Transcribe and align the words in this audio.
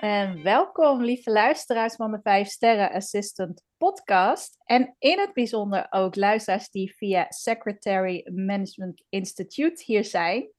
En 0.00 0.42
welkom, 0.42 1.02
lieve 1.02 1.30
luisteraars 1.30 1.94
van 1.94 2.10
de 2.10 2.20
5 2.22 2.48
Sterren 2.48 2.90
Assistant 2.90 3.62
podcast. 3.76 4.58
En 4.64 4.94
in 4.98 5.18
het 5.18 5.32
bijzonder 5.32 5.86
ook 5.90 6.16
luisteraars 6.16 6.70
die 6.70 6.94
via 6.96 7.26
Secretary 7.28 8.26
Management 8.34 9.04
Institute 9.08 9.82
hier 9.84 10.04
zijn. 10.04 10.50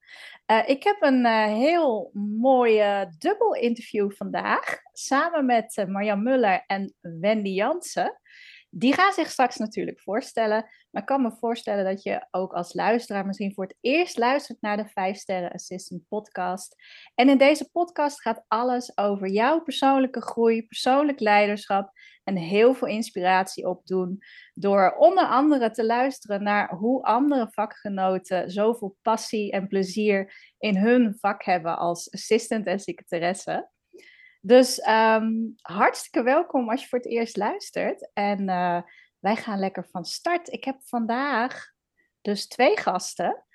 Uh, 0.52 0.70
ik 0.70 0.84
heb 0.84 0.98
een 1.00 1.26
uh, 1.26 1.46
heel 1.46 2.12
mooi 2.40 3.06
dubbel 3.18 3.56
interview 3.56 4.12
vandaag. 4.12 4.78
Samen 4.94 5.46
met 5.46 5.78
uh, 5.78 5.86
Marjan 5.86 6.24
Muller 6.24 6.64
en 6.68 6.94
Wendy 7.02 7.50
Jansen. 7.50 8.20
Die 8.72 8.94
gaan 8.94 9.14
zich 9.14 9.30
straks 9.30 9.58
natuurlijk 9.58 10.00
voorstellen. 10.00 10.66
Maar 10.90 11.02
ik 11.02 11.08
kan 11.08 11.22
me 11.22 11.32
voorstellen 11.40 11.86
dat 11.86 12.04
je 12.04 12.28
ook 12.32 12.54
als 12.54 12.74
luisteraar 12.74 13.26
misschien 13.26 13.54
voor 13.54 13.64
het 13.64 13.78
eerst 13.82 14.18
luistert 14.18 14.62
naar 14.62 14.78
de 14.78 14.88
5 14.88 15.18
Sterren 15.18 15.52
Assistant 15.52 16.08
podcast. 16.08 16.76
En 17.16 17.30
in 17.30 17.38
deze 17.38 17.70
podcast 17.72 18.22
gaat 18.22 18.44
alles 18.48 18.98
over 18.98 19.30
jouw 19.30 19.60
persoonlijke 19.62 20.22
groei, 20.22 20.68
persoonlijk 20.68 21.20
leiderschap 21.20 21.92
en 22.24 22.36
heel 22.36 22.74
veel 22.74 22.88
inspiratie 22.88 23.68
opdoen. 23.68 24.20
Door 24.54 24.96
onder 24.98 25.26
andere 25.26 25.72
te 25.72 25.86
luisteren 25.86 26.44
naar 26.44 26.76
hoe 26.76 27.04
andere 27.04 27.48
vakgenoten 27.52 28.52
zoveel 28.52 28.98
passie 29.02 29.52
en 29.52 29.68
plezier 29.68 30.34
in 30.58 30.78
hun 30.78 31.16
vak 31.20 31.44
hebben 31.44 31.78
als 31.78 32.12
assistant 32.12 32.66
en 32.66 32.80
secretaresse. 32.80 33.70
Dus 34.42 34.88
um, 34.88 35.54
hartstikke 35.62 36.24
welkom 36.24 36.70
als 36.70 36.82
je 36.82 36.88
voor 36.88 37.00
het 37.00 37.08
eerst 37.08 37.38
luistert. 37.38 38.10
En 38.14 38.42
uh, 38.50 38.82
wij 39.20 39.36
gaan 39.36 39.60
lekker 39.60 39.88
van 39.92 40.06
start. 40.06 40.52
Ik 40.52 40.64
heb 40.64 40.78
vandaag 40.84 41.72
dus 42.22 42.48
twee 42.48 42.78
gasten. 42.78 43.46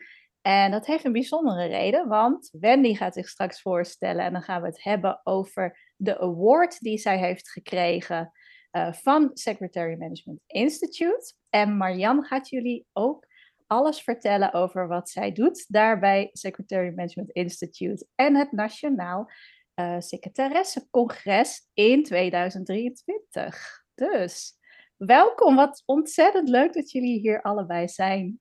En 0.41 0.71
dat 0.71 0.87
heeft 0.87 1.05
een 1.05 1.13
bijzondere 1.13 1.67
reden, 1.67 2.09
want 2.09 2.49
Wendy 2.61 2.95
gaat 2.95 3.15
zich 3.15 3.29
straks 3.29 3.61
voorstellen 3.61 4.25
en 4.25 4.33
dan 4.33 4.43
gaan 4.43 4.61
we 4.61 4.67
het 4.67 4.83
hebben 4.83 5.21
over 5.23 5.93
de 5.97 6.21
award 6.21 6.81
die 6.81 6.99
zij 6.99 7.19
heeft 7.19 7.51
gekregen 7.51 8.33
uh, 8.73 8.93
van 8.93 9.31
Secretary 9.33 9.97
Management 9.99 10.41
Institute. 10.47 11.35
En 11.51 11.77
Marianne 11.77 12.25
gaat 12.25 12.49
jullie 12.49 12.87
ook 12.93 13.27
alles 13.67 14.01
vertellen 14.03 14.53
over 14.53 14.89
wat 14.89 15.11
zij 15.11 15.33
doet 15.33 15.65
daar 15.69 15.99
bij 15.99 16.29
Secretary 16.33 16.93
Management 16.95 17.31
Institute 17.31 18.07
en 18.15 18.37
het 18.37 18.53
Nationaal 18.53 19.31
uh, 19.75 19.97
Secretaressencongres 19.99 21.69
in 21.73 22.03
2023. 22.03 23.85
Dus 23.95 24.53
welkom, 24.97 25.57
wat 25.57 25.83
ontzettend 25.85 26.49
leuk 26.49 26.73
dat 26.73 26.91
jullie 26.91 27.21
hier 27.21 27.43
allebei 27.43 27.89
zijn. 27.89 28.41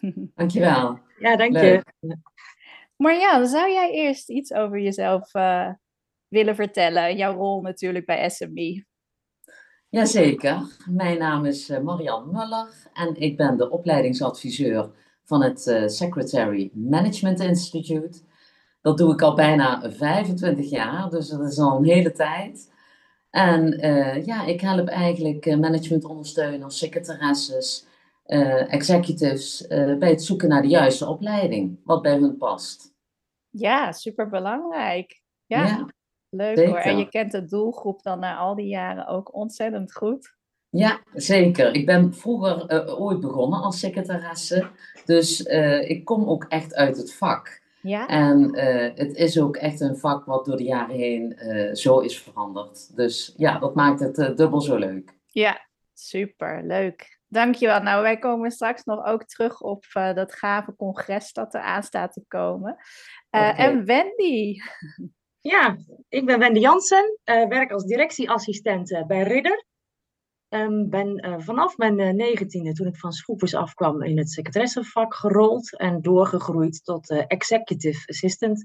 Dankjewel. 0.34 0.98
Ja, 1.18 1.36
dank 1.36 1.56
je. 1.56 1.84
Maar 2.96 3.14
ja, 3.14 3.44
zou 3.44 3.70
jij 3.70 3.90
eerst 3.90 4.28
iets 4.28 4.52
over 4.52 4.80
jezelf 4.80 5.34
uh, 5.34 5.72
willen 6.28 6.54
vertellen? 6.54 7.16
Jouw 7.16 7.34
rol 7.34 7.60
natuurlijk 7.60 8.06
bij 8.06 8.28
SME. 8.28 8.84
Jazeker. 9.88 10.76
Mijn 10.88 11.18
naam 11.18 11.44
is 11.44 11.70
uh, 11.70 11.78
Marianne 11.78 12.32
Muller 12.32 12.90
en 12.92 13.14
ik 13.16 13.36
ben 13.36 13.56
de 13.56 13.70
opleidingsadviseur 13.70 14.90
van 15.24 15.42
het 15.42 15.60
Secretary 15.86 16.70
Management 16.74 17.40
Institute. 17.40 18.20
Dat 18.80 18.98
doe 18.98 19.12
ik 19.12 19.22
al 19.22 19.34
bijna 19.34 19.90
25 19.90 20.70
jaar, 20.70 21.10
dus 21.10 21.28
dat 21.28 21.40
is 21.40 21.58
al 21.58 21.76
een 21.76 21.84
hele 21.84 22.12
tijd. 22.12 22.70
En 23.30 23.84
uh, 23.84 24.26
ja, 24.26 24.44
ik 24.44 24.60
help 24.60 24.88
eigenlijk 24.88 25.56
managementondersteuners, 25.56 26.78
secretaresses, 26.78 27.86
uh, 28.26 28.72
executives 28.72 29.66
uh, 29.68 29.98
bij 29.98 30.10
het 30.10 30.22
zoeken 30.22 30.48
naar 30.48 30.62
de 30.62 30.68
juiste 30.68 31.06
opleiding, 31.06 31.80
wat 31.84 32.02
bij 32.02 32.16
hun 32.16 32.36
past. 32.36 32.94
Ja, 33.50 33.92
superbelangrijk. 33.92 35.22
Ja, 35.46 35.66
ja 35.66 35.86
leuk 36.28 36.56
zeker. 36.56 36.72
hoor. 36.72 36.80
En 36.80 36.98
je 36.98 37.08
kent 37.08 37.32
de 37.32 37.44
doelgroep 37.44 38.02
dan 38.02 38.18
na 38.18 38.36
al 38.36 38.54
die 38.54 38.66
jaren 38.66 39.06
ook 39.06 39.34
ontzettend 39.34 39.92
goed. 39.92 40.38
Ja, 40.68 41.00
zeker. 41.12 41.74
Ik 41.74 41.86
ben 41.86 42.14
vroeger 42.14 42.88
ooit 42.98 43.20
begonnen 43.20 43.60
als 43.60 43.78
secretaresse, 43.78 44.70
dus 45.04 45.40
ik 45.80 46.04
kom 46.04 46.28
ook 46.28 46.44
echt 46.44 46.74
uit 46.74 46.96
het 46.96 47.14
vak. 47.14 47.60
Ja. 47.82 48.06
En 48.06 48.58
uh, 48.58 48.90
het 48.94 49.14
is 49.14 49.40
ook 49.40 49.56
echt 49.56 49.80
een 49.80 49.96
vak 49.96 50.24
wat 50.24 50.44
door 50.44 50.56
de 50.56 50.64
jaren 50.64 50.96
heen 50.96 51.38
uh, 51.42 51.74
zo 51.74 51.98
is 51.98 52.22
veranderd. 52.22 52.96
Dus 52.96 53.34
ja, 53.36 53.58
dat 53.58 53.74
maakt 53.74 54.00
het 54.00 54.18
uh, 54.18 54.36
dubbel 54.36 54.60
zo 54.60 54.76
leuk. 54.76 55.18
Ja, 55.26 55.66
super, 55.94 56.62
leuk. 56.64 57.18
Dankjewel. 57.28 57.82
Nou, 57.82 58.02
wij 58.02 58.18
komen 58.18 58.50
straks 58.50 58.84
nog 58.84 59.04
ook 59.04 59.24
terug 59.24 59.60
op 59.60 59.84
dat 59.92 60.34
gave 60.34 60.74
congres 60.76 61.32
dat 61.32 61.54
er 61.54 61.60
aan 61.60 61.82
staat 61.82 62.12
te 62.12 62.24
komen. 62.28 62.76
Okay. 63.30 63.54
En 63.54 63.84
Wendy. 63.84 64.56
Ja, 65.40 65.76
ik 66.08 66.26
ben 66.26 66.38
Wendy 66.38 66.58
Jansen, 66.58 67.18
werk 67.24 67.72
als 67.72 67.84
directieassistent 67.84 69.04
bij 69.06 69.22
Ridder. 69.22 69.64
Um, 70.54 70.88
ben 70.88 71.26
uh, 71.26 71.34
vanaf 71.38 71.76
mijn 71.76 71.98
uh, 71.98 72.10
negentiende, 72.10 72.72
toen 72.72 72.86
ik 72.86 72.96
van 72.96 73.12
Schroepers 73.12 73.54
afkwam, 73.54 74.02
in 74.02 74.18
het 74.18 74.30
secretaressenvak 74.30 75.14
gerold 75.14 75.76
en 75.78 76.02
doorgegroeid 76.02 76.84
tot 76.84 77.10
uh, 77.10 77.22
executive 77.26 78.06
assistant. 78.06 78.64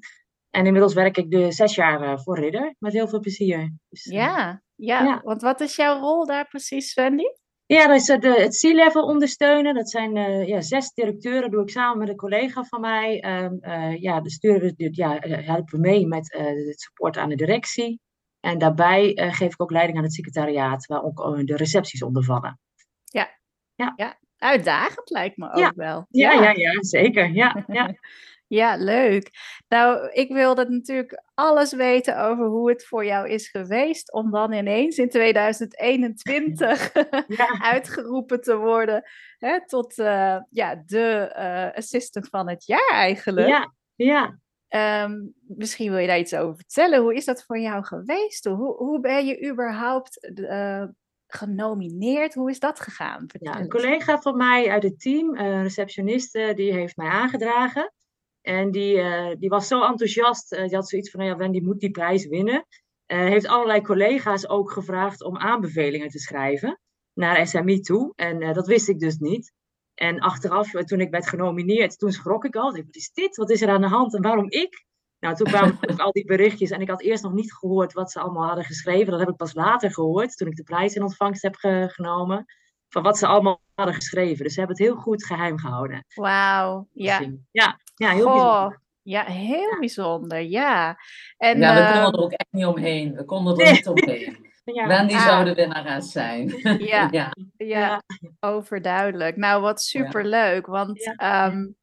En 0.49 0.65
inmiddels 0.65 0.93
werk 0.93 1.17
ik 1.17 1.31
de 1.31 1.51
zes 1.51 1.75
jaar 1.75 2.21
voor 2.21 2.39
Ridder, 2.39 2.75
met 2.79 2.93
heel 2.93 3.07
veel 3.07 3.19
plezier. 3.19 3.73
Dus, 3.89 4.03
ja, 4.03 4.61
ja, 4.75 5.03
ja, 5.03 5.21
want 5.23 5.41
wat 5.41 5.61
is 5.61 5.75
jouw 5.75 5.99
rol 5.99 6.25
daar 6.25 6.47
precies, 6.47 6.93
Wendy? 6.93 7.23
Ja, 7.65 7.87
dat 7.87 7.95
is 7.95 8.05
de, 8.05 8.41
het 8.41 8.59
C-level 8.59 9.03
ondersteunen. 9.03 9.73
Dat 9.73 9.89
zijn 9.89 10.15
ja, 10.45 10.61
zes 10.61 10.93
directeuren, 10.93 11.51
doe 11.51 11.61
ik 11.61 11.69
samen 11.69 11.97
met 11.97 12.09
een 12.09 12.15
collega 12.15 12.63
van 12.63 12.81
mij. 12.81 13.25
Um, 13.43 13.59
ja, 13.99 14.21
de 14.21 14.29
sturen, 14.29 14.73
ja, 14.75 15.17
helpen 15.21 15.79
mee 15.79 16.07
met 16.07 16.33
het 16.37 16.79
support 16.79 17.17
aan 17.17 17.29
de 17.29 17.35
directie. 17.35 17.99
En 18.45 18.57
daarbij 18.57 19.17
uh, 19.17 19.33
geef 19.33 19.53
ik 19.53 19.61
ook 19.61 19.71
leiding 19.71 19.97
aan 19.97 20.03
het 20.03 20.13
secretariaat, 20.13 20.85
waar 20.85 21.03
ook 21.03 21.19
uh, 21.19 21.45
de 21.45 21.55
recepties 21.55 22.03
onder 22.03 22.23
vallen. 22.23 22.59
Ja. 23.03 23.29
Ja. 23.75 23.93
ja, 23.95 24.19
uitdagend 24.37 25.09
lijkt 25.09 25.37
me 25.37 25.51
ook 25.51 25.57
ja. 25.57 25.71
wel. 25.75 26.05
Ja, 26.09 26.31
ja, 26.31 26.41
ja, 26.41 26.51
ja 26.51 26.83
zeker. 26.83 27.31
Ja, 27.33 27.63
ja. 27.67 27.95
ja, 28.59 28.75
leuk. 28.77 29.29
Nou, 29.67 30.09
ik 30.11 30.31
wilde 30.31 30.69
natuurlijk 30.69 31.23
alles 31.33 31.73
weten 31.73 32.19
over 32.19 32.45
hoe 32.45 32.69
het 32.69 32.85
voor 32.85 33.05
jou 33.05 33.29
is 33.29 33.49
geweest 33.49 34.13
om 34.13 34.31
dan 34.31 34.53
ineens 34.53 34.97
in 34.97 35.09
2021 35.09 36.93
ja. 37.27 37.59
uitgeroepen 37.73 38.41
te 38.41 38.57
worden 38.57 39.03
hè, 39.37 39.67
tot 39.67 39.97
uh, 39.97 40.37
ja, 40.49 40.83
de 40.85 41.71
assistant 41.75 42.27
van 42.27 42.49
het 42.49 42.65
jaar 42.65 42.91
eigenlijk. 42.91 43.47
Ja, 43.47 43.73
ja. 43.95 44.39
Um, 44.69 45.33
misschien 45.47 45.91
wil 45.91 45.99
je 45.99 46.07
daar 46.07 46.19
iets 46.19 46.35
over 46.35 46.55
vertellen. 46.55 47.01
Hoe 47.01 47.15
is 47.15 47.25
dat 47.25 47.43
voor 47.43 47.59
jou 47.59 47.83
geweest? 47.83 48.45
Hoe, 48.45 48.75
hoe 48.75 48.99
ben 48.99 49.25
je 49.25 49.49
überhaupt 49.49 50.31
uh, 50.39 50.83
genomineerd? 51.27 52.33
Hoe 52.33 52.49
is 52.49 52.59
dat 52.59 52.79
gegaan? 52.79 53.25
Ja, 53.27 53.59
een 53.59 53.69
collega 53.69 54.21
van 54.21 54.37
mij 54.37 54.69
uit 54.69 54.83
het 54.83 54.99
team, 54.99 55.35
een 55.35 55.63
receptioniste, 55.63 56.51
die 56.55 56.73
heeft 56.73 56.95
mij 56.95 57.07
aangedragen. 57.07 57.93
En 58.41 58.71
die, 58.71 58.95
uh, 58.95 59.31
die 59.39 59.49
was 59.49 59.67
zo 59.67 59.83
enthousiast. 59.83 60.53
Uh, 60.53 60.59
die 60.59 60.75
had 60.75 60.89
zoiets 60.89 61.09
van, 61.09 61.19
nou 61.19 61.31
ja, 61.31 61.37
Wendy 61.37 61.59
moet 61.59 61.79
die 61.79 61.91
prijs 61.91 62.27
winnen. 62.27 62.65
heeft 63.05 63.47
allerlei 63.47 63.81
collega's 63.81 64.49
ook 64.49 64.71
gevraagd 64.71 65.23
om 65.23 65.37
aanbevelingen 65.37 66.09
te 66.09 66.19
schrijven 66.19 66.79
naar 67.13 67.47
SMI 67.47 67.79
toe. 67.79 68.13
En 68.15 68.53
dat 68.53 68.67
wist 68.67 68.89
ik 68.89 68.99
dus 68.99 69.17
niet. 69.17 69.53
En 69.95 70.19
achteraf, 70.19 70.73
eh, 70.73 70.83
toen 70.83 71.01
ik 71.01 71.09
werd 71.09 71.27
genomineerd, 71.27 71.99
toen 71.99 72.11
schrok 72.11 72.45
ik 72.45 72.55
al. 72.55 72.71
Wat 72.71 72.95
is 72.95 73.11
dit? 73.13 73.35
Wat 73.35 73.49
is 73.49 73.61
er 73.61 73.69
aan 73.69 73.81
de 73.81 73.87
hand? 73.87 74.15
En 74.15 74.21
waarom 74.21 74.49
ik? 74.49 74.85
Nou, 75.19 75.35
toen 75.35 75.47
kwamen 75.47 75.77
ook 75.91 75.99
al 75.99 76.11
die 76.11 76.25
berichtjes. 76.25 76.69
En 76.69 76.81
ik 76.81 76.89
had 76.89 77.01
eerst 77.01 77.23
nog 77.23 77.33
niet 77.33 77.53
gehoord 77.53 77.93
wat 77.93 78.11
ze 78.11 78.19
allemaal 78.19 78.47
hadden 78.47 78.65
geschreven. 78.65 79.11
Dat 79.11 79.19
heb 79.19 79.29
ik 79.29 79.35
pas 79.35 79.53
later 79.53 79.93
gehoord, 79.93 80.37
toen 80.37 80.47
ik 80.47 80.55
de 80.55 80.63
prijs 80.63 80.95
in 80.95 81.03
ontvangst 81.03 81.41
heb 81.41 81.55
genomen. 81.87 82.45
Van 82.89 83.03
wat 83.03 83.17
ze 83.17 83.27
allemaal 83.27 83.61
hadden 83.75 83.95
geschreven. 83.95 84.43
Dus 84.43 84.53
ze 84.53 84.59
hebben 84.59 84.77
het 84.77 84.85
heel 84.85 84.95
goed 84.95 85.25
geheim 85.25 85.57
gehouden. 85.57 86.05
Wauw, 86.15 86.87
ja. 86.93 87.21
ja. 87.51 87.79
Ja, 87.95 88.11
heel 88.11 88.25
bijzonder. 88.25 88.83
Ja, 89.01 89.23
heel 89.23 89.79
bijzonder, 89.79 90.41
ja. 90.41 90.97
En, 91.37 91.59
ja, 91.59 91.75
we 91.75 91.93
konden 91.93 92.13
er 92.13 92.25
ook 92.25 92.31
echt 92.31 92.51
niet 92.51 92.65
omheen. 92.65 93.15
We 93.15 93.25
konden 93.25 93.57
er 93.57 93.71
niet 93.71 93.87
omheen. 93.87 94.43
Ja. 94.73 94.87
Wendy 94.87 95.13
ah. 95.13 95.25
zou 95.25 95.45
de 95.45 95.53
winnares 95.53 96.11
zijn. 96.11 96.53
Ja, 96.91 97.07
ja. 97.11 97.35
ja. 97.57 98.01
Overduidelijk. 98.45 99.35
Nou, 99.35 99.61
wat 99.61 99.81
superleuk, 99.81 100.65
want 100.65 101.03
ja. 101.03 101.47
Um, 101.47 101.75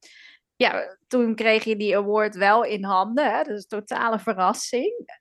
ja, 0.56 0.96
toen 1.06 1.34
kreeg 1.34 1.64
je 1.64 1.76
die 1.76 1.96
award 1.96 2.36
wel 2.36 2.64
in 2.64 2.84
handen, 2.84 3.32
hè? 3.32 3.42
dus 3.42 3.66
totale 3.66 4.18
verrassing. 4.18 5.20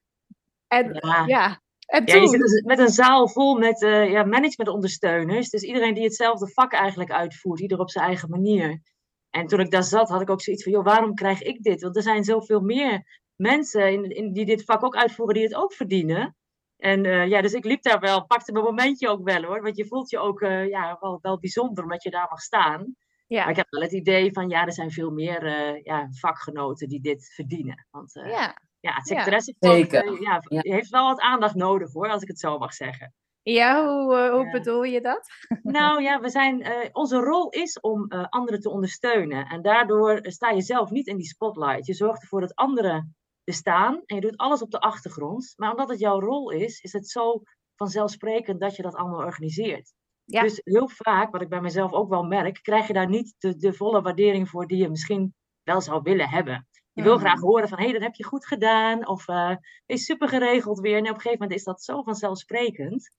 En 0.68 1.00
ja, 1.26 1.62
en 1.92 2.06
toen... 2.06 2.16
Ja, 2.16 2.22
je 2.22 2.28
zit 2.28 2.40
dus 2.40 2.62
met 2.62 2.80
een 2.80 2.90
zaal 2.90 3.30
vol 3.30 3.58
met 3.58 3.82
uh, 3.82 4.12
ja, 4.12 4.24
managementondersteuners. 4.24 5.50
Dus 5.50 5.62
iedereen 5.62 5.94
die 5.94 6.04
hetzelfde 6.04 6.52
vak 6.54 6.74
eigenlijk 6.74 7.12
uitvoert, 7.12 7.60
ieder 7.60 7.80
op 7.80 7.90
zijn 7.90 8.06
eigen 8.06 8.30
manier. 8.30 8.82
En 9.30 9.48
toen 9.48 9.60
ik 9.60 9.72
daar 9.72 9.84
zat, 9.84 10.10
had 10.10 10.22
ik 10.22 10.30
ook 10.30 10.42
zoiets 10.42 10.64
van, 10.64 10.72
joh, 10.72 10.84
waarom 10.84 11.14
krijg 11.14 11.42
ik 11.42 11.64
dit? 11.64 11.82
Want 11.82 11.96
er 11.96 12.02
zijn 12.02 12.24
zoveel 12.24 12.60
meer 12.60 13.22
mensen 13.36 13.92
in, 13.92 14.10
in, 14.10 14.34
die 14.34 14.46
dit 14.46 14.64
vak 14.64 14.84
ook 14.84 14.96
uitvoeren, 14.96 15.36
die 15.36 15.44
het 15.44 15.56
ook 15.56 15.74
verdienen. 15.74 16.36
En 16.82 17.06
uh, 17.06 17.28
ja, 17.28 17.42
dus 17.42 17.54
ik 17.54 17.66
liep 17.66 17.82
daar 17.82 18.00
wel, 18.00 18.26
pakte 18.26 18.52
mijn 18.52 18.66
momentje 18.66 19.10
ook 19.10 19.24
wel 19.24 19.44
hoor. 19.44 19.62
Want 19.62 19.78
je 19.78 19.86
voelt 19.86 20.10
je 20.10 20.20
ook 20.20 20.42
uh, 20.42 20.68
ja, 20.68 20.98
wel, 21.00 21.20
wel 21.22 21.40
bijzonder 21.40 21.84
omdat 21.84 22.04
je 22.04 22.10
daar 22.10 22.28
mag 22.30 22.42
staan. 22.42 22.96
Ja. 23.28 23.40
Maar 23.40 23.50
ik 23.50 23.56
heb 23.56 23.70
wel 23.70 23.82
het 23.82 23.92
idee 23.92 24.34
van, 24.34 24.50
ja, 24.50 24.66
er 24.66 24.74
zijn 24.74 24.92
veel 24.92 25.12
meer 25.12 25.44
uh, 25.44 25.84
ja, 25.84 26.08
vakgenoten 26.12 26.88
die 26.88 27.02
dit 27.02 27.32
verdienen. 27.34 27.88
Want 27.92 28.14
ja. 28.14 28.58
ja, 28.80 28.94
het 28.94 29.08
secretaresse 29.08 29.56
ja. 29.60 30.42
ja, 30.48 30.60
heeft 30.62 30.90
wel 30.90 31.08
wat 31.08 31.20
aandacht 31.20 31.56
nodig 31.56 31.94
hoor, 31.94 32.10
als 32.10 32.22
ik 32.22 32.28
het 32.28 32.40
zo 32.40 32.58
mag 32.58 32.74
zeggen. 32.74 33.14
Ja, 33.42 33.86
hoe, 33.86 34.30
hoe 34.32 34.52
bedoel 34.52 34.84
je 34.84 35.02
dat? 35.02 35.30
Nou 35.64 36.02
ja, 36.02 36.20
we 36.20 36.30
zijn, 36.30 36.66
onze 36.92 37.18
rol 37.18 37.50
is 37.50 37.80
om 37.80 38.08
anderen 38.10 38.60
te 38.60 38.70
ondersteunen. 38.70 39.46
En 39.46 39.62
daardoor 39.62 40.20
sta 40.22 40.50
je 40.50 40.62
zelf 40.62 40.90
niet 40.90 41.08
in 41.08 41.18
die 41.18 41.26
spotlight. 41.26 41.86
Je 41.86 41.94
zorgt 41.94 42.22
ervoor 42.22 42.42
dat 42.42 42.56
anderen 42.56 43.16
staan 43.46 44.02
en 44.06 44.16
je 44.16 44.22
doet 44.22 44.38
alles 44.38 44.62
op 44.62 44.72
de 44.72 44.80
achtergrond. 44.80 45.54
Maar 45.56 45.72
omdat 45.72 45.90
het 45.90 46.00
jouw 46.00 46.20
rol 46.20 46.52
is, 46.52 46.82
is 46.82 46.94
het 46.94 47.10
zo 47.10 47.42
vanzelfsprekend 47.76 48.60
dat 48.60 48.76
je 48.76 48.82
dat 48.82 48.96
allemaal 48.96 49.26
organiseert. 49.26 49.94
Dus 50.26 50.62
heel 50.64 50.88
vaak, 50.88 51.32
wat 51.32 51.42
ik 51.42 51.50
bij 51.50 51.62
mezelf 51.62 51.92
ook 51.92 52.10
wel 52.10 52.24
merk, 52.24 52.60
krijg 52.62 52.88
je 52.88 52.94
daar 52.94 53.10
niet 53.10 53.36
de, 53.38 53.56
de 53.56 53.74
volle 53.74 54.02
waardering 54.02 54.50
voor 54.50 54.68
die 54.68 54.78
je 54.78 54.90
misschien 54.90 55.34
wel 55.64 55.82
zou 55.82 56.02
willen 56.04 56.30
hebben. 56.30 56.68
Je 56.94 57.04
wil 57.04 57.18
graag 57.18 57.36
mm. 57.36 57.42
horen 57.42 57.70
van, 57.70 57.78
hé, 57.78 57.84
hey, 57.84 57.94
dat 57.94 58.02
heb 58.02 58.16
je 58.16 58.24
goed 58.24 58.48
gedaan. 58.48 59.08
Of, 59.08 59.28
uh, 59.28 59.56
is 59.86 60.06
super 60.06 60.30
geregeld 60.30 60.80
weer. 60.80 60.98
En 60.98 61.02
op 61.02 61.08
een 61.08 61.14
gegeven 61.16 61.40
moment 61.40 61.60
is 61.60 61.64
dat 61.64 61.84
zo 61.84 62.02
vanzelfsprekend. 62.02 63.12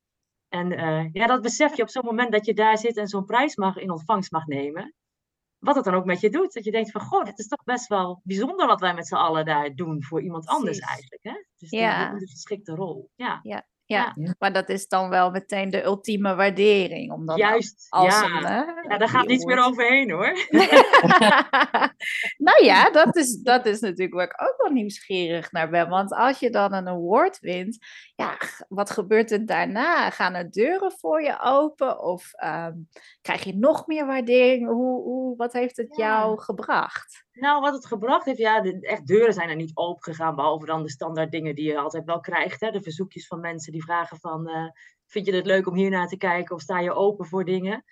En 0.49 0.73
uh, 0.73 1.13
ja, 1.13 1.27
dat 1.27 1.43
besef 1.43 1.77
je 1.77 1.83
op 1.83 1.89
zo'n 1.89 2.05
moment 2.05 2.33
dat 2.33 2.47
je 2.47 2.55
daar 2.55 2.79
zit 2.79 2.97
en 2.97 3.07
zo'n 3.07 3.25
prijs 3.25 3.57
mag 3.57 3.77
in 3.77 3.91
ontvangst 3.91 4.33
mag 4.33 4.47
nemen 4.47 4.95
wat 5.63 5.75
het 5.75 5.85
dan 5.85 5.95
ook 5.95 6.05
met 6.05 6.21
je 6.21 6.31
doet. 6.31 6.53
Dat 6.53 6.65
je 6.65 6.71
denkt 6.71 6.91
van, 6.91 7.01
goh, 7.01 7.25
het 7.25 7.39
is 7.39 7.49
toch 7.49 7.65
best 7.65 7.87
wel 7.87 8.21
bijzonder 8.25 8.67
wat 8.67 8.81
wij 8.81 8.95
met 8.95 9.07
z'n 9.07 9.15
allen 9.15 9.45
daar 9.45 9.75
doen 9.75 10.03
voor 10.03 10.23
iemand 10.23 10.47
anders 10.47 10.79
eigenlijk. 10.79 11.23
Hè? 11.23 11.45
Dus 11.57 11.71
ja. 11.71 12.15
die 12.15 12.29
geschikte 12.29 12.75
rol. 12.75 13.11
Ja. 13.15 13.41
ja. 13.43 13.67
Ja, 13.93 14.35
maar 14.39 14.53
dat 14.53 14.69
is 14.69 14.89
dan 14.89 15.09
wel 15.09 15.31
meteen 15.31 15.71
de 15.71 15.85
ultieme 15.85 16.35
waardering. 16.35 17.13
Om 17.13 17.27
dan 17.27 17.37
Juist, 17.37 17.87
als 17.89 18.15
ja. 18.15 18.25
Een, 18.25 18.89
ja, 18.89 18.99
daar 18.99 19.09
gaat 19.09 19.27
niets 19.27 19.45
meer 19.45 19.65
overheen 19.65 20.11
hoor. 20.11 20.33
nou 22.49 22.65
ja, 22.65 22.91
dat 22.91 23.17
is, 23.17 23.37
dat 23.43 23.67
is 23.67 23.81
natuurlijk 23.81 24.15
waar 24.15 24.25
ik 24.25 24.43
ook 24.43 24.55
wel 24.57 24.71
nieuwsgierig 24.71 25.53
naar 25.53 25.71
ben. 25.71 25.89
Want 25.89 26.13
als 26.13 26.39
je 26.39 26.51
dan 26.51 26.73
een 26.73 26.89
award 26.89 27.39
wint, 27.41 27.79
ja, 28.15 28.37
wat 28.69 28.91
gebeurt 28.91 29.31
er 29.31 29.47
daarna? 29.47 30.11
Gaan 30.11 30.35
er 30.35 30.51
deuren 30.51 30.93
voor 30.93 31.23
je 31.23 31.41
open? 31.41 32.03
Of 32.03 32.31
um, 32.45 32.89
krijg 33.21 33.45
je 33.45 33.57
nog 33.57 33.87
meer 33.87 34.07
waardering? 34.07 34.67
Hoe, 34.67 35.03
hoe, 35.03 35.37
wat 35.37 35.53
heeft 35.53 35.77
het 35.77 35.97
jou 35.97 36.41
gebracht? 36.41 37.25
Nou, 37.33 37.61
wat 37.61 37.75
het 37.75 37.87
gebracht 37.87 38.25
heeft, 38.25 38.39
ja, 38.39 38.61
de, 38.61 38.81
echt 38.81 39.07
deuren 39.07 39.33
zijn 39.33 39.49
er 39.49 39.57
niet 39.57 39.77
open 39.77 40.03
gegaan, 40.03 40.35
behalve 40.35 40.67
dan 40.67 40.83
de 40.83 40.91
standaard 40.91 41.31
dingen 41.31 41.55
die 41.55 41.65
je 41.65 41.79
altijd 41.79 42.05
wel 42.05 42.21
krijgt. 42.21 42.61
Hè? 42.61 42.71
De 42.71 42.83
verzoekjes 42.83 43.27
van 43.27 43.41
mensen 43.41 43.73
die 43.73 43.83
vragen 43.83 44.19
van, 44.19 44.49
uh, 44.49 44.69
vind 45.07 45.27
je 45.27 45.35
het 45.35 45.47
leuk 45.47 45.67
om 45.67 45.75
hier 45.75 45.91
naar 45.91 46.09
te 46.09 46.17
kijken 46.17 46.55
of 46.55 46.61
sta 46.61 46.79
je 46.79 46.93
open 46.93 47.27
voor 47.27 47.45
dingen? 47.45 47.85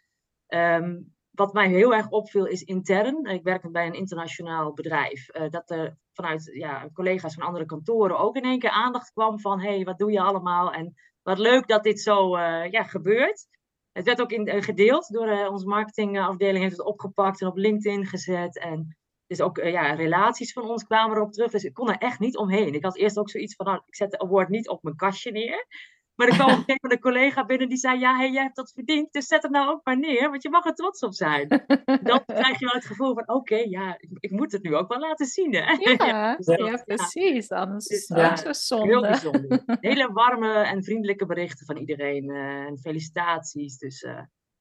Um, 0.49 1.15
wat 1.31 1.53
mij 1.53 1.69
heel 1.69 1.95
erg 1.95 2.09
opviel 2.09 2.47
is 2.47 2.63
intern. 2.63 3.25
Ik 3.25 3.43
werk 3.43 3.73
bij 3.73 3.87
een 3.87 3.95
internationaal 3.95 4.73
bedrijf. 4.73 5.35
Uh, 5.35 5.49
dat 5.49 5.71
er 5.71 5.97
vanuit 6.13 6.51
ja, 6.53 6.89
collega's 6.93 7.35
van 7.35 7.47
andere 7.47 7.67
kantoren 7.67 8.19
ook 8.19 8.37
in 8.37 8.43
één 8.43 8.59
keer 8.59 8.71
aandacht 8.71 9.13
kwam 9.13 9.41
van, 9.41 9.61
hé, 9.61 9.75
hey, 9.75 9.85
wat 9.85 9.99
doe 9.99 10.13
je 10.13 10.21
allemaal? 10.21 10.73
En 10.73 10.95
wat 11.23 11.39
leuk 11.39 11.67
dat 11.67 11.83
dit 11.83 12.01
zo 12.01 12.37
uh, 12.37 12.71
ja, 12.71 12.83
gebeurt. 12.83 13.47
Het 13.93 14.05
werd 14.05 14.21
ook 14.21 14.31
in, 14.31 14.63
gedeeld 14.63 15.13
door 15.13 15.49
onze 15.49 15.67
marketingafdeling, 15.67 16.63
heeft 16.63 16.77
het 16.77 16.87
opgepakt 16.87 17.41
en 17.41 17.47
op 17.47 17.57
LinkedIn 17.57 18.07
gezet. 18.07 18.59
En 18.59 18.97
dus 19.31 19.41
ook 19.41 19.59
uh, 19.59 19.71
ja, 19.71 19.95
relaties 19.95 20.53
van 20.53 20.69
ons 20.69 20.85
kwamen 20.85 21.17
erop 21.17 21.33
terug. 21.33 21.51
Dus 21.51 21.65
ik 21.65 21.75
kon 21.75 21.89
er 21.89 21.99
echt 21.99 22.19
niet 22.19 22.37
omheen. 22.37 22.75
Ik 22.75 22.85
had 22.85 22.97
eerst 22.97 23.19
ook 23.19 23.31
zoiets 23.31 23.55
van, 23.55 23.67
nou, 23.67 23.83
ik 23.87 23.95
zet 23.95 24.11
de 24.11 24.19
award 24.19 24.49
niet 24.49 24.69
op 24.69 24.83
mijn 24.83 24.97
kastje 24.97 25.31
neer. 25.31 25.67
Maar 26.15 26.29
er 26.29 26.35
kwam 26.35 26.47
op 26.51 26.57
een 26.57 26.65
gegeven 26.65 26.79
moment 26.83 26.93
een 26.93 27.13
collega 27.13 27.45
binnen 27.45 27.69
die 27.69 27.79
zei, 27.79 27.99
ja, 27.99 28.17
hey, 28.17 28.31
jij 28.31 28.43
hebt 28.43 28.57
dat 28.57 28.73
verdiend, 28.73 29.13
dus 29.13 29.27
zet 29.27 29.43
het 29.43 29.53
nou 29.53 29.71
ook 29.71 29.81
maar 29.85 29.99
neer, 29.99 30.31
want 30.31 30.43
je 30.43 30.51
mag 30.51 30.65
er 30.65 30.75
trots 30.75 31.01
op 31.03 31.15
zijn. 31.15 31.49
Dan 32.03 32.25
krijg 32.25 32.59
je 32.59 32.65
wel 32.65 32.75
het 32.75 32.85
gevoel 32.85 33.15
van, 33.15 33.29
oké, 33.29 33.57
ja, 33.57 33.97
ik, 33.99 34.11
ik, 34.21 34.31
moet 34.31 34.53
het 34.53 34.63
nu 34.63 34.77
ook 34.77 34.89
wel 34.89 34.99
laten 34.99 35.27
zien. 35.27 35.55
Hè? 35.55 35.73
Ja, 35.73 36.37
ja, 36.45 36.83
precies, 36.85 37.51
anders 37.51 37.87
is 37.87 38.09
het 38.09 38.31
ook 38.31 38.37
zo 38.37 38.53
zonde. 38.53 38.87
Heel 38.87 39.01
bijzonder. 39.01 39.63
Hele 39.81 40.13
warme 40.13 40.53
en 40.53 40.85
vriendelijke 40.85 41.27
berichten 41.27 41.67
van 41.67 41.77
iedereen 41.77 42.31
uh, 42.31 42.65
en 42.67 42.79
felicitaties. 42.79 43.79
Dus 43.79 44.03
uh, 44.03 44.21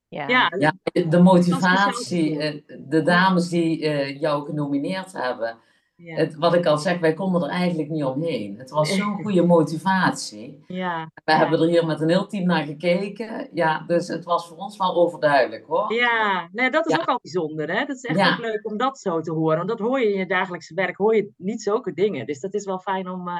ja. 0.09 0.51
Ja, 0.57 0.73
de 1.09 1.19
motivatie, 1.19 2.39
eh, 2.39 2.61
de 2.79 3.01
dames 3.01 3.49
die 3.49 3.81
uh, 3.81 4.19
jou 4.19 4.45
genomineerd 4.45 5.13
hebben. 5.13 5.57
Ja. 5.95 6.15
Het, 6.15 6.35
wat 6.35 6.53
ik 6.53 6.65
al 6.65 6.77
zeg, 6.77 6.99
wij 6.99 7.13
konden 7.13 7.43
er 7.43 7.49
eigenlijk 7.49 7.89
niet 7.89 8.03
omheen. 8.03 8.57
Het 8.57 8.69
was 8.69 8.95
zo'n 8.95 9.23
goede 9.23 9.45
motivatie. 9.45 10.63
Ja. 10.67 11.11
We 11.25 11.31
hebben 11.31 11.59
er 11.59 11.67
hier 11.67 11.85
met 11.85 12.01
een 12.01 12.09
heel 12.09 12.27
team 12.27 12.45
naar 12.45 12.63
gekeken. 12.63 13.49
Ja, 13.53 13.83
dus 13.87 14.07
het 14.07 14.25
was 14.25 14.47
voor 14.47 14.57
ons 14.57 14.77
wel 14.77 14.95
overduidelijk 14.95 15.65
hoor. 15.67 15.93
Ja, 15.93 16.49
nee, 16.51 16.69
dat 16.69 16.87
is 16.89 16.99
ook 16.99 17.07
al 17.07 17.19
bijzonder. 17.21 17.69
Hè? 17.71 17.85
Dat 17.85 17.95
is 17.95 18.03
echt 18.03 18.31
ook 18.31 18.45
leuk 18.45 18.65
om 18.65 18.77
dat 18.77 18.99
zo 18.99 19.21
te 19.21 19.31
horen. 19.31 19.57
Want 19.57 19.69
dat 19.69 19.79
hoor 19.79 19.99
je 19.99 20.11
in 20.11 20.19
je 20.19 20.25
dagelijkse 20.25 20.73
werk, 20.73 20.97
hoor 20.97 21.15
je 21.15 21.31
niet 21.37 21.61
zulke 21.61 21.93
dingen. 21.93 22.25
Dus 22.25 22.39
dat 22.39 22.53
is 22.53 22.65
wel 22.65 22.79
fijn 22.79 23.09
om, 23.09 23.27
uh, 23.27 23.35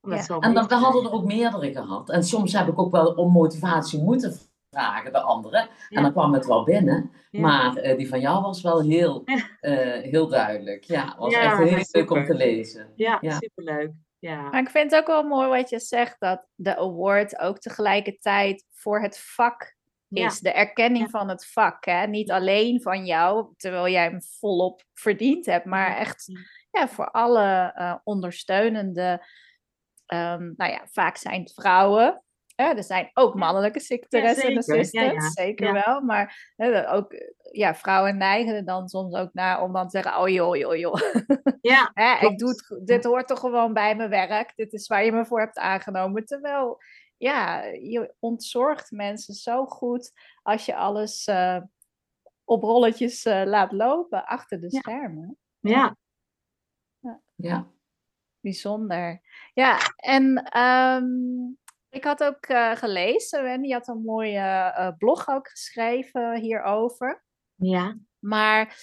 om 0.00 0.10
dat 0.10 0.24
zo 0.24 0.38
En 0.38 0.54
dan, 0.54 0.68
we 0.68 0.74
hadden 0.74 1.04
er 1.04 1.12
ook 1.12 1.24
meerdere 1.24 1.72
gehad. 1.72 2.10
En 2.10 2.24
soms 2.24 2.52
heb 2.52 2.68
ik 2.68 2.78
ook 2.78 2.92
wel 2.92 3.06
om 3.06 3.32
motivatie 3.32 4.02
moeten 4.02 4.38
vragen, 4.70 5.12
de 5.12 5.20
andere. 5.20 5.68
En 5.88 6.02
dan 6.02 6.12
kwam 6.12 6.32
het 6.32 6.46
wel 6.46 6.64
binnen. 6.64 7.12
Maar 7.30 7.84
uh, 7.84 7.96
die 7.96 8.08
van 8.08 8.20
jou 8.20 8.42
was 8.42 8.62
wel 8.62 8.82
heel, 8.82 9.22
uh, 9.26 9.40
heel 10.02 10.28
duidelijk. 10.28 10.84
Ja, 10.84 11.14
was 11.18 11.34
echt 11.34 11.58
heel 11.58 11.84
leuk 11.90 12.10
om 12.10 12.24
te 12.24 12.34
lezen. 12.34 12.92
Ja, 12.96 13.20
superleuk. 13.20 13.90
Ja. 14.18 14.42
Maar 14.50 14.60
ik 14.60 14.70
vind 14.70 14.90
het 14.90 15.00
ook 15.00 15.06
wel 15.06 15.22
mooi 15.22 15.48
wat 15.48 15.70
je 15.70 15.78
zegt, 15.78 16.16
dat 16.18 16.46
de 16.54 16.76
award 16.76 17.38
ook 17.38 17.58
tegelijkertijd 17.58 18.64
voor 18.72 19.02
het 19.02 19.18
vak 19.18 19.76
is. 20.08 20.40
De 20.40 20.52
erkenning 20.52 21.10
van 21.10 21.28
het 21.28 21.46
vak. 21.46 21.84
Hè? 21.84 22.06
Niet 22.06 22.30
alleen 22.30 22.82
van 22.82 23.06
jou, 23.06 23.54
terwijl 23.56 23.88
jij 23.88 24.04
hem 24.04 24.22
volop 24.22 24.82
verdiend 24.94 25.46
hebt, 25.46 25.64
maar 25.64 25.96
echt 25.96 26.32
ja, 26.70 26.88
voor 26.88 27.10
alle 27.10 27.74
uh, 27.76 27.94
ondersteunende. 28.04 29.26
Um, 30.14 30.54
nou 30.56 30.72
ja, 30.72 30.86
vaak 30.90 31.16
zijn 31.16 31.40
het 31.40 31.52
vrouwen, 31.52 32.22
er 32.58 32.84
zijn 32.84 33.10
ook 33.14 33.34
mannelijke 33.34 33.80
secretaressen 33.80 34.50
en 34.50 34.56
assistants, 34.56 35.32
zeker 35.32 35.72
wel. 35.72 36.00
Maar 36.00 36.54
ook 36.90 37.14
ja, 37.52 37.74
vrouwen 37.74 38.16
neigen 38.16 38.54
er 38.54 38.64
dan 38.64 38.88
soms 38.88 39.14
ook 39.14 39.32
naar 39.32 39.62
om 39.62 39.72
dan 39.72 39.88
te 39.88 40.00
zeggen: 40.00 40.20
Oh 40.20 40.28
joh, 40.28 40.56
joh, 40.56 40.76
joh. 40.76 41.00
Ja, 41.60 41.90
ik 42.28 42.38
doe 42.38 42.48
het, 42.48 42.80
dit 42.84 43.04
hoort 43.04 43.26
toch 43.26 43.40
gewoon 43.40 43.72
bij 43.72 43.96
mijn 43.96 44.10
werk. 44.10 44.52
Dit 44.56 44.72
is 44.72 44.86
waar 44.86 45.04
je 45.04 45.12
me 45.12 45.26
voor 45.26 45.40
hebt 45.40 45.58
aangenomen. 45.58 46.24
Terwijl, 46.24 46.82
ja, 47.16 47.64
je 47.64 48.14
ontzorgt 48.18 48.90
mensen 48.90 49.34
zo 49.34 49.66
goed 49.66 50.12
als 50.42 50.66
je 50.66 50.76
alles 50.76 51.26
uh, 51.26 51.60
op 52.44 52.62
rolletjes 52.62 53.26
uh, 53.26 53.42
laat 53.44 53.72
lopen 53.72 54.26
achter 54.26 54.60
de 54.60 54.70
schermen. 54.70 55.36
Ja. 55.60 55.96
ja. 56.98 57.20
ja. 57.34 57.66
Bijzonder. 58.40 59.20
Ja, 59.54 59.78
en 59.96 60.58
um, 60.58 61.58
ik 61.90 62.04
had 62.04 62.24
ook 62.24 62.48
uh, 62.48 62.76
gelezen, 62.76 63.50
en 63.50 63.62
die 63.62 63.72
had 63.72 63.88
een 63.88 64.02
mooie 64.02 64.74
uh, 64.78 64.88
blog 64.98 65.28
ook 65.28 65.48
geschreven 65.48 66.40
hierover. 66.40 67.24
Ja. 67.54 67.98
Maar 68.18 68.76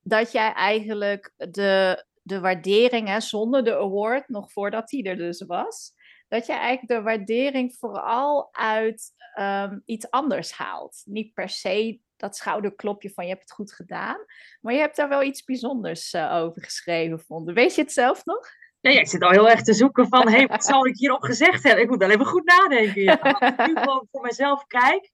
dat 0.00 0.32
jij 0.32 0.52
eigenlijk 0.52 1.32
de, 1.36 2.04
de 2.22 2.40
waardering, 2.40 3.08
hè, 3.08 3.20
zonder 3.20 3.64
de 3.64 3.76
award, 3.76 4.28
nog 4.28 4.52
voordat 4.52 4.88
die 4.88 5.04
er 5.04 5.16
dus 5.16 5.42
was, 5.42 5.92
dat 6.28 6.46
jij 6.46 6.58
eigenlijk 6.58 6.88
de 6.88 7.02
waardering 7.02 7.76
vooral 7.78 8.54
uit 8.54 9.10
um, 9.40 9.82
iets 9.84 10.10
anders 10.10 10.52
haalt. 10.52 11.02
Niet 11.04 11.34
per 11.34 11.48
se 11.48 12.00
dat 12.16 12.36
schouderklopje 12.36 13.10
van 13.10 13.24
je 13.24 13.30
hebt 13.30 13.42
het 13.42 13.52
goed 13.52 13.72
gedaan. 13.72 14.24
Maar 14.60 14.74
je 14.74 14.80
hebt 14.80 14.96
daar 14.96 15.08
wel 15.08 15.22
iets 15.22 15.44
bijzonders 15.44 16.12
uh, 16.12 16.34
over 16.34 16.62
geschreven, 16.62 17.20
vonden. 17.20 17.54
Weet 17.54 17.74
je 17.74 17.82
het 17.82 17.92
zelf 17.92 18.24
nog? 18.24 18.48
Nee, 18.82 18.98
ik 18.98 19.08
zit 19.08 19.22
al 19.22 19.30
heel 19.30 19.48
erg 19.48 19.62
te 19.62 19.74
zoeken 19.74 20.08
van, 20.08 20.28
hey, 20.28 20.46
wat 20.46 20.64
zal 20.64 20.86
ik 20.86 20.96
hierop 20.96 21.22
gezegd 21.22 21.62
hebben? 21.62 21.82
Ik 21.82 21.90
moet 21.90 21.98
wel 21.98 22.10
even 22.10 22.26
goed 22.26 22.44
nadenken. 22.44 23.20
Als 23.20 23.52
ik 23.52 23.66
nu 23.66 23.76
gewoon 23.76 24.08
voor 24.10 24.22
mezelf 24.22 24.66
kijk, 24.66 25.10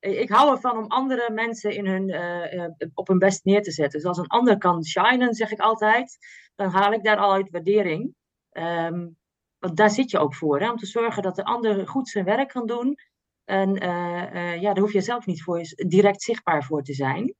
ik 0.00 0.28
hou 0.28 0.50
ervan 0.50 0.76
om 0.76 0.86
andere 0.86 1.30
mensen 1.32 1.70
in 1.70 1.86
hun, 1.86 2.08
uh, 2.08 2.68
op 2.94 3.08
hun 3.08 3.18
best 3.18 3.44
neer 3.44 3.62
te 3.62 3.70
zetten. 3.70 3.98
Dus 3.98 4.08
als 4.08 4.18
een 4.18 4.26
ander 4.26 4.58
kan 4.58 4.84
shinen, 4.84 5.34
zeg 5.34 5.50
ik 5.50 5.60
altijd, 5.60 6.18
dan 6.54 6.70
haal 6.70 6.92
ik 6.92 7.04
daar 7.04 7.16
al 7.16 7.32
uit 7.32 7.50
waardering. 7.50 8.14
Um, 8.52 9.16
want 9.58 9.76
daar 9.76 9.90
zit 9.90 10.10
je 10.10 10.18
ook 10.18 10.34
voor, 10.34 10.60
hè? 10.60 10.70
om 10.70 10.76
te 10.76 10.86
zorgen 10.86 11.22
dat 11.22 11.36
de 11.36 11.44
ander 11.44 11.88
goed 11.88 12.08
zijn 12.08 12.24
werk 12.24 12.48
kan 12.48 12.66
doen. 12.66 12.96
En 13.44 13.74
ja, 14.60 14.72
daar 14.72 14.78
hoef 14.78 14.92
je 14.92 15.00
zelf 15.00 15.26
niet 15.26 15.42
voor 15.42 15.60
direct 15.76 16.22
zichtbaar 16.22 16.64
voor 16.64 16.82
te 16.82 16.94
zijn. 16.94 17.34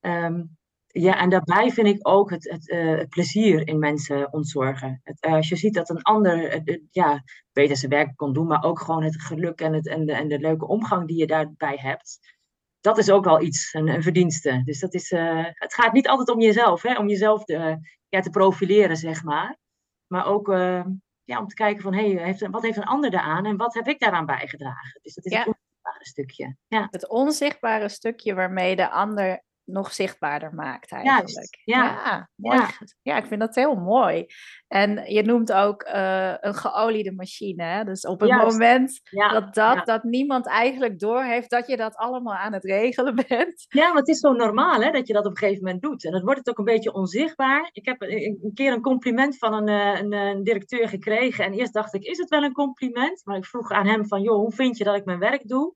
Um, 0.00 0.56
ja, 0.92 1.18
en 1.18 1.30
daarbij 1.30 1.70
vind 1.70 1.86
ik 1.86 2.08
ook 2.08 2.30
het, 2.30 2.50
het, 2.50 2.68
uh, 2.68 2.98
het 2.98 3.08
plezier 3.08 3.68
in 3.68 3.78
mensen 3.78 4.32
ontzorgen. 4.32 5.00
Het, 5.04 5.20
als 5.20 5.48
je 5.48 5.56
ziet 5.56 5.74
dat 5.74 5.90
een 5.90 6.02
ander 6.02 6.62
ja, 6.90 7.22
beter 7.52 7.76
zijn 7.76 7.90
werk 7.90 8.16
kan 8.16 8.32
doen, 8.32 8.46
maar 8.46 8.62
ook 8.62 8.80
gewoon 8.80 9.02
het 9.02 9.22
geluk 9.22 9.60
en, 9.60 9.72
het, 9.72 9.88
en, 9.88 10.06
de, 10.06 10.12
en 10.12 10.28
de 10.28 10.38
leuke 10.38 10.66
omgang 10.66 11.06
die 11.06 11.16
je 11.16 11.26
daarbij 11.26 11.76
hebt. 11.76 12.18
Dat 12.80 12.98
is 12.98 13.10
ook 13.10 13.24
wel 13.24 13.40
iets, 13.40 13.74
een, 13.74 13.88
een 13.88 14.02
verdienste. 14.02 14.62
Dus 14.64 14.80
dat 14.80 14.94
is, 14.94 15.10
het 15.52 15.74
gaat 15.74 15.92
niet 15.92 16.08
altijd 16.08 16.30
om 16.30 16.40
jezelf, 16.40 16.82
hè? 16.82 16.98
om 16.98 17.08
jezelf 17.08 17.44
te, 17.44 17.78
ja, 18.08 18.20
te 18.20 18.30
profileren, 18.30 18.96
zeg 18.96 19.22
maar. 19.22 19.56
Maar 20.06 20.26
ook 20.26 20.48
ja, 21.24 21.38
om 21.38 21.46
te 21.46 21.54
kijken 21.54 21.82
van, 21.82 21.94
hé, 21.94 22.14
hey, 22.14 22.50
wat 22.50 22.62
heeft 22.62 22.76
een 22.76 22.84
ander 22.84 23.14
eraan 23.14 23.46
en 23.46 23.56
wat 23.56 23.74
heb 23.74 23.88
ik 23.88 24.00
daaraan 24.00 24.26
bijgedragen? 24.26 25.00
Dus 25.02 25.14
dat 25.14 25.24
is 25.24 25.32
het 25.32 25.46
onzichtbare 25.46 26.06
stukje. 26.06 26.56
Ja. 26.66 26.88
Het 26.90 27.08
onzichtbare 27.08 27.88
stukje 27.88 28.34
waarmee 28.34 28.76
de 28.76 28.90
ander 28.90 29.42
nog 29.64 29.92
zichtbaarder 29.92 30.54
maakt 30.54 30.92
eigenlijk. 30.92 31.60
ja. 31.64 31.84
Ja, 31.84 32.28
mooi. 32.34 32.56
Ja. 32.56 32.68
ja. 33.02 33.16
ik 33.16 33.26
vind 33.26 33.40
dat 33.40 33.54
heel 33.54 33.74
mooi. 33.74 34.26
En 34.68 35.12
je 35.12 35.22
noemt 35.22 35.52
ook 35.52 35.86
uh, 35.86 36.34
een 36.40 36.54
geoliede 36.54 37.12
machine. 37.12 37.64
Hè? 37.64 37.84
Dus 37.84 38.06
op 38.06 38.20
het 38.20 38.30
moment 38.30 39.00
dat, 39.10 39.54
dat, 39.54 39.86
dat 39.86 40.02
niemand 40.02 40.46
eigenlijk 40.46 40.98
doorheeft 40.98 41.50
dat 41.50 41.66
je 41.66 41.76
dat 41.76 41.96
allemaal 41.96 42.34
aan 42.34 42.52
het 42.52 42.64
regelen 42.64 43.14
bent. 43.28 43.66
Ja, 43.68 43.88
maar 43.88 43.96
het 43.96 44.08
is 44.08 44.18
zo 44.18 44.32
normaal 44.32 44.82
hè, 44.82 44.90
dat 44.90 45.06
je 45.06 45.12
dat 45.12 45.24
op 45.26 45.30
een 45.30 45.36
gegeven 45.36 45.64
moment 45.64 45.82
doet. 45.82 46.04
En 46.04 46.12
dan 46.12 46.24
wordt 46.24 46.38
het 46.38 46.48
ook 46.48 46.58
een 46.58 46.64
beetje 46.64 46.92
onzichtbaar. 46.92 47.68
Ik 47.72 47.86
heb 47.86 48.02
een 48.02 48.50
keer 48.54 48.72
een 48.72 48.80
compliment 48.82 49.38
van 49.38 49.52
een, 49.52 49.68
eh, 49.68 50.00
een, 50.00 50.12
een 50.12 50.42
directeur 50.44 50.88
gekregen. 50.88 51.44
En 51.44 51.52
eerst 51.52 51.72
dacht 51.72 51.94
ik, 51.94 52.02
is 52.02 52.18
het 52.18 52.28
wel 52.28 52.42
een 52.42 52.52
compliment? 52.52 53.20
Maar 53.24 53.36
ik 53.36 53.44
vroeg 53.44 53.70
aan 53.70 53.86
hem 53.86 54.06
van, 54.06 54.22
joh, 54.22 54.36
hoe 54.36 54.52
vind 54.52 54.76
je 54.76 54.84
dat 54.84 54.96
ik 54.96 55.04
mijn 55.04 55.18
werk 55.18 55.48
doe? 55.48 55.74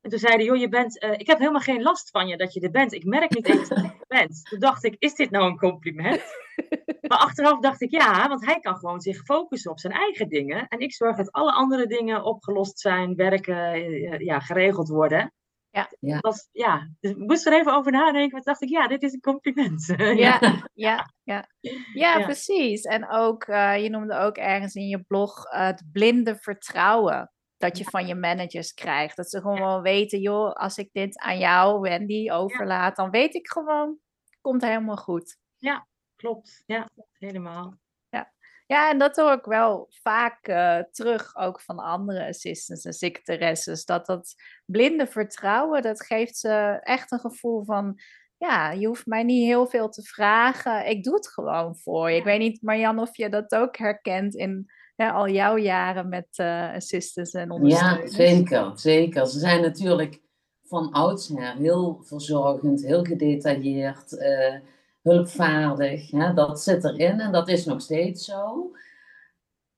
En 0.00 0.10
toen 0.10 0.18
zei 0.18 0.34
hij, 0.34 0.44
joh, 0.44 0.56
je 0.56 0.68
bent, 0.68 1.02
uh, 1.04 1.12
ik 1.12 1.26
heb 1.26 1.38
helemaal 1.38 1.60
geen 1.60 1.82
last 1.82 2.10
van 2.10 2.26
je 2.28 2.36
dat 2.36 2.52
je 2.52 2.60
er 2.60 2.70
bent. 2.70 2.92
Ik 2.92 3.04
merk 3.04 3.34
niet 3.34 3.48
eens 3.48 3.68
dat 3.68 3.78
je 3.78 3.84
er 3.84 4.04
bent. 4.08 4.44
Toen 4.44 4.58
dacht 4.58 4.84
ik, 4.84 4.96
is 4.98 5.14
dit 5.14 5.30
nou 5.30 5.44
een 5.50 5.58
compliment? 5.58 6.22
maar 7.08 7.18
achteraf 7.18 7.60
dacht 7.60 7.80
ik, 7.80 7.90
ja, 7.90 8.28
want 8.28 8.46
hij 8.46 8.60
kan 8.60 8.76
gewoon 8.76 9.00
zich 9.00 9.22
focussen 9.24 9.70
op 9.70 9.78
zijn 9.78 9.92
eigen 9.92 10.28
dingen. 10.28 10.68
En 10.68 10.78
ik 10.78 10.94
zorg 10.94 11.16
dat 11.16 11.32
alle 11.32 11.52
andere 11.52 11.86
dingen 11.86 12.24
opgelost 12.24 12.78
zijn, 12.78 13.14
werken, 13.14 13.76
uh, 13.76 14.18
ja, 14.18 14.40
geregeld 14.40 14.88
worden. 14.88 15.32
Ja. 15.70 15.88
Ja. 16.00 16.18
Was, 16.20 16.48
ja, 16.52 16.88
dus 17.00 17.10
ik 17.10 17.16
moest 17.16 17.46
er 17.46 17.52
even 17.52 17.74
over 17.74 17.92
nadenken. 17.92 18.30
Maar 18.30 18.42
dacht 18.42 18.62
ik, 18.62 18.68
ja, 18.68 18.88
dit 18.88 19.02
is 19.02 19.12
een 19.12 19.20
compliment. 19.20 19.86
ja, 19.96 20.14
ja, 20.16 20.60
ja, 20.74 21.08
ja. 21.22 21.46
ja, 21.94 22.24
precies. 22.24 22.82
En 22.82 23.08
ook, 23.10 23.46
uh, 23.46 23.82
je 23.82 23.90
noemde 23.90 24.18
ook 24.18 24.36
ergens 24.36 24.74
in 24.74 24.86
je 24.86 25.02
blog 25.02 25.44
het 25.50 25.82
blinde 25.92 26.36
vertrouwen 26.36 27.30
dat 27.60 27.78
je 27.78 27.84
van 27.84 28.06
je 28.06 28.14
managers 28.14 28.74
krijgt. 28.74 29.16
Dat 29.16 29.30
ze 29.30 29.40
gewoon 29.40 29.82
weten, 29.82 30.20
joh, 30.20 30.52
als 30.52 30.78
ik 30.78 30.92
dit 30.92 31.18
aan 31.18 31.38
jou, 31.38 31.80
Wendy, 31.80 32.30
overlaat, 32.30 32.96
dan 32.96 33.10
weet 33.10 33.34
ik 33.34 33.48
gewoon, 33.48 33.98
komt 34.40 34.62
helemaal 34.62 34.96
goed. 34.96 35.36
Ja, 35.56 35.86
klopt. 36.16 36.62
Ja, 36.66 36.88
helemaal. 37.12 37.74
Ja, 38.08 38.32
ja 38.66 38.90
en 38.90 38.98
dat 38.98 39.16
hoor 39.16 39.32
ik 39.32 39.44
wel 39.44 39.88
vaak 40.02 40.48
uh, 40.48 40.78
terug, 40.90 41.36
ook 41.36 41.60
van 41.60 41.78
andere 41.78 42.26
assistants 42.26 42.84
en 42.84 42.92
secretaresses, 42.92 43.84
dat 43.84 44.06
dat 44.06 44.34
blinde 44.64 45.06
vertrouwen, 45.06 45.82
dat 45.82 46.04
geeft 46.04 46.36
ze 46.36 46.80
echt 46.82 47.12
een 47.12 47.20
gevoel 47.20 47.64
van, 47.64 48.00
ja, 48.36 48.70
je 48.70 48.86
hoeft 48.86 49.06
mij 49.06 49.22
niet 49.22 49.46
heel 49.46 49.66
veel 49.66 49.88
te 49.88 50.02
vragen, 50.02 50.86
ik 50.86 51.04
doe 51.04 51.14
het 51.14 51.28
gewoon 51.28 51.76
voor 51.76 52.10
je. 52.10 52.16
Ik 52.16 52.24
weet 52.24 52.38
niet, 52.38 52.62
Marjan, 52.62 52.98
of 52.98 53.16
je 53.16 53.28
dat 53.28 53.54
ook 53.54 53.76
herkent 53.76 54.34
in 54.34 54.70
al 55.08 55.28
jouw 55.28 55.56
jaren 55.56 56.08
met 56.08 56.26
uh, 56.40 56.74
assistants 56.74 57.32
en 57.32 57.50
ondersteuners. 57.50 58.10
Ja, 58.10 58.16
zeker, 58.16 58.72
zeker. 58.74 59.26
Ze 59.26 59.38
zijn 59.38 59.60
natuurlijk 59.60 60.20
van 60.64 60.92
oudsher 60.92 61.54
heel 61.54 62.00
verzorgend, 62.02 62.84
heel 62.84 63.04
gedetailleerd, 63.04 64.12
uh, 64.12 64.54
hulpvaardig. 65.02 66.10
Hè? 66.10 66.34
Dat 66.34 66.60
zit 66.60 66.84
erin 66.84 67.20
en 67.20 67.32
dat 67.32 67.48
is 67.48 67.64
nog 67.64 67.80
steeds 67.80 68.24
zo. 68.24 68.70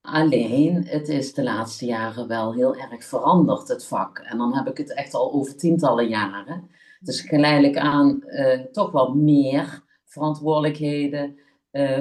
Alleen, 0.01 0.85
het 0.87 1.07
is 1.07 1.33
de 1.33 1.43
laatste 1.43 1.85
jaren 1.85 2.27
wel 2.27 2.53
heel 2.53 2.75
erg 2.75 3.03
veranderd, 3.03 3.67
het 3.67 3.85
vak. 3.85 4.17
En 4.19 4.37
dan 4.37 4.55
heb 4.55 4.67
ik 4.67 4.77
het 4.77 4.93
echt 4.93 5.13
al 5.13 5.33
over 5.33 5.55
tientallen 5.55 6.07
jaren. 6.07 6.69
Dus 6.99 7.21
geleidelijk 7.21 7.77
aan 7.77 8.23
uh, 8.25 8.59
toch 8.59 8.91
wel 8.91 9.13
meer 9.13 9.81
verantwoordelijkheden. 10.05 11.37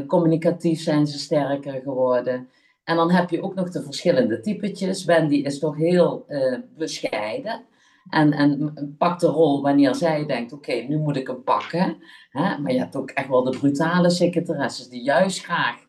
communicatief 0.06 0.80
zijn 0.80 1.06
ze 1.06 1.18
sterker 1.18 1.80
geworden. 1.80 2.48
En 2.84 2.96
dan 2.96 3.10
heb 3.10 3.30
je 3.30 3.42
ook 3.42 3.54
nog 3.54 3.70
de 3.70 3.82
verschillende 3.82 4.40
typetjes. 4.40 5.04
Wendy 5.04 5.34
is 5.34 5.58
toch 5.58 5.76
heel 5.76 6.24
uh, 6.28 6.58
bescheiden. 6.76 7.64
En, 8.10 8.32
en 8.32 8.94
pakt 8.98 9.20
de 9.20 9.26
rol 9.26 9.62
wanneer 9.62 9.94
zij 9.94 10.26
denkt, 10.26 10.52
oké, 10.52 10.72
nu 10.72 10.98
moet 10.98 11.16
ik 11.16 11.26
hem 11.26 11.42
pakken. 11.42 11.96
Hè? 12.30 12.58
Maar 12.58 12.72
je 12.72 12.78
hebt 12.78 12.96
ook 12.96 13.10
echt 13.10 13.28
wel 13.28 13.42
de 13.42 13.58
brutale 13.58 14.10
secretaresses 14.10 14.88
die 14.88 15.02
juist 15.02 15.44
graag 15.44 15.86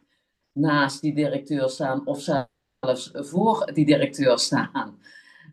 naast 0.52 1.02
die 1.02 1.16
directeur 1.16 1.70
staan 1.70 2.08
of 2.08 2.22
zelfs 2.22 3.12
voor 3.14 3.72
die 3.74 3.86
directeur 3.86 4.40
staan. 4.40 5.00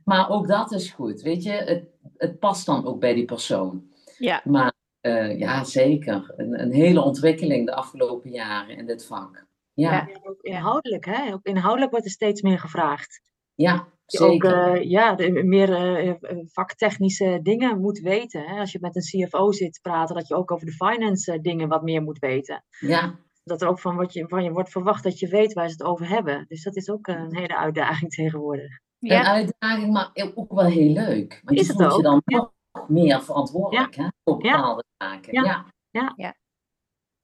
Maar 0.04 0.30
ook 0.30 0.48
dat 0.48 0.72
is 0.72 0.90
goed, 0.90 1.22
weet 1.22 1.42
je. 1.42 1.50
Het, 1.50 1.84
het 2.16 2.38
past 2.38 2.66
dan 2.66 2.86
ook 2.86 3.00
bij 3.00 3.14
die 3.14 3.24
persoon. 3.24 3.84
Ja. 4.18 4.40
Maar 4.44 4.72
uh, 5.00 5.38
ja, 5.38 5.64
zeker. 5.64 6.34
Een, 6.36 6.60
een 6.60 6.72
hele 6.72 7.02
ontwikkeling 7.02 7.66
de 7.66 7.74
afgelopen 7.74 8.30
jaren 8.30 8.76
in 8.76 8.86
dit 8.86 9.06
vak. 9.06 9.46
Ja. 9.80 9.92
ja 9.92 10.20
ook 10.22 10.40
inhoudelijk, 10.40 11.04
hè? 11.04 11.32
Ook 11.32 11.44
inhoudelijk 11.44 11.90
wordt 11.90 12.06
er 12.06 12.12
steeds 12.12 12.42
meer 12.42 12.58
gevraagd. 12.58 13.22
Ja, 13.54 13.88
zeker. 14.06 14.68
Ook 14.68 14.76
uh, 14.76 14.90
ja, 14.90 15.14
de, 15.14 15.30
meer 15.30 15.68
uh, 16.04 16.14
vaktechnische 16.46 17.40
dingen 17.42 17.80
moet 17.80 17.98
weten. 17.98 18.42
Hè? 18.42 18.58
Als 18.60 18.72
je 18.72 18.78
met 18.80 18.96
een 18.96 19.26
CFO 19.26 19.52
zit 19.52 19.78
praten, 19.82 20.14
dat 20.14 20.28
je 20.28 20.34
ook 20.34 20.50
over 20.50 20.66
de 20.66 20.72
finance 20.72 21.40
dingen 21.40 21.68
wat 21.68 21.82
meer 21.82 22.02
moet 22.02 22.18
weten. 22.18 22.64
Ja. 22.78 23.18
Dat 23.44 23.62
er 23.62 23.68
ook 23.68 23.80
van, 23.80 23.96
wat 23.96 24.12
je, 24.12 24.28
van 24.28 24.44
je 24.44 24.52
wordt 24.52 24.70
verwacht 24.70 25.02
dat 25.02 25.18
je 25.18 25.28
weet 25.28 25.52
waar 25.52 25.68
ze 25.68 25.72
het 25.72 25.82
over 25.82 26.08
hebben. 26.08 26.44
Dus 26.48 26.62
dat 26.62 26.76
is 26.76 26.90
ook 26.90 27.06
een 27.06 27.36
hele 27.36 27.56
uitdaging 27.56 28.10
tegenwoordig. 28.14 28.78
Ja. 28.98 29.20
Een 29.20 29.26
uitdaging, 29.26 29.92
maar 29.92 30.10
ook 30.34 30.52
wel 30.52 30.66
heel 30.66 30.92
leuk. 30.92 31.40
Want 31.44 31.58
is 31.58 31.66
je 31.66 31.72
het 31.72 31.82
ook? 31.82 31.96
je 31.96 32.02
dan 32.02 32.22
nog 32.26 32.88
meer 32.88 33.22
verantwoordelijk 33.22 33.94
ja. 33.94 34.02
hè, 34.02 34.08
op 34.24 34.40
bepaalde 34.40 34.84
zaken. 34.96 35.42
Ja. 35.42 35.66
Ja. 35.90 36.12
ja. 36.16 36.34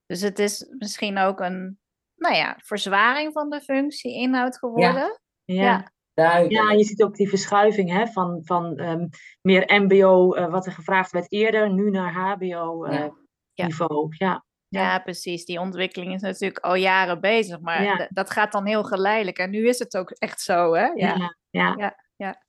Dus 0.07 0.21
het 0.21 0.39
is 0.39 0.67
misschien 0.79 1.19
ook 1.19 1.41
een 1.41 1.79
nou 2.17 2.35
ja, 2.35 2.57
verzwaring 2.59 3.33
van 3.33 3.51
de 3.51 3.61
functie 3.61 4.15
inhoud 4.15 4.59
geworden. 4.59 5.21
Ja, 5.45 5.63
ja. 5.63 5.95
Duidelijk. 6.15 6.53
ja 6.53 6.73
je 6.73 6.85
ziet 6.85 7.03
ook 7.03 7.15
die 7.15 7.29
verschuiving 7.29 7.91
hè, 7.91 8.07
van, 8.07 8.41
van 8.45 8.81
um, 8.81 9.09
meer 9.41 9.83
MBO, 9.83 10.37
uh, 10.37 10.51
wat 10.51 10.67
er 10.67 10.73
gevraagd 10.73 11.11
werd 11.11 11.33
eerder, 11.33 11.73
nu 11.73 11.91
naar 11.91 12.13
HBO-niveau. 12.13 12.93
Uh, 12.93 14.19
ja. 14.19 14.45
Ja. 14.69 14.81
ja. 14.81 14.99
precies. 14.99 15.45
Die 15.45 15.61
ontwikkeling 15.61 16.15
is 16.15 16.21
natuurlijk 16.21 16.65
al 16.65 16.75
jaren 16.75 17.21
bezig, 17.21 17.61
maar 17.61 18.09
dat 18.11 18.31
gaat 18.31 18.53
dan 18.53 18.67
heel 18.67 18.85
geleidelijk. 18.85 19.39
En 19.39 19.51
nu 19.51 19.69
is 19.69 19.79
het 19.79 19.97
ook 19.97 20.11
echt 20.11 20.41
zo, 20.41 20.75
hè? 20.75 20.87
Ja. 20.87 21.35
Ja. 21.51 21.75
ja. 21.79 21.97
ja. 22.17 22.45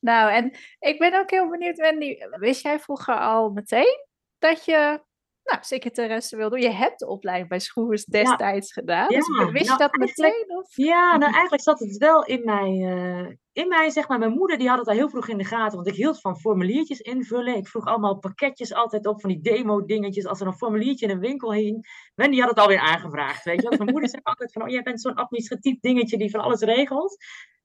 Nou, 0.00 0.32
en 0.32 0.56
ik 0.78 0.98
ben 0.98 1.18
ook 1.18 1.30
heel 1.30 1.50
benieuwd, 1.50 1.76
Wendy. 1.76 2.16
Wist 2.30 2.62
jij 2.62 2.78
vroeger 2.78 3.18
al 3.18 3.50
meteen 3.50 4.06
dat 4.38 4.64
je 4.64 5.02
nou, 5.50 5.64
secretaresse 5.64 6.36
wil 6.36 6.50
doen. 6.50 6.60
Je 6.60 6.70
hebt 6.70 6.98
de 6.98 7.06
opleiding 7.06 7.48
bij 7.48 7.58
Schroevers 7.58 8.04
destijds 8.04 8.72
gedaan. 8.72 9.08
Dus 9.08 9.28
wist 9.52 9.64
je 9.64 9.64
nou, 9.64 9.78
dat 9.78 9.96
meteen? 9.96 10.44
Of? 10.48 10.76
Ja, 10.76 11.16
nou 11.16 11.32
eigenlijk 11.32 11.62
zat 11.62 11.78
het 11.78 11.96
wel 11.96 12.24
in 12.24 12.44
mij. 12.44 12.70
Uh, 12.70 13.36
in 13.52 13.68
mij, 13.68 13.90
zeg 13.90 14.08
maar, 14.08 14.18
mijn 14.18 14.32
moeder 14.32 14.58
die 14.58 14.68
had 14.68 14.78
het 14.78 14.88
al 14.88 14.94
heel 14.94 15.08
vroeg 15.08 15.28
in 15.28 15.38
de 15.38 15.44
gaten. 15.44 15.76
Want 15.76 15.88
ik 15.88 15.94
hield 15.94 16.20
van 16.20 16.38
formuliertjes 16.38 17.00
invullen. 17.00 17.56
Ik 17.56 17.68
vroeg 17.68 17.84
allemaal 17.84 18.18
pakketjes 18.18 18.74
altijd 18.74 19.06
op 19.06 19.20
van 19.20 19.30
die 19.30 19.40
demo-dingetjes. 19.40 20.26
Als 20.26 20.40
er 20.40 20.46
een 20.46 20.52
formuliertje 20.52 21.06
in 21.06 21.12
een 21.12 21.20
winkel 21.20 21.52
hing. 21.52 21.86
Wendy 22.14 22.38
had 22.38 22.48
het 22.48 22.58
alweer 22.58 22.80
aangevraagd, 22.80 23.44
weet 23.44 23.62
je. 23.62 23.68
Want 23.68 23.78
mijn 23.78 23.90
moeder 23.90 24.10
zei 24.10 24.22
altijd 24.30 24.52
van, 24.52 24.62
oh, 24.62 24.68
jij 24.68 24.82
bent 24.82 25.00
zo'n 25.00 25.14
administratief 25.14 25.80
dingetje 25.80 26.18
die 26.18 26.30
van 26.30 26.40
alles 26.40 26.60
regelt. 26.60 27.16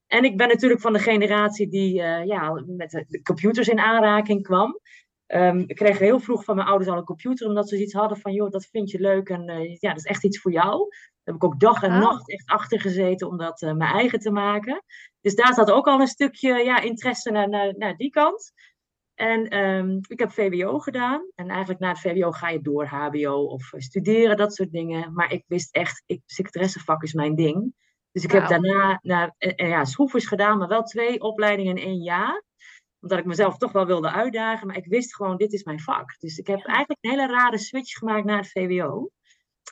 En 0.06 0.24
ik 0.24 0.36
ben 0.36 0.48
natuurlijk 0.48 0.80
van 0.80 0.92
de 0.92 0.98
generatie 0.98 1.68
die 1.68 2.00
uh, 2.00 2.24
ja, 2.24 2.62
met 2.66 2.90
de 2.90 3.22
computers 3.22 3.68
in 3.68 3.78
aanraking 3.78 4.42
kwam. 4.42 4.80
Um, 5.28 5.64
ik 5.66 5.76
kreeg 5.76 5.98
heel 5.98 6.20
vroeg 6.20 6.44
van 6.44 6.56
mijn 6.56 6.68
ouders 6.68 6.90
al 6.90 6.96
een 6.96 7.04
computer, 7.04 7.48
omdat 7.48 7.68
ze 7.68 7.82
iets 7.82 7.92
hadden 7.92 8.18
van, 8.18 8.32
joh, 8.32 8.50
dat 8.50 8.66
vind 8.66 8.90
je 8.90 9.00
leuk 9.00 9.28
en 9.28 9.50
uh, 9.50 9.76
ja, 9.78 9.88
dat 9.88 9.98
is 9.98 10.04
echt 10.04 10.24
iets 10.24 10.40
voor 10.40 10.52
jou. 10.52 10.78
Daar 10.78 11.34
heb 11.34 11.34
ik 11.34 11.44
ook 11.44 11.60
dag 11.60 11.82
en 11.82 11.92
oh. 11.92 11.98
nacht 11.98 12.30
echt 12.30 12.46
achter 12.46 12.80
gezeten 12.80 13.28
om 13.28 13.36
dat 13.36 13.62
uh, 13.62 13.72
mijn 13.72 13.94
eigen 13.94 14.18
te 14.18 14.30
maken. 14.30 14.84
Dus 15.20 15.34
daar 15.34 15.54
zat 15.54 15.70
ook 15.70 15.86
al 15.86 16.00
een 16.00 16.06
stukje 16.06 16.64
ja, 16.64 16.80
interesse 16.80 17.30
naar, 17.30 17.48
naar, 17.48 17.74
naar 17.76 17.96
die 17.96 18.10
kant. 18.10 18.52
En 19.14 19.48
ehm, 19.48 19.98
ik 20.08 20.18
heb 20.18 20.30
VWO 20.30 20.78
gedaan. 20.78 21.30
En 21.34 21.48
eigenlijk 21.48 21.80
na 21.80 21.88
het 21.88 22.00
VWO 22.00 22.30
ga 22.30 22.48
je 22.48 22.60
door 22.60 22.86
HBO 22.86 23.44
of 23.44 23.72
studeren, 23.76 24.36
dat 24.36 24.54
soort 24.54 24.70
dingen. 24.70 25.12
Maar 25.12 25.32
ik 25.32 25.44
wist 25.46 25.74
echt, 25.74 26.02
ik, 26.06 26.22
secretaressevak 26.26 27.02
is 27.02 27.12
mijn 27.12 27.34
ding. 27.34 27.74
Dus 28.12 28.24
ik 28.24 28.30
heb 28.30 28.48
Wauw. 28.48 28.60
daarna 28.60 28.98
naar, 29.02 29.34
eh, 29.38 29.52
eh, 29.56 29.68
ja, 29.68 29.84
schroefers 29.84 30.26
gedaan, 30.26 30.58
maar 30.58 30.68
wel 30.68 30.82
twee 30.82 31.20
opleidingen 31.20 31.76
in 31.76 31.86
één 31.86 32.02
jaar. 32.02 32.42
Omdat 33.06 33.24
ik 33.24 33.30
mezelf 33.30 33.56
toch 33.56 33.72
wel 33.72 33.86
wilde 33.86 34.10
uitdagen. 34.10 34.66
Maar 34.66 34.76
ik 34.76 34.86
wist 34.86 35.14
gewoon, 35.14 35.36
dit 35.36 35.52
is 35.52 35.64
mijn 35.64 35.80
vak. 35.80 36.18
Dus 36.18 36.38
ik 36.38 36.46
heb 36.46 36.64
eigenlijk 36.64 36.98
een 37.04 37.10
hele 37.10 37.26
rare 37.26 37.58
switch 37.58 37.98
gemaakt 37.98 38.24
naar 38.24 38.38
het 38.38 38.50
VWO. 38.50 39.10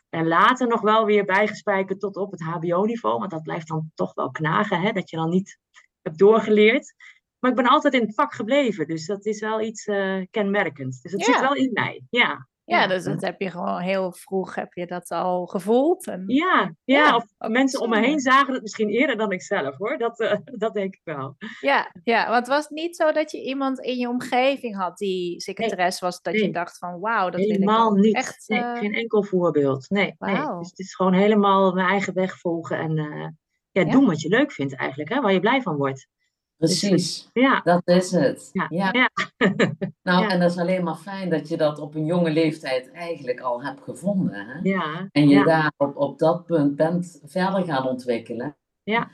En 0.08 0.26
later 0.26 0.66
nog 0.68 0.80
wel 0.80 1.04
weer 1.06 1.24
bijgespijkerd 1.24 2.00
tot 2.00 2.16
op 2.16 2.30
het 2.30 2.42
HBO-niveau. 2.42 3.18
Want 3.18 3.30
dat 3.30 3.42
blijft 3.42 3.68
dan 3.68 3.90
toch 3.94 4.14
wel 4.14 4.30
knagen, 4.30 4.80
hè? 4.80 4.92
dat 4.92 5.10
je 5.10 5.16
dan 5.16 5.28
niet 5.28 5.58
hebt 6.02 6.18
doorgeleerd. 6.18 6.94
Maar 7.38 7.50
ik 7.50 7.56
ben 7.56 7.66
altijd 7.66 7.94
in 7.94 8.00
het 8.00 8.14
vak 8.14 8.34
gebleven. 8.34 8.86
Dus 8.86 9.06
dat 9.06 9.26
is 9.26 9.40
wel 9.40 9.60
iets 9.60 9.86
eh, 9.86 10.20
kenmerkends. 10.30 11.00
Dus 11.00 11.12
het 11.12 11.26
Ja. 11.26 11.32
zit 11.32 11.40
wel 11.40 11.54
in 11.54 11.70
mij. 11.72 12.02
Ja, 12.10 12.48
Ja, 12.66 12.86
dus 12.86 13.04
dat 13.04 13.20
heb 13.20 13.40
je 13.40 13.50
gewoon 13.50 13.80
heel 13.80 14.12
vroeg 14.12 14.54
heb 14.54 14.72
je 14.72 14.86
dat 14.86 15.10
al 15.10 15.46
gevoeld. 15.46 16.06
En, 16.06 16.24
ja, 16.26 16.74
ja. 16.84 17.06
Ja, 17.06 17.16
of 17.16 17.24
mensen 17.50 17.80
om 17.80 17.90
me 17.90 17.98
heen 18.00 18.20
zagen 18.20 18.52
het 18.52 18.62
misschien 18.62 18.88
eerder 18.88 19.16
dan 19.16 19.32
ik 19.32 19.42
zelf 19.42 19.76
hoor. 19.76 19.98
Dat, 19.98 20.20
eh, 20.20 20.36
dat 20.64 20.74
denk 20.74 20.94
ik 20.94 21.00
wel. 21.04 21.36
ja, 21.60 21.92
ja, 22.04 22.30
want 22.30 22.46
was 22.46 22.62
het 22.62 22.72
niet 22.72 22.96
zo 22.96 23.12
dat 23.12 23.30
je 23.30 23.42
iemand 23.42 23.80
in 23.80 23.96
je 23.96 24.08
omgeving 24.08 24.76
had 24.76 24.98
die 24.98 25.40
secretaresse 25.40 26.04
was, 26.04 26.22
dat 26.22 26.34
je 26.34 26.50
dacht 26.50 26.78
van 26.78 27.00
wauw, 27.00 27.30
dat 27.30 27.40
wil 27.40 27.50
ik 27.50 27.94
niet. 27.94 28.14
echt. 28.14 28.44
Nee, 28.48 28.60
eh, 28.60 28.78
geen 28.78 28.94
enkel 28.94 29.22
voorbeeld. 29.24 29.90
Nee, 29.90 30.14
nee. 30.18 30.34
Dus 30.34 30.70
het 30.70 30.78
is 30.78 30.94
gewoon 30.94 31.14
helemaal 31.14 31.72
mijn 31.72 31.88
eigen 31.88 32.14
weg 32.14 32.38
volgen 32.38 32.78
en 32.78 32.98
eh, 32.98 33.28
ja, 33.70 33.82
Ja. 33.82 33.90
doen 33.90 34.06
wat 34.06 34.20
je 34.20 34.28
leuk 34.28 34.52
vindt 34.52 34.76
eigenlijk, 34.76 35.10
hè, 35.10 35.20
waar 35.20 35.32
je 35.32 35.40
blij 35.40 35.62
van 35.62 35.76
wordt. 35.76 36.08
Precies, 36.56 37.30
Ja, 37.32 37.60
dat 37.64 37.82
is 37.84 38.10
het. 38.10 38.50
ja, 38.52 38.66
Ja. 38.70 38.88
ja. 38.92 39.10
Nou, 40.02 40.22
Ja. 40.22 40.28
en 40.28 40.40
dat 40.40 40.50
is 40.50 40.58
alleen 40.58 40.84
maar 40.84 40.96
fijn 40.96 41.30
dat 41.30 41.48
je 41.48 41.56
dat 41.56 41.78
op 41.78 41.94
een 41.94 42.04
jonge 42.04 42.30
leeftijd 42.30 42.90
eigenlijk 42.92 43.40
al 43.40 43.62
hebt 43.64 43.82
gevonden. 43.82 44.46
Hè? 44.46 44.58
ja. 44.62 45.08
En 45.12 45.28
je 45.28 45.34
ja. 45.38 45.44
daar 45.44 45.72
op, 45.76 45.96
op 45.96 46.18
dat 46.18 46.46
punt 46.46 46.76
bent 46.76 47.20
verder 47.24 47.64
gaan 47.64 47.88
ontwikkelen. 47.88 48.56
Ja. 48.82 49.10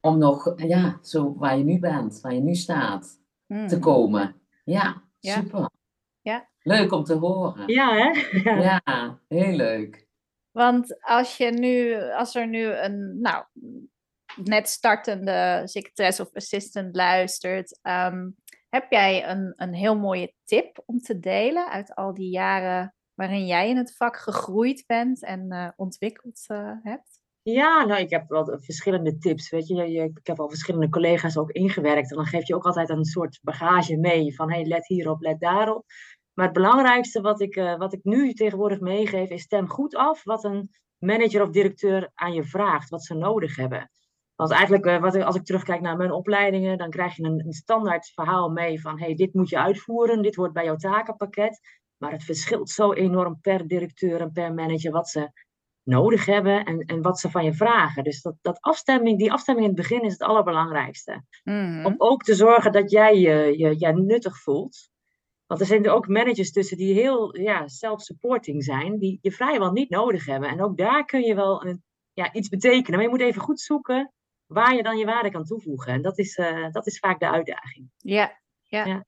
Om 0.00 0.18
nog, 0.18 0.52
ja, 0.56 0.98
zo 1.02 1.34
waar 1.36 1.58
je 1.58 1.64
nu 1.64 1.78
bent, 1.78 2.20
waar 2.20 2.34
je 2.34 2.40
nu 2.40 2.54
staat, 2.54 3.20
mm. 3.46 3.66
te 3.68 3.78
komen. 3.78 4.34
Ja, 4.64 5.02
Ja. 5.18 5.34
super. 5.34 5.70
Ja. 6.22 6.48
Leuk 6.62 6.92
om 6.92 7.04
te 7.04 7.14
horen. 7.14 7.62
Ja, 7.66 7.94
hè? 7.94 8.10
Ja. 8.50 8.80
Ja, 8.84 9.18
heel 9.28 9.56
leuk. 9.56 10.06
Want 10.52 10.96
als 11.04 11.36
je 11.36 11.50
nu, 11.50 11.94
als 12.12 12.34
er 12.34 12.48
nu 12.48 12.64
een, 12.64 13.20
nou, 13.20 13.44
net 14.36 14.68
startende 14.68 15.62
secretaresse 15.64 16.22
of 16.22 16.34
assistant 16.34 16.94
luistert, 16.96 17.78
ehm, 17.82 18.30
heb 18.68 18.90
jij 18.90 19.28
een, 19.28 19.52
een 19.56 19.74
heel 19.74 19.98
mooie 19.98 20.34
tip 20.44 20.82
om 20.86 20.98
te 20.98 21.18
delen 21.18 21.70
uit 21.70 21.94
al 21.94 22.14
die 22.14 22.30
jaren 22.30 22.94
waarin 23.14 23.46
jij 23.46 23.68
in 23.68 23.76
het 23.76 23.96
vak 23.96 24.16
gegroeid 24.16 24.84
bent 24.86 25.24
en 25.24 25.50
eh, 25.50 25.68
ontwikkeld 25.76 26.44
eh, 26.46 26.70
hebt? 26.82 27.22
Ja, 27.42 27.84
nou, 27.84 28.00
ik 28.00 28.10
heb 28.10 28.28
wel 28.28 28.58
verschillende 28.60 29.18
tips. 29.18 29.50
Weet 29.50 29.66
je- 29.66 30.12
ik 30.14 30.26
heb 30.26 30.40
al 30.40 30.48
verschillende 30.48 30.88
collega's 30.88 31.36
ook 31.36 31.50
ingewerkt. 31.50 32.10
En 32.10 32.16
dan 32.16 32.26
geef 32.26 32.46
je 32.46 32.54
ook 32.54 32.64
altijd 32.64 32.88
een 32.88 33.04
soort 33.04 33.38
bagage 33.42 33.96
mee 33.96 34.34
van 34.34 34.50
hey, 34.50 34.64
let 34.64 34.86
hierop, 34.86 35.20
let 35.20 35.40
daarop. 35.40 35.84
Maar 36.34 36.44
het 36.44 36.54
belangrijkste 36.54 37.20
wat 37.20 37.40
ik, 37.40 37.56
eh, 37.56 37.76
wat 37.76 37.92
ik 37.92 38.04
nu 38.04 38.32
tegenwoordig 38.32 38.80
meegeef, 38.80 39.30
is 39.30 39.42
stem 39.42 39.68
goed 39.68 39.94
af 39.94 40.24
wat 40.24 40.44
een 40.44 40.70
manager 40.98 41.42
of 41.42 41.50
directeur 41.50 42.10
aan 42.14 42.32
je 42.32 42.44
vraagt, 42.44 42.88
wat 42.88 43.04
ze 43.04 43.14
nodig 43.14 43.56
hebben. 43.56 43.90
Want 44.36 44.50
eigenlijk, 44.50 44.86
eh, 44.86 45.00
wat, 45.00 45.14
ik- 45.14 45.22
als 45.22 45.36
ik 45.36 45.44
terugkijk 45.44 45.80
naar 45.80 45.96
mijn 45.96 46.12
opleidingen, 46.12 46.78
dan 46.78 46.90
krijg 46.90 47.16
je 47.16 47.22
een, 47.24 47.42
een 47.46 47.52
standaard 47.52 48.06
verhaal 48.14 48.48
mee 48.50 48.80
van 48.80 48.98
hey, 48.98 49.14
dit 49.14 49.34
moet 49.34 49.48
je 49.48 49.58
uitvoeren, 49.58 50.22
dit 50.22 50.34
hoort 50.34 50.52
bij 50.52 50.64
jouw 50.64 50.76
takenpakket. 50.76 51.60
Maar 51.96 52.12
het 52.12 52.24
verschilt 52.24 52.70
zo 52.70 52.92
enorm 52.92 53.40
per 53.40 53.66
directeur 53.66 54.20
en 54.20 54.32
per 54.32 54.54
manager 54.54 54.92
wat 54.92 55.08
ze 55.08 55.30
nodig 55.82 56.26
hebben 56.26 56.64
en, 56.64 56.78
en 56.78 57.02
wat 57.02 57.18
ze 57.20 57.30
van 57.30 57.44
je 57.44 57.54
vragen. 57.54 58.04
Dus 58.04 58.22
dat, 58.22 58.34
dat 58.40 58.60
afstemming, 58.60 59.18
die 59.18 59.32
afstemming 59.32 59.66
in 59.68 59.72
het 59.72 59.88
begin 59.88 60.02
is 60.04 60.12
het 60.12 60.22
allerbelangrijkste. 60.22 61.24
Mhm. 61.44 61.86
Om 61.86 61.94
ook 61.98 62.22
te 62.22 62.34
zorgen 62.34 62.72
dat 62.72 62.90
jij 62.90 63.18
je, 63.18 63.58
je, 63.58 63.74
je 63.78 63.92
nuttig 63.92 64.38
voelt. 64.42 64.88
Want 65.46 65.60
er 65.60 65.66
zijn 65.66 65.84
er 65.84 65.92
ook 65.92 66.08
managers 66.08 66.52
tussen 66.52 66.76
die 66.76 66.94
heel 66.94 67.38
ja, 67.38 67.68
self-supporting 67.68 68.64
zijn, 68.64 68.98
die 68.98 69.18
je 69.20 69.32
vrijwel 69.32 69.72
niet 69.72 69.90
nodig 69.90 70.26
hebben. 70.26 70.48
En 70.48 70.62
ook 70.62 70.76
daar 70.76 71.04
kun 71.04 71.20
je 71.22 71.34
wel 71.34 71.64
een, 71.66 71.82
ja, 72.12 72.32
iets 72.32 72.48
betekenen. 72.48 72.92
Maar 72.94 73.02
je 73.02 73.08
moet 73.08 73.20
even 73.20 73.42
goed 73.42 73.60
zoeken 73.60 74.12
waar 74.54 74.74
je 74.74 74.82
dan 74.82 74.98
je 74.98 75.04
waarde 75.04 75.30
kan 75.30 75.44
toevoegen. 75.44 75.92
En 75.92 76.02
dat 76.02 76.18
is, 76.18 76.36
eh, 76.36 76.70
dat 76.70 76.86
is 76.86 76.98
vaak 76.98 77.20
de 77.20 77.30
uitdaging. 77.30 77.88
Ja, 77.96 78.38
ja. 78.62 78.84
Ja. 78.84 79.04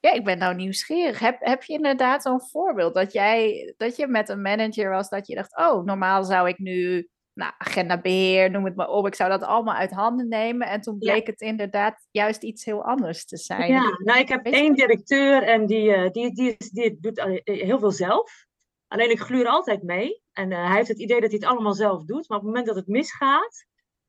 Ja, 0.00 0.12
ik 0.12 0.24
ben 0.24 0.38
nou 0.38 0.54
nieuwsgierig. 0.54 1.18
Heb, 1.18 1.36
heb 1.40 1.62
je 1.62 1.72
inderdaad 1.72 2.22
zo'n 2.22 2.40
voorbeeld 2.40 2.94
dat 2.94 3.12
jij 3.12 3.74
dat 3.76 3.96
je 3.96 4.06
met 4.06 4.28
een 4.28 4.42
manager 4.42 4.90
was 4.90 5.08
dat 5.08 5.26
je 5.26 5.34
dacht, 5.34 5.56
oh, 5.56 5.84
normaal 5.84 6.24
zou 6.24 6.48
ik 6.48 6.58
nu, 6.58 7.08
nou, 7.32 7.52
agendabeheer, 7.58 8.50
noem 8.50 8.64
het 8.64 8.76
maar 8.76 8.88
op, 8.88 9.06
ik 9.06 9.14
zou 9.14 9.30
dat 9.30 9.42
allemaal 9.42 9.74
uit 9.74 9.90
handen 9.90 10.28
nemen. 10.28 10.68
En 10.68 10.80
toen 10.80 10.96
Ja. 10.98 11.12
bleek 11.12 11.26
het 11.26 11.40
inderdaad 11.40 12.06
juist 12.10 12.42
iets 12.42 12.64
heel 12.64 12.84
anders 12.84 13.24
te 13.24 13.36
zijn. 13.36 13.72
Ja, 13.72 13.98
nou, 14.04 14.18
ik 14.18 14.28
heb 14.28 14.44
één 14.46 14.74
directeur 14.74 15.42
en 15.42 15.66
die, 15.66 15.92
eh, 15.92 16.10
die, 16.10 16.34
die, 16.34 16.56
die 16.72 16.98
doet 17.00 17.18
eh, 17.18 17.40
heel 17.44 17.78
veel 17.78 17.92
zelf. 17.92 18.46
Alleen 18.88 19.10
ik 19.10 19.20
gluur 19.20 19.46
altijd 19.46 19.82
mee. 19.82 20.22
En 20.32 20.52
hij 20.52 20.76
heeft 20.76 20.88
het 20.88 21.00
idee 21.00 21.20
dat 21.20 21.30
hij 21.30 21.38
het 21.38 21.48
allemaal 21.48 21.74
zelf 21.74 22.04
doet. 22.04 22.28
Maar 22.28 22.38
op 22.38 22.44
het 22.44 22.52
moment 22.52 22.66
dat 22.66 22.76
het 22.76 22.86
misgaat, 22.86 23.66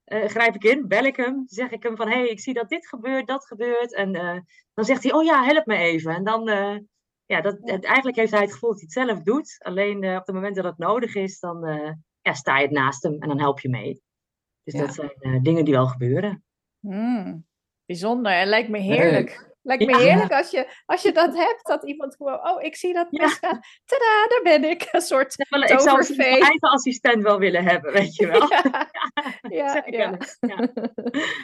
eh, 0.07 0.25
grijp 0.29 0.55
ik 0.55 0.63
in, 0.63 0.87
bel 0.87 1.03
ik 1.03 1.15
hem. 1.15 1.43
Zeg 1.45 1.69
ik 1.71 1.83
hem 1.83 1.95
van, 1.95 2.07
hé, 2.09 2.17
hey, 2.17 2.27
ik 2.27 2.39
zie 2.39 2.53
dat 2.53 2.69
dit 2.69 2.87
gebeurt, 2.87 3.27
dat 3.27 3.45
gebeurt. 3.45 3.93
En 3.93 4.15
eh, 4.15 4.37
dan 4.73 4.85
zegt 4.85 5.03
hij, 5.03 5.13
oh 5.13 5.23
ja, 5.23 5.43
help 5.43 5.65
me 5.65 5.75
even. 5.75 6.15
En 6.15 6.23
dan, 6.23 6.49
eh, 6.49 6.77
ja, 7.25 7.41
dat, 7.41 7.57
het- 7.61 7.83
eigenlijk 7.85 8.17
heeft 8.17 8.31
hij 8.31 8.41
het 8.41 8.53
gevoel 8.53 8.69
dat 8.69 8.79
hij 8.79 8.89
het 8.93 9.07
zelf 9.07 9.23
doet. 9.23 9.55
Alleen 9.59 10.03
eh, 10.03 10.15
op 10.15 10.25
het 10.25 10.35
moment 10.35 10.55
dat 10.55 10.65
het 10.65 10.77
nodig 10.77 11.15
is, 11.15 11.39
dan 11.39 11.65
eh, 11.65 11.91
ja, 12.21 12.33
sta 12.33 12.57
je 12.57 12.63
het 12.63 12.71
naast 12.75 13.03
hem 13.03 13.13
en 13.21 13.27
dan 13.27 13.39
help 13.39 13.59
je 13.59 13.69
mee. 13.69 14.01
Dus 14.63 14.73
Ja. 14.73 14.79
dat 14.85 14.93
zijn 14.93 15.11
eh, 15.19 15.41
dingen 15.41 15.65
die 15.65 15.73
wel 15.73 15.87
gebeuren. 15.87 16.43
Hmm, 16.79 17.45
bijzonder. 17.85 18.39
Het 18.39 18.47
lijkt 18.47 18.69
me 18.69 18.77
heerlijk. 18.79 19.46
Lijkt 19.67 19.85
me 19.85 19.91
Ja. 19.91 19.97
heerlijk 19.97 20.31
als 20.31 20.49
je, 20.51 20.67
als 20.85 21.01
je 21.01 21.11
dat 21.11 21.35
hebt, 21.35 21.65
dat 21.67 21.83
iemand 21.83 22.15
gewoon, 22.15 22.47
oh, 22.49 22.63
ik 22.63 22.75
zie 22.75 22.93
dat 22.93 23.07
Ja. 23.09 23.23
misgaan. 23.23 23.59
Tada, 23.85 24.27
daar 24.29 24.41
ben 24.43 24.63
ik. 24.69 24.87
Een 24.91 25.01
soort 25.01 25.39
Ik 25.39 25.79
zou 25.79 26.15
mijn 26.15 26.29
eigen 26.41 26.69
assistent 26.69 27.23
wel 27.23 27.39
willen 27.39 27.63
hebben, 27.63 27.91
weet 27.93 28.15
je 28.15 28.27
wel. 28.27 28.47
Ja, 29.41 29.83
ja, 29.83 29.83
ja. 29.85 30.17
ja. 30.39 30.67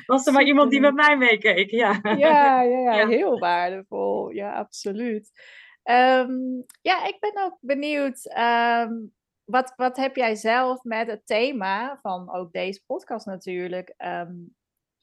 Was 0.05 0.25
er 0.27 0.33
maar 0.33 0.43
iemand 0.43 0.71
die 0.71 0.79
met 0.79 0.93
mij 0.93 1.17
meekeek, 1.17 1.69
ja. 1.71 1.99
Ja, 2.03 2.15
ja, 2.17 2.61
ja, 2.61 2.95
Ja. 2.95 3.07
heel 3.07 3.39
waardevol. 3.39 4.29
Ja, 4.29 4.53
absoluut. 4.53 5.31
Ehm, 5.83 6.31
ja, 6.81 7.05
ik 7.05 7.17
ben 7.19 7.43
ook 7.43 7.57
benieuwd. 7.61 8.25
ehm, 8.33 8.91
wat, 9.43 9.73
wat 9.75 9.97
heb 9.97 10.15
jij 10.15 10.35
zelf 10.35 10.83
met 10.83 11.07
het 11.07 11.21
thema 11.25 11.99
van 12.01 12.33
ook 12.33 12.51
deze 12.51 12.83
podcast 12.85 13.25
natuurlijk? 13.25 13.93
ehm, 13.97 14.33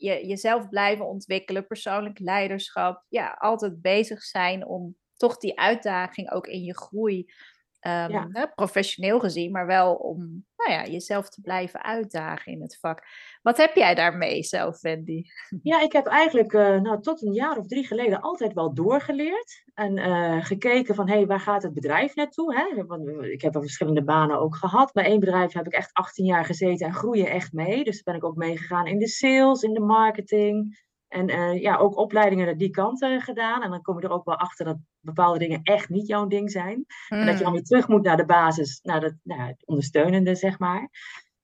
je, 0.01 0.27
jezelf 0.27 0.69
blijven 0.69 1.07
ontwikkelen, 1.07 1.67
persoonlijk 1.67 2.19
leiderschap. 2.19 3.05
Ja, 3.09 3.37
altijd 3.39 3.81
bezig 3.81 4.23
zijn 4.23 4.67
om 4.67 4.97
toch 5.17 5.37
die 5.37 5.59
uitdaging 5.59 6.31
ook 6.31 6.47
in 6.47 6.63
je 6.63 6.77
groei, 6.77 7.33
ehm, 7.81 8.11
Ja. 8.11 8.47
professioneel 8.55 9.21
gezien, 9.21 9.51
maar 9.51 9.66
wel 9.66 9.95
om 9.95 10.45
nou 10.57 10.73
ja, 10.73 10.87
jezelf 10.87 11.29
te 11.29 11.40
blijven 11.40 11.83
uitdagen 11.83 12.53
in 12.53 12.62
het 12.62 12.79
vak. 12.81 13.03
Wat 13.43 13.57
heb 13.57 13.75
jij 13.75 13.95
daarmee 13.95 14.43
zelf, 14.43 14.81
Wendy? 14.81 15.23
Ja, 15.62 15.81
ik 15.81 15.93
heb 15.93 16.07
eigenlijk 16.07 16.53
eh, 16.53 16.81
nou, 16.81 17.01
tot 17.01 17.23
een 17.23 17.33
jaar 17.33 17.59
of 17.59 17.66
drie 17.66 17.87
geleden 17.87 18.21
altijd 18.21 18.53
wel 18.53 18.75
doorgeleerd. 18.75 19.64
En 19.75 19.99
eh, 19.99 20.45
gekeken 20.45 20.95
van, 20.95 21.09
hé, 21.09 21.16
hey, 21.16 21.27
waar 21.27 21.40
gaat 21.40 21.62
het 21.62 21.75
bedrijf 21.75 22.14
naartoe? 22.14 22.55
Hè? 22.55 22.85
Want 22.87 23.09
ik 23.25 23.40
heb 23.40 23.53
verschillende 23.53 24.05
banen 24.05 24.40
ook 24.40 24.57
gehad. 24.57 24.93
Bij 24.93 25.05
één 25.05 25.21
bedrijf 25.21 25.53
heb 25.53 25.66
ik 25.66 25.73
echt 25.73 25.93
18 25.93 26.25
jaar 26.25 26.45
gezeten 26.45 26.87
en 26.87 26.95
groei 26.95 27.19
je 27.19 27.29
echt 27.29 27.53
mee. 27.53 27.85
Dus 27.85 28.03
ben 28.03 28.14
ik 28.14 28.25
ook 28.25 28.37
meegegaan 28.37 28.87
in 28.87 28.99
de 28.99 29.09
sales, 29.09 29.62
in 29.62 29.75
de 29.75 29.81
marketing. 29.81 30.79
En 31.09 31.29
eh, 31.29 31.61
ja, 31.61 31.77
ook 31.77 31.97
opleidingen 31.97 32.47
naar 32.47 32.57
die 32.57 32.71
kant 32.71 33.07
gedaan. 33.19 33.62
En 33.62 33.71
dan 33.71 33.83
kom 33.83 34.01
je 34.01 34.07
er 34.07 34.12
ook 34.12 34.25
wel 34.25 34.37
achter 34.37 34.64
dat 34.64 34.77
bepaalde 35.01 35.39
dingen 35.39 35.61
echt 35.63 35.89
niet 35.89 36.07
jouw 36.07 36.27
ding 36.27 36.51
zijn. 36.51 36.85
En 37.09 37.27
dat 37.27 37.29
je 37.29 37.35
dan 37.35 37.43
Hmm. 37.45 37.53
weer 37.53 37.63
terug 37.63 37.89
moet 37.89 38.03
naar 38.05 38.17
de 38.17 38.25
basis, 38.25 38.81
naar 38.83 39.03
het, 39.03 39.17
naar 39.23 39.47
het 39.47 39.67
ondersteunende, 39.67 40.35
zeg 40.35 40.59
maar. 40.59 40.89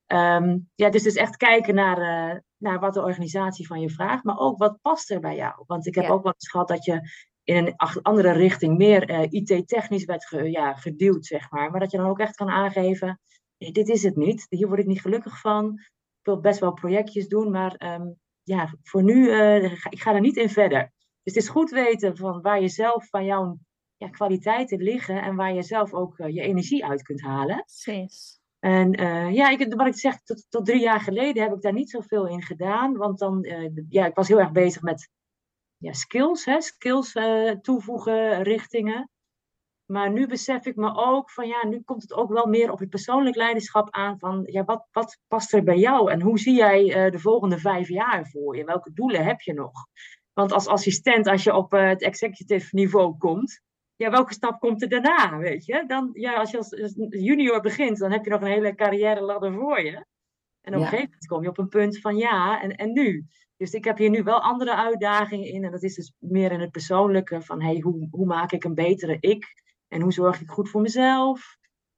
Ehm, 0.06 0.58
ja, 0.74 0.90
dus, 0.90 1.02
dus 1.02 1.14
echt 1.14 1.36
kijken 1.36 1.74
naar, 1.74 1.98
eh, 1.98 2.38
naar 2.56 2.80
wat 2.80 2.94
de 2.94 3.02
organisatie 3.02 3.66
van 3.66 3.80
je 3.80 3.90
vraagt, 3.90 4.24
maar 4.24 4.38
ook 4.38 4.58
wat 4.58 4.78
past 4.82 5.10
er 5.10 5.20
bij 5.20 5.36
jou. 5.36 5.64
Want 5.66 5.86
ik 5.86 5.94
heb 5.94 6.04
Ja. 6.04 6.10
ook 6.10 6.22
wel 6.22 6.32
eens 6.32 6.50
gehad 6.50 6.68
dat 6.68 6.84
je 6.84 7.00
in 7.42 7.56
een 7.66 8.02
andere 8.02 8.32
richting 8.32 8.76
meer 8.76 9.08
eh, 9.08 9.22
IT-technisch 9.30 10.04
werd 10.04 10.26
ge- 10.26 10.50
ja, 10.50 10.74
geduwd, 10.74 11.26
zeg 11.26 11.50
maar. 11.50 11.70
Maar 11.70 11.80
dat 11.80 11.90
je 11.90 11.96
dan 11.96 12.06
ook 12.06 12.18
echt 12.18 12.36
kan 12.36 12.48
aangeven, 12.50 13.20
dit 13.56 13.88
is 13.88 14.02
het 14.02 14.16
niet, 14.16 14.46
hier 14.48 14.66
word 14.66 14.80
ik 14.80 14.86
niet 14.86 15.00
gelukkig 15.00 15.40
van. 15.40 15.72
Ik 16.20 16.32
wil 16.32 16.40
best 16.40 16.60
wel 16.60 16.72
projectjes 16.72 17.28
doen, 17.28 17.50
maar 17.50 17.74
ehm, 17.74 18.06
ja, 18.42 18.74
voor 18.82 19.02
nu, 19.02 19.30
ga, 19.76 19.90
ik 19.90 20.00
ga 20.02 20.14
er 20.14 20.20
niet 20.20 20.36
in 20.36 20.50
verder. 20.50 20.92
Dus 21.26 21.34
het 21.34 21.44
is 21.44 21.50
goed 21.50 21.70
weten 21.70 22.16
van 22.16 22.40
waar 22.42 22.60
je 22.60 22.68
zelf, 22.68 23.08
van 23.08 23.24
jouw 23.24 23.58
ja, 23.96 24.08
kwaliteiten 24.08 24.82
liggen 24.82 25.22
en 25.22 25.36
waar 25.36 25.54
je 25.54 25.62
zelf 25.62 25.94
ook 25.94 26.18
eh, 26.18 26.34
je 26.34 26.40
energie 26.40 26.84
uit 26.84 27.02
kunt 27.02 27.20
halen. 27.20 27.56
Precies. 27.56 28.40
En 28.58 28.92
eh, 28.92 29.34
ja, 29.34 29.48
ik, 29.48 29.74
wat 29.74 29.86
ik 29.86 29.98
zeg, 29.98 30.22
tot, 30.22 30.46
tot 30.48 30.66
drie 30.66 30.80
jaar 30.80 31.00
geleden 31.00 31.42
heb 31.42 31.52
ik 31.52 31.60
daar 31.60 31.72
niet 31.72 31.90
zoveel 31.90 32.26
in 32.26 32.42
gedaan. 32.42 32.96
Want 32.96 33.18
dan, 33.18 33.42
eh, 33.42 33.70
ja, 33.88 34.06
ik 34.06 34.14
was 34.14 34.28
heel 34.28 34.40
erg 34.40 34.52
bezig 34.52 34.82
met 34.82 35.10
ja, 35.76 35.92
skills, 35.92 36.44
hè, 36.44 36.60
skills 36.60 37.12
toevoegen, 37.60 38.42
richtingen. 38.42 39.10
Maar 39.84 40.10
nu 40.10 40.26
besef 40.26 40.66
ik 40.66 40.76
me 40.76 40.94
ook 40.94 41.30
van 41.30 41.46
ja, 41.46 41.66
nu 41.66 41.80
komt 41.80 42.02
het 42.02 42.12
ook 42.12 42.32
wel 42.32 42.46
meer 42.46 42.70
op 42.72 42.78
het 42.78 42.90
persoonlijk 42.90 43.36
leiderschap 43.36 43.90
aan 43.90 44.18
van 44.18 44.42
ja, 44.44 44.64
wat, 44.64 44.88
wat 44.90 45.18
past 45.28 45.52
er 45.52 45.62
bij 45.62 45.78
jou 45.78 46.10
en 46.10 46.20
hoe 46.20 46.38
zie 46.38 46.54
jij 46.54 47.10
de 47.10 47.18
volgende 47.18 47.58
vijf 47.58 47.88
jaar 47.88 48.26
voor 48.26 48.56
je? 48.56 48.64
Welke 48.64 48.92
doelen 48.92 49.24
heb 49.24 49.40
je 49.40 49.52
nog? 49.52 49.86
Want 50.38 50.52
als 50.52 50.66
assistent, 50.66 51.26
als 51.26 51.42
je 51.42 51.54
op 51.54 51.74
uh, 51.74 51.88
het 51.88 52.02
executive 52.02 52.68
niveau 52.70 53.16
komt, 53.18 53.60
ja, 53.94 54.10
welke 54.10 54.32
stap 54.32 54.60
komt 54.60 54.82
er 54.82 54.88
daarna, 54.88 55.38
weet 55.38 55.64
je? 55.64 55.84
Dan, 55.86 56.10
ja, 56.12 56.34
als 56.34 56.50
je 56.50 56.56
als, 56.56 56.94
junior 57.08 57.60
begint, 57.60 57.98
dan 57.98 58.12
heb 58.12 58.24
je 58.24 58.30
nog 58.30 58.40
een 58.40 58.46
hele 58.46 58.74
carrière 58.74 59.20
ladder 59.20 59.52
voor 59.52 59.80
je. 59.80 60.04
En 60.60 60.74
op 60.74 60.80
een 60.80 60.86
gegeven 60.86 61.04
moment 61.04 61.26
kom 61.26 61.42
je 61.42 61.48
op 61.48 61.58
een 61.58 61.68
punt 61.68 62.00
van 62.00 62.16
ja, 62.16 62.62
en, 62.62 62.76
en 62.76 62.92
nu? 62.92 63.26
Dus 63.56 63.72
ik 63.72 63.84
heb 63.84 63.98
hier 63.98 64.10
nu 64.10 64.22
wel 64.22 64.40
andere 64.40 64.74
uitdagingen 64.74 65.46
in. 65.46 65.64
En 65.64 65.70
dat 65.70 65.82
is 65.82 65.94
dus 65.94 66.12
meer 66.18 66.52
in 66.52 66.60
het 66.60 66.70
persoonlijke 66.70 67.42
van 67.42 67.62
hey, 67.62 67.80
hoe, 67.80 68.08
hoe 68.10 68.26
maak 68.26 68.52
ik 68.52 68.64
een 68.64 68.74
betere 68.74 69.16
ik? 69.20 69.44
En 69.88 70.00
hoe 70.00 70.12
zorg 70.12 70.40
ik 70.40 70.50
goed 70.50 70.70
voor 70.70 70.80
mezelf? 70.80 71.56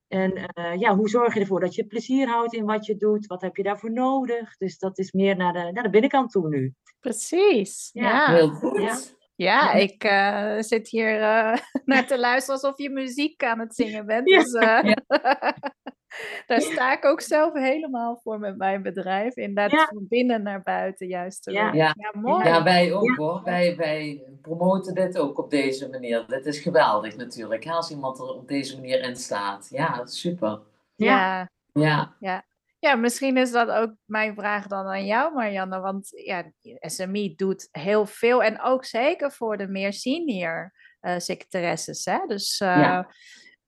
En 0.08 0.32
uh, 0.36 0.74
ja, 0.80 0.96
hoe 0.96 1.08
zorg 1.08 1.34
je 1.34 1.40
ervoor 1.40 1.60
dat 1.60 1.74
je 1.74 1.86
plezier 1.86 2.28
houdt 2.28 2.54
in 2.54 2.64
wat 2.64 2.86
je 2.86 2.96
doet? 2.96 3.26
Wat 3.26 3.42
heb 3.42 3.56
je 3.56 3.62
daarvoor 3.62 3.92
nodig? 3.92 4.56
Dus 4.56 4.78
dat 4.78 4.98
is 4.98 5.12
meer 5.12 5.36
naar 5.36 5.52
de, 5.52 5.70
naar 5.72 5.82
de 5.82 5.90
binnenkant 5.90 6.30
toe 6.30 6.48
nu. 6.48 6.74
Precies. 7.00 7.90
Ja, 7.92 8.32
heel 8.34 8.48
goed. 8.48 8.80
Ja. 8.80 8.98
Ja, 9.38 9.72
ik 9.72 10.04
uh, 10.04 10.54
zit 10.58 10.88
hier 10.88 11.20
uh, 11.20 11.56
naar 11.84 12.06
te 12.06 12.18
luisteren 12.18 12.60
alsof 12.60 12.78
je 12.78 12.90
muziek 12.90 13.44
aan 13.44 13.58
het 13.58 13.74
zingen 13.74 14.06
bent. 14.06 14.28
Ja. 14.28 14.38
Dus 14.38 14.52
uh, 14.52 14.62
ja. 14.62 14.96
daar 16.46 16.60
sta 16.60 16.92
ik 16.96 17.04
ook 17.04 17.20
zelf 17.20 17.52
helemaal 17.52 18.20
voor 18.22 18.38
met 18.38 18.56
mijn 18.56 18.82
bedrijf. 18.82 19.36
Inderdaad, 19.36 19.70
ja. 19.70 19.86
van 19.86 20.06
binnen 20.08 20.42
naar 20.42 20.62
buiten 20.62 21.06
juist. 21.06 21.50
Ja. 21.50 21.72
Ja. 21.72 21.94
mooi. 22.12 22.44
Ja, 22.44 22.62
wij 22.62 22.92
ook 22.92 23.16
hoor. 23.16 23.42
Wij, 23.44 23.76
wij 23.76 24.22
promoten 24.42 24.94
dit 24.94 25.18
ook 25.18 25.38
op 25.38 25.50
deze 25.50 25.88
manier. 25.88 26.26
Dit 26.26 26.46
is 26.46 26.58
geweldig 26.58 27.16
natuurlijk, 27.16 27.66
als 27.66 27.90
iemand 27.90 28.18
er 28.18 28.34
op 28.34 28.48
deze 28.48 28.76
manier 28.76 29.02
in 29.02 29.16
staat. 29.16 29.68
Ja, 29.70 30.06
super. 30.06 30.60
Ja. 30.94 31.48
Ja. 31.72 32.16
ja. 32.20 32.46
Ja, 32.80 32.94
misschien 32.94 33.36
is 33.36 33.52
dat 33.52 33.70
ook 33.70 33.94
mijn 34.04 34.34
vraag 34.34 34.66
dan 34.66 34.86
aan 34.86 35.06
jou, 35.06 35.34
Marianne. 35.34 35.80
Want 35.80 36.08
ja, 36.24 36.52
SMI 36.80 37.34
doet 37.34 37.68
heel 37.70 38.06
veel. 38.06 38.42
En 38.42 38.60
ook 38.60 38.84
zeker 38.84 39.32
voor 39.32 39.56
de 39.56 39.68
meer 39.68 39.92
senior 39.92 40.72
uh, 41.00 41.18
secretaresses. 41.18 42.04
Hè? 42.04 42.18
Dus 42.26 42.60
uh, 42.60 42.68
ja. 42.68 43.10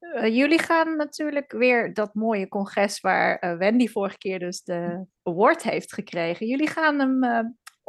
uh, 0.01 0.37
jullie 0.37 0.59
gaan 0.59 0.97
natuurlijk 0.97 1.53
weer 1.53 1.95
dat 1.95 2.15
mooie 2.15 2.49
congres 2.49 3.01
waar 3.01 3.59
Wendy 3.59 3.89
vorige 3.89 4.19
keer 4.19 4.39
dus 4.39 4.63
de 4.63 5.07
award 5.23 5.63
heeft 5.63 5.93
gekregen. 5.95 6.47
Jullie 6.47 6.71
gaan 6.71 6.99
hem 6.99 7.25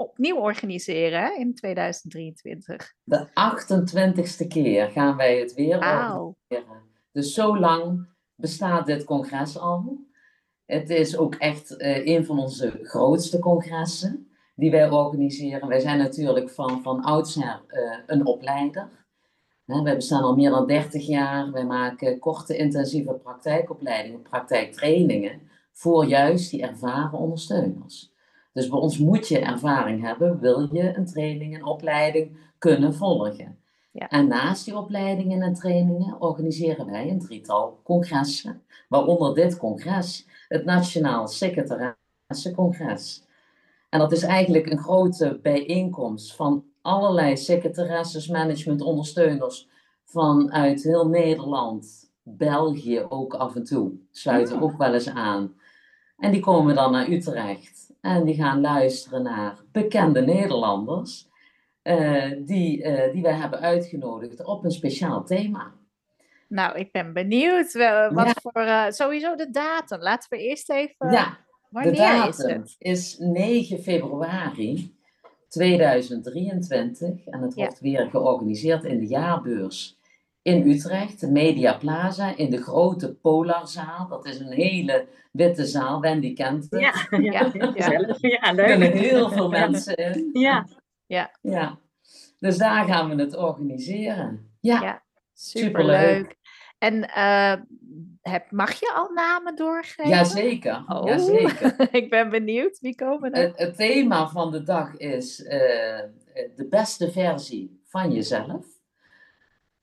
opnieuw 0.02 0.38
organiseren 0.38 1.22
hè, 1.22 1.34
in 1.34 1.56
2023. 1.56 2.94
De 3.04 3.28
28ste 3.28 4.48
keer 4.48 4.90
gaan 4.90 5.18
wij 5.18 5.40
het 5.40 5.54
weer 5.54 5.78
organiseren. 5.78 6.90
Dus 7.12 7.34
zo 7.34 7.58
lang 7.58 8.08
bestaat 8.36 8.86
dit 8.86 9.04
congres 9.04 9.58
al. 9.58 10.10
Het 10.66 10.90
is 10.90 11.18
ook 11.18 11.36
echt 11.36 11.72
uh, 11.72 12.06
een 12.06 12.26
van 12.26 12.40
onze 12.40 12.80
grootste 12.84 13.40
congressen 13.40 14.32
die 14.56 14.72
wij 14.72 14.90
organiseren. 14.90 15.68
Wij 15.68 15.80
zijn 15.80 15.98
natuurlijk 15.98 16.50
van, 16.50 16.82
van 16.82 17.02
oudsher 17.02 17.62
uh, 17.68 17.98
een 18.06 18.26
opleider. 18.26 18.90
Hè, 19.66 19.82
wij 19.82 19.96
bestaan 19.96 20.24
al 20.24 20.36
meer 20.36 20.50
dan 20.50 20.68
30 20.68 21.08
jaar. 21.08 21.52
Wij 21.52 21.66
maken 21.66 22.20
korte, 22.20 22.58
intensieve 22.58 23.14
praktijkopleidingen, 23.14 24.22
praktijktrainingen 24.22 25.42
voor 25.72 26.06
juist 26.06 26.52
die 26.52 26.62
ervaren 26.62 27.20
ondersteuners. 27.20 28.11
Dus 28.54 28.68
bij 28.68 28.80
ons 28.80 28.98
moet 28.98 29.28
je 29.28 29.40
ervaring 29.40 30.02
hebben, 30.02 30.40
wil 30.40 30.76
je 30.76 30.98
een 30.98 31.06
training, 31.06 31.56
een 31.56 31.66
opleiding 31.66 32.38
kunnen 32.58 32.94
volgen. 32.94 33.60
Ja. 33.92 34.10
En 34.10 34.28
naast 34.28 34.66
die 34.66 34.78
opleidingen 34.78 35.42
en 35.42 35.54
trainingen 35.54 36.22
organiseren 36.22 36.86
wij 36.86 37.10
een 37.10 37.20
drietal 37.20 37.80
congressen, 37.84 38.62
waaronder 38.90 39.36
dit 39.36 39.58
congres 39.58 40.28
het 40.48 40.66
Nationaal 40.66 41.28
Secretaressencongres. 41.28 43.24
En 43.90 44.00
dat 44.00 44.12
is 44.12 44.24
eigenlijk 44.24 44.70
een 44.70 44.80
grote 44.80 45.40
bijeenkomst 45.42 46.36
van 46.36 46.64
allerlei 46.82 47.38
secretaresses, 47.38 48.28
management, 48.28 48.82
ondersteuners 48.82 49.70
vanuit 50.06 50.84
heel 50.84 51.08
Nederland, 51.08 52.12
België 52.24 53.06
ook 53.10 53.34
af 53.34 53.56
en 53.56 53.64
toe, 53.64 53.92
sluiten 54.12 54.56
ja. 54.56 54.62
ook 54.62 54.78
wel 54.78 54.94
eens 54.94 55.10
aan. 55.10 55.54
En 56.18 56.32
die 56.32 56.42
komen 56.42 56.76
dan 56.76 56.92
naar 56.92 57.10
Utrecht 57.10 57.91
en 58.02 58.26
die 58.26 58.36
gaan 58.36 58.62
luisteren 58.62 59.24
naar 59.24 59.64
bekende 59.72 60.22
Nederlanders 60.22 61.30
uh, 61.84 62.32
die, 62.46 62.84
uh, 62.84 63.12
die 63.12 63.22
wij 63.22 63.34
hebben 63.34 63.60
uitgenodigd 63.60 64.46
op 64.46 64.64
een 64.64 64.72
speciaal 64.72 65.24
thema. 65.24 65.72
Nou, 66.48 66.78
ik 66.78 66.92
ben 66.92 67.14
benieuwd. 67.14 67.74
Wat 68.14 68.26
ja. 68.26 68.34
voor, 68.42 68.62
uh, 68.62 68.90
sowieso 68.90 69.36
de 69.36 69.50
datum. 69.50 70.00
Laten 70.00 70.30
we 70.30 70.38
eerst 70.38 70.70
even... 70.70 71.12
Ja, 71.12 71.38
de 71.70 71.92
datum 71.92 72.62
is, 72.64 72.76
is 72.80 73.18
9 73.20 73.80
februari 73.80 74.96
2023. 75.48 77.26
En 77.26 77.42
het 77.42 77.56
ja. 77.56 77.64
wordt 77.64 77.80
weer 77.80 78.10
georganiseerd 78.10 78.84
in 78.84 79.00
de 79.00 79.08
jaarbeurs 79.08 80.00
in 80.42 80.70
Utrecht. 80.70 81.20
De 81.20 81.32
Media 81.32 81.74
Plaza 81.74 82.38
in 82.38 82.50
de 82.50 82.62
grote 82.62 83.14
Polarzaal. 83.16 84.08
Dat 84.08 84.26
is 84.26 84.40
een 84.40 84.52
hele 84.52 85.08
witte 85.32 85.66
zaal. 85.66 86.02
Wendy 86.02 86.34
kent 86.34 86.68
het. 86.70 86.80
Ja, 86.80 86.94
ja, 87.18 87.52
ja. 87.54 87.72
ja 88.20 88.52
leuk. 88.52 88.58
Er 88.58 88.66
kunnen 88.66 88.92
heel 88.92 89.30
veel 89.30 89.50
mensen 89.50 89.96
in. 89.96 90.30
Ja. 90.34 90.68
Ja. 91.06 91.32
ja. 91.42 91.80
Dus 92.40 92.58
daar 92.58 92.86
gaan 92.86 93.16
we 93.16 93.22
het 93.22 93.38
organiseren. 93.38 94.56
Ja, 94.60 94.82
ja 94.82 95.04
superleuk. 95.34 95.98
superleuk. 95.98 96.40
En 96.78 96.96
uh, 97.18 97.54
heb, 98.22 98.52
mag 98.52 98.80
je 98.80 98.94
al 98.96 99.10
namen 99.10 99.56
doorgeven? 99.56 100.10
Jazeker. 100.10 100.84
Oh, 100.88 101.08
Jazeker. 101.08 101.88
ik 102.02 102.10
ben 102.10 102.30
benieuwd. 102.30 102.80
Wie 102.80 102.96
komen 102.96 103.32
er? 103.32 103.44
Het, 103.44 103.58
het 103.58 103.76
thema 103.76 104.28
van 104.28 104.52
de 104.52 104.64
dag 104.64 104.98
is 104.98 105.40
uh, 105.40 105.50
de 106.56 106.68
beste 106.70 107.12
versie 107.12 107.82
van 107.88 108.12
jezelf. 108.12 108.66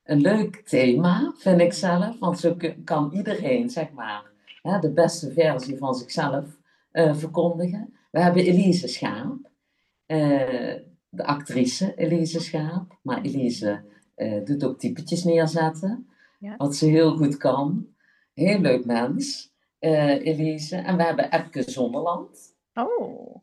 Een 0.08 0.20
leuk 0.20 0.56
thema, 0.56 1.32
vind 1.36 1.60
ik 1.60 1.72
zelf. 1.72 2.18
Want 2.18 2.38
zo 2.38 2.56
kan 2.84 3.12
iedereen, 3.12 3.70
zeg 3.70 3.92
maar, 3.92 4.30
hè, 4.62 4.78
de 4.78 4.92
beste 4.92 5.32
versie 5.32 5.76
van 5.76 5.94
zichzelf 5.94 6.46
uh, 6.92 7.14
verkondigen. 7.14 7.94
We 8.10 8.20
hebben 8.20 8.44
Elise 8.44 8.88
Schaap. 8.88 9.50
de 10.06 11.24
actrice 11.24 11.94
Elise 11.94 12.40
Schaap. 12.40 12.98
Maar 13.02 13.22
Elise 13.22 13.84
doet 14.44 14.64
ook 14.64 14.78
typetjes 14.78 15.24
neerzetten. 15.24 16.08
Ja. 16.38 16.56
Wat 16.56 16.76
ze 16.76 16.86
heel 16.86 17.16
goed 17.16 17.36
kan. 17.36 17.86
Heel 18.34 18.58
leuk 18.58 18.84
mens, 18.84 19.52
Elise. 19.78 20.76
En 20.76 20.96
we 20.96 21.02
hebben 21.02 21.30
Epke 21.30 21.70
Zonderland. 21.70 22.56
Oh. 22.74 23.36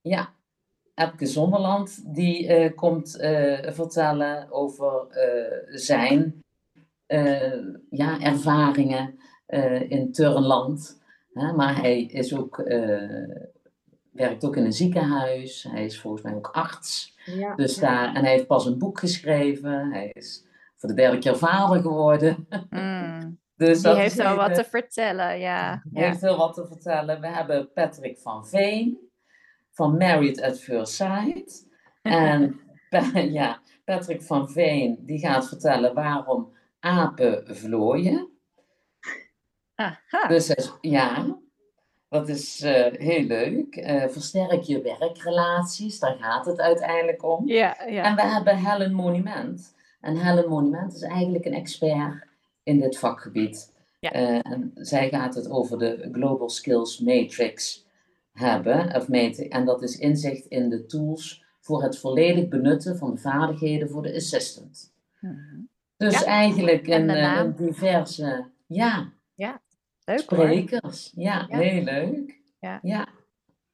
Ja, 0.00 0.34
Epke 0.96 1.26
Zonderland, 1.26 2.14
die 2.14 2.48
uh, 2.48 2.74
komt 2.74 3.18
uh, 3.20 3.58
vertellen 3.62 4.50
over 4.50 5.06
zijn 5.68 6.44
ja, 7.88 8.20
ervaringen 8.20 9.18
in 9.88 10.12
Turnland. 10.12 11.00
maar 11.32 11.80
hij 11.80 12.02
is 12.02 12.36
ook, 12.36 12.56
werkt 14.12 14.44
ook 14.44 14.56
in 14.56 14.64
een 14.64 14.72
ziekenhuis. 14.72 15.66
Hij 15.70 15.84
is 15.84 16.00
volgens 16.00 16.22
mij 16.22 16.34
ook 16.34 16.48
arts. 16.52 17.16
Ja, 17.24 17.54
dus 17.54 17.76
daar, 17.76 18.14
en 18.14 18.22
hij 18.22 18.32
heeft 18.32 18.46
pas 18.46 18.66
een 18.66 18.78
boek 18.78 18.98
geschreven. 18.98 19.92
Hij 19.92 20.10
is 20.12 20.44
voor 20.76 20.88
de 20.88 20.94
derde 20.94 21.18
keer 21.18 21.36
vader 21.36 21.80
geworden. 21.80 22.46
Mm. 22.70 23.38
dus 23.56 23.82
Die 23.82 23.94
heeft 23.94 24.14
wel 24.14 24.36
wat 24.36 24.54
te 24.54 24.64
vertellen, 24.64 25.38
ja. 25.38 25.82
Die 25.84 26.04
heeft 26.04 26.20
heel 26.20 26.36
wat 26.36 26.54
te 26.54 26.66
vertellen. 26.66 27.20
We 27.20 27.28
hebben 27.28 27.72
Patrick 27.72 28.18
van 28.18 28.46
Veen 28.46 29.05
van 29.76 29.96
Married 29.96 30.42
at 30.42 30.60
First 30.60 30.92
Sight. 30.92 31.64
En 32.02 32.60
ja, 33.32 33.60
Patrick 33.84 34.22
van 34.22 34.50
Veen 34.50 34.98
die 35.00 35.18
gaat 35.18 35.48
vertellen 35.48 35.94
waarom 35.94 36.52
apen 36.80 37.56
vlooien. 37.56 38.28
Aha. 39.74 40.28
Dus 40.28 40.54
ja, 40.80 41.36
dat 42.08 42.28
is 42.28 42.62
uh, 42.62 42.86
heel 42.92 43.22
leuk. 43.22 43.76
Uh, 43.76 44.08
versterk 44.08 44.62
je 44.62 44.82
werkrelaties, 44.82 45.98
daar 45.98 46.16
gaat 46.20 46.46
het 46.46 46.60
uiteindelijk 46.60 47.24
om. 47.24 47.48
Ja, 47.48 47.76
ja. 47.88 48.02
En 48.02 48.14
we 48.14 48.22
hebben 48.22 48.56
Helen 48.56 48.92
Monument. 48.92 49.74
En 50.00 50.16
Helen 50.16 50.48
Monument 50.48 50.94
is 50.94 51.02
eigenlijk 51.02 51.44
een 51.44 51.54
expert 51.54 52.26
in 52.62 52.80
dit 52.80 52.98
vakgebied. 52.98 53.72
Ja. 54.00 54.16
Uh, 54.16 54.52
en 54.52 54.70
zij 54.74 55.08
gaat 55.08 55.34
het 55.34 55.50
over 55.50 55.78
de 55.78 56.08
Global 56.12 56.50
Skills 56.50 56.98
Matrix 56.98 57.85
hebben. 58.38 58.94
Of 58.94 59.08
meten, 59.08 59.50
en 59.50 59.64
dat 59.64 59.82
is 59.82 59.98
inzicht 59.98 60.46
in 60.46 60.68
de 60.68 60.86
tools 60.86 61.44
voor 61.60 61.82
het 61.82 61.98
volledig 61.98 62.48
benutten 62.48 62.96
van 62.96 63.14
de 63.14 63.20
vaardigheden 63.20 63.88
voor 63.88 64.02
de 64.02 64.14
assistant. 64.14 64.94
Mm-hmm. 65.20 65.68
Dus 65.96 66.20
ja. 66.20 66.24
eigenlijk 66.24 66.86
een, 66.86 67.08
een, 67.08 67.56
diverse 67.56 68.50
ja, 68.66 69.12
ja. 69.34 69.62
Leuk, 70.04 70.18
sprekers. 70.18 71.12
Ja, 71.14 71.46
ja, 71.48 71.58
heel 71.58 71.82
leuk. 71.82 72.40
Ja. 72.60 72.78
ja. 72.82 73.08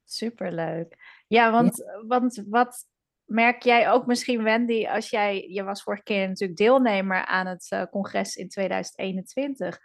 Superleuk. 0.05 0.97
Ja, 1.27 1.51
want, 1.51 1.85
want 2.07 2.45
wat 2.49 2.87
merk 3.25 3.63
jij 3.63 3.91
ook 3.91 4.07
misschien, 4.07 4.43
Wendy, 4.43 4.87
als 4.87 5.11
jij, 5.11 5.49
je 5.49 5.63
was 5.63 5.83
vorige 5.83 6.03
keer 6.03 6.29
natuurlijk 6.29 6.59
deelnemer 6.59 7.25
aan 7.25 7.47
het 7.47 7.67
uh, 7.71 7.83
congres 7.91 8.37
in 8.37 8.49
2021. 8.49 9.79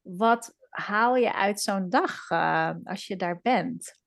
Wat 0.00 0.56
haal 0.68 1.16
je 1.16 1.34
uit 1.34 1.60
zo'n 1.60 1.88
dag 1.88 2.30
uh, 2.30 2.70
als 2.84 3.06
je 3.06 3.16
daar 3.16 3.40
bent? 3.42 4.00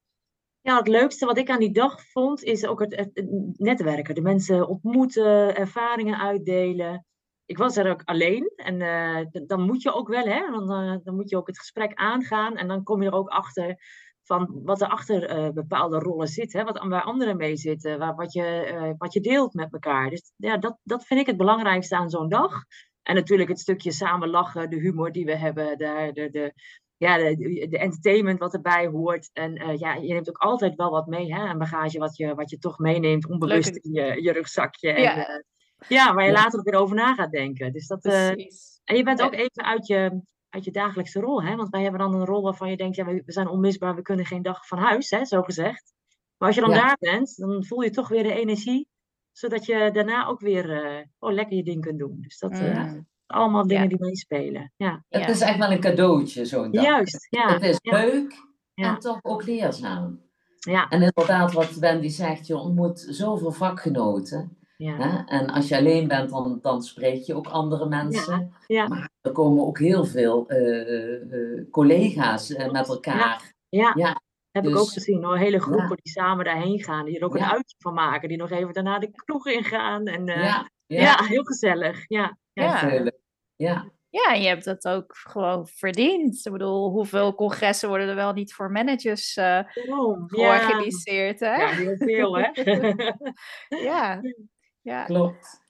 Ja, 0.66 0.78
het 0.78 0.88
leukste 0.88 1.26
wat 1.26 1.38
ik 1.38 1.50
aan 1.50 1.60
die 1.60 1.72
dag 1.72 2.02
vond, 2.02 2.44
is 2.44 2.66
ook 2.66 2.80
het, 2.80 3.12
netwerken. 3.58 4.16
De 4.16 4.22
mensen 4.22 4.68
ontmoeten, 4.68 5.56
ervaringen 5.56 6.20
uitdelen. 6.20 7.06
Ik 7.46 7.58
was 7.58 7.78
er 7.78 7.90
ook 7.90 8.02
alleen 8.04 8.52
en 8.56 8.80
uh, 8.80 9.46
dan 9.48 9.62
moet 9.62 9.82
je 9.82 9.94
ook 9.94 10.08
wel, 10.08 10.24
hè? 10.24 10.52
Dan, 10.52 10.68
dan 11.04 11.16
moet 11.16 11.30
je 11.30 11.38
ook 11.38 11.48
het 11.48 11.60
gesprek 11.60 11.94
aangaan 11.94 12.56
en 12.58 12.68
dan 12.68 12.84
kom 12.84 13.02
je 13.02 13.08
er 13.08 13.16
ook 13.16 13.30
achter 13.30 13.76
van 14.24 14.62
wat 14.64 14.82
er 14.82 14.88
achter 14.88 15.38
uh, 15.38 15.50
bepaalde 15.50 16.00
rollen 16.00 16.28
zit, 16.28 16.54
hè, 16.54 16.64
wat, 16.64 16.86
waar 16.88 17.04
anderen 17.04 17.38
mee 17.38 17.56
zitten, 17.56 18.16
wat, 18.16 18.34
je, 18.34 18.96
wat 18.98 19.14
je 19.14 19.22
deelt 19.22 19.54
met 19.54 19.74
elkaar. 19.74 20.10
Dus 20.10 20.32
ja, 20.36 20.58
dat, 20.58 20.78
dat 20.84 21.06
vind 21.06 21.20
ik 21.20 21.26
het 21.28 21.38
belangrijkste 21.38 21.96
aan 21.96 22.10
zo'n 22.10 22.30
dag. 22.30 22.64
En 23.04 23.16
natuurlijk 23.16 23.50
het 23.50 23.60
stukje 23.60 23.92
samen 23.92 24.30
lachen, 24.30 24.70
de 24.70 24.80
humor 24.80 25.12
die 25.12 25.26
we 25.26 25.36
hebben, 25.36 25.78
de, 25.78 26.10
de, 26.14 26.30
de, 26.30 26.54
ja, 26.98 27.18
de, 27.18 27.68
de 27.70 27.78
entertainment 27.78 28.40
wat 28.40 28.54
erbij 28.54 28.88
hoort. 28.88 29.30
En 29.34 29.62
uh, 29.62 29.78
ja, 29.78 29.94
je 29.94 30.14
neemt 30.14 30.30
ook 30.30 30.38
altijd 30.38 30.76
wel 30.76 30.92
wat 30.92 31.08
mee, 31.08 31.34
hè, 31.34 31.50
een 31.50 31.58
bagage 31.58 32.00
wat 32.00 32.18
je, 32.18 32.36
wat 32.36 32.50
je 32.50 32.58
toch 32.58 32.80
meeneemt, 32.80 33.30
onbewust 33.30 33.76
in 33.76 33.92
je, 33.94 34.22
je 34.22 34.32
rugzakje. 34.32 34.92
En, 34.92 35.02
ja. 35.02 35.44
ja, 35.88 36.14
waar 36.14 36.24
je 36.24 36.32
ja. 36.32 36.42
later 36.42 36.60
ook 36.60 36.70
weer 36.70 36.80
over 36.80 36.96
na 36.96 37.14
gaat 37.14 37.32
denken. 37.32 37.74
Dus 37.74 37.88
dat, 37.88 38.04
en 38.86 38.96
je 38.96 39.04
bent 39.04 39.22
ook 39.22 39.34
even 39.34 39.64
uit 39.64 39.88
je, 39.88 40.22
uit 40.50 40.64
je 40.64 40.72
dagelijkse 40.72 41.20
rol. 41.20 41.44
Hè? 41.44 41.56
Want 41.56 41.70
wij 41.70 41.82
hebben 41.82 42.00
dan 42.00 42.14
een 42.14 42.26
rol 42.26 42.42
waarvan 42.42 42.70
je 42.70 42.78
denkt, 42.78 42.96
ja, 42.96 43.06
we 43.06 43.24
zijn 43.26 43.48
onmisbaar, 43.48 43.96
we 43.96 44.02
kunnen 44.02 44.26
geen 44.26 44.42
dag 44.42 44.68
van 44.68 44.78
huis, 44.78 45.10
hè, 45.10 45.26
zo 45.26 45.42
gezegd. 45.42 45.94
Maar 46.38 46.48
als 46.48 46.58
je 46.58 46.62
dan 46.62 46.70
ja. 46.70 46.86
daar 46.86 46.98
bent, 47.00 47.38
dan 47.38 47.66
voel 47.66 47.82
je 47.82 47.90
toch 47.90 48.08
weer 48.08 48.24
de 48.24 48.34
energie, 48.34 48.88
zodat 49.32 49.66
je 49.66 49.90
daarna 49.94 50.28
ook 50.28 50.40
weer 50.40 50.70
uh, 50.70 51.02
oh, 51.20 51.34
lekker 51.34 51.56
je 51.56 51.64
ding 51.64 51.82
kunt 51.82 52.00
doen. 52.00 52.18
Dus 52.22 52.38
dat 52.38 52.52
uh, 52.52 52.94
allemaal 53.28 53.68
dingen 53.68 53.84
ja. 53.84 53.90
die 53.90 54.00
meespelen. 54.00 54.74
Ja. 54.76 55.04
Het 55.10 55.30
is 55.30 55.42
echt 55.42 55.58
wel 55.58 55.72
een 55.72 55.80
cadeautje, 55.80 56.46
zo'n 56.46 56.72
dag. 56.72 56.84
Juist, 56.84 57.28
ja. 57.30 57.54
Het 57.54 57.64
is 57.64 57.78
leuk 57.82 58.34
en 58.74 59.00
toch 59.00 59.20
ook 59.22 59.46
leerzaam. 59.46 60.24
Ja. 60.60 60.90
En 60.90 61.02
inderdaad, 61.02 61.54
wat 61.54 61.74
Wendy 61.74 62.08
zegt, 62.08 62.48
je 62.48 62.58
ontmoet 62.58 63.06
zoveel 63.10 63.52
vakgenoten. 63.52 64.58
Ja. 64.78 64.98
Hè? 64.98 65.38
En 65.38 65.50
als 65.50 65.68
je 65.68 65.78
alleen 65.78 66.08
bent, 66.08 66.30
dan, 66.30 66.60
dan 66.62 66.84
spreek 66.84 67.24
je 67.24 67.36
ook 67.36 67.48
andere 67.48 67.88
mensen. 67.88 68.54
Ja. 68.68 68.82
Ja. 68.82 68.88
Maar 68.88 69.10
er 69.22 69.32
komen 69.32 69.66
ook 69.66 69.80
heel 69.80 70.06
veel 70.06 70.52
uh, 70.52 71.32
uh, 71.32 71.72
collega's 71.72 72.50
uh, 72.50 72.72
met 72.72 72.88
elkaar. 72.88 73.54
Ja, 73.70 73.92
ja. 73.96 74.22
heb 74.52 74.64
dus, 74.64 74.74
ik 74.74 74.80
ook 74.80 74.90
gezien 74.90 75.24
hoor. 75.24 75.38
Hele 75.38 75.60
groepen 75.60 75.98
die 76.02 76.12
samen 76.12 76.46
daarheen 76.46 76.84
gaan, 76.84 77.06
die 77.06 77.20
er 77.20 77.26
ook 77.26 77.36
een 77.36 77.44
uitje 77.44 77.76
van 77.78 77.94
maken, 77.94 78.30
die 78.30 78.38
nog 78.38 78.52
even 78.52 78.74
daarna 78.74 79.00
de 79.00 79.12
kroeg 79.12 79.48
ingaan. 79.48 80.06
En, 80.06 80.26
ja. 80.26 80.70
Ja. 80.88 81.24
heel 81.24 81.44
gezellig. 81.44 82.04
Ja. 82.08 82.38
Ja. 82.56 83.12
ja. 83.56 83.94
Ja, 84.10 84.34
en 84.34 84.42
je 84.42 84.48
hebt 84.48 84.64
dat 84.64 84.88
ook 84.88 85.16
gewoon 85.16 85.68
verdiend. 85.68 86.46
Ik 86.46 86.52
bedoel, 86.52 86.90
hoeveel 86.90 87.36
congressen 87.36 87.90
worden 87.90 88.08
er 88.08 88.16
wel 88.16 88.34
niet 88.34 88.54
voor 88.54 88.72
managers 88.72 89.38
uh, 89.38 89.60
oh, 89.90 90.24
georganiseerd? 90.28 91.40
Ja. 91.40 91.56
Hè? 91.56 91.62
ja, 91.62 91.70
heel 91.70 91.98
veel 91.98 92.38
hè. 92.38 92.50
ja. 93.90 94.22
ja. 94.82 95.04
Klopt. 95.04 95.64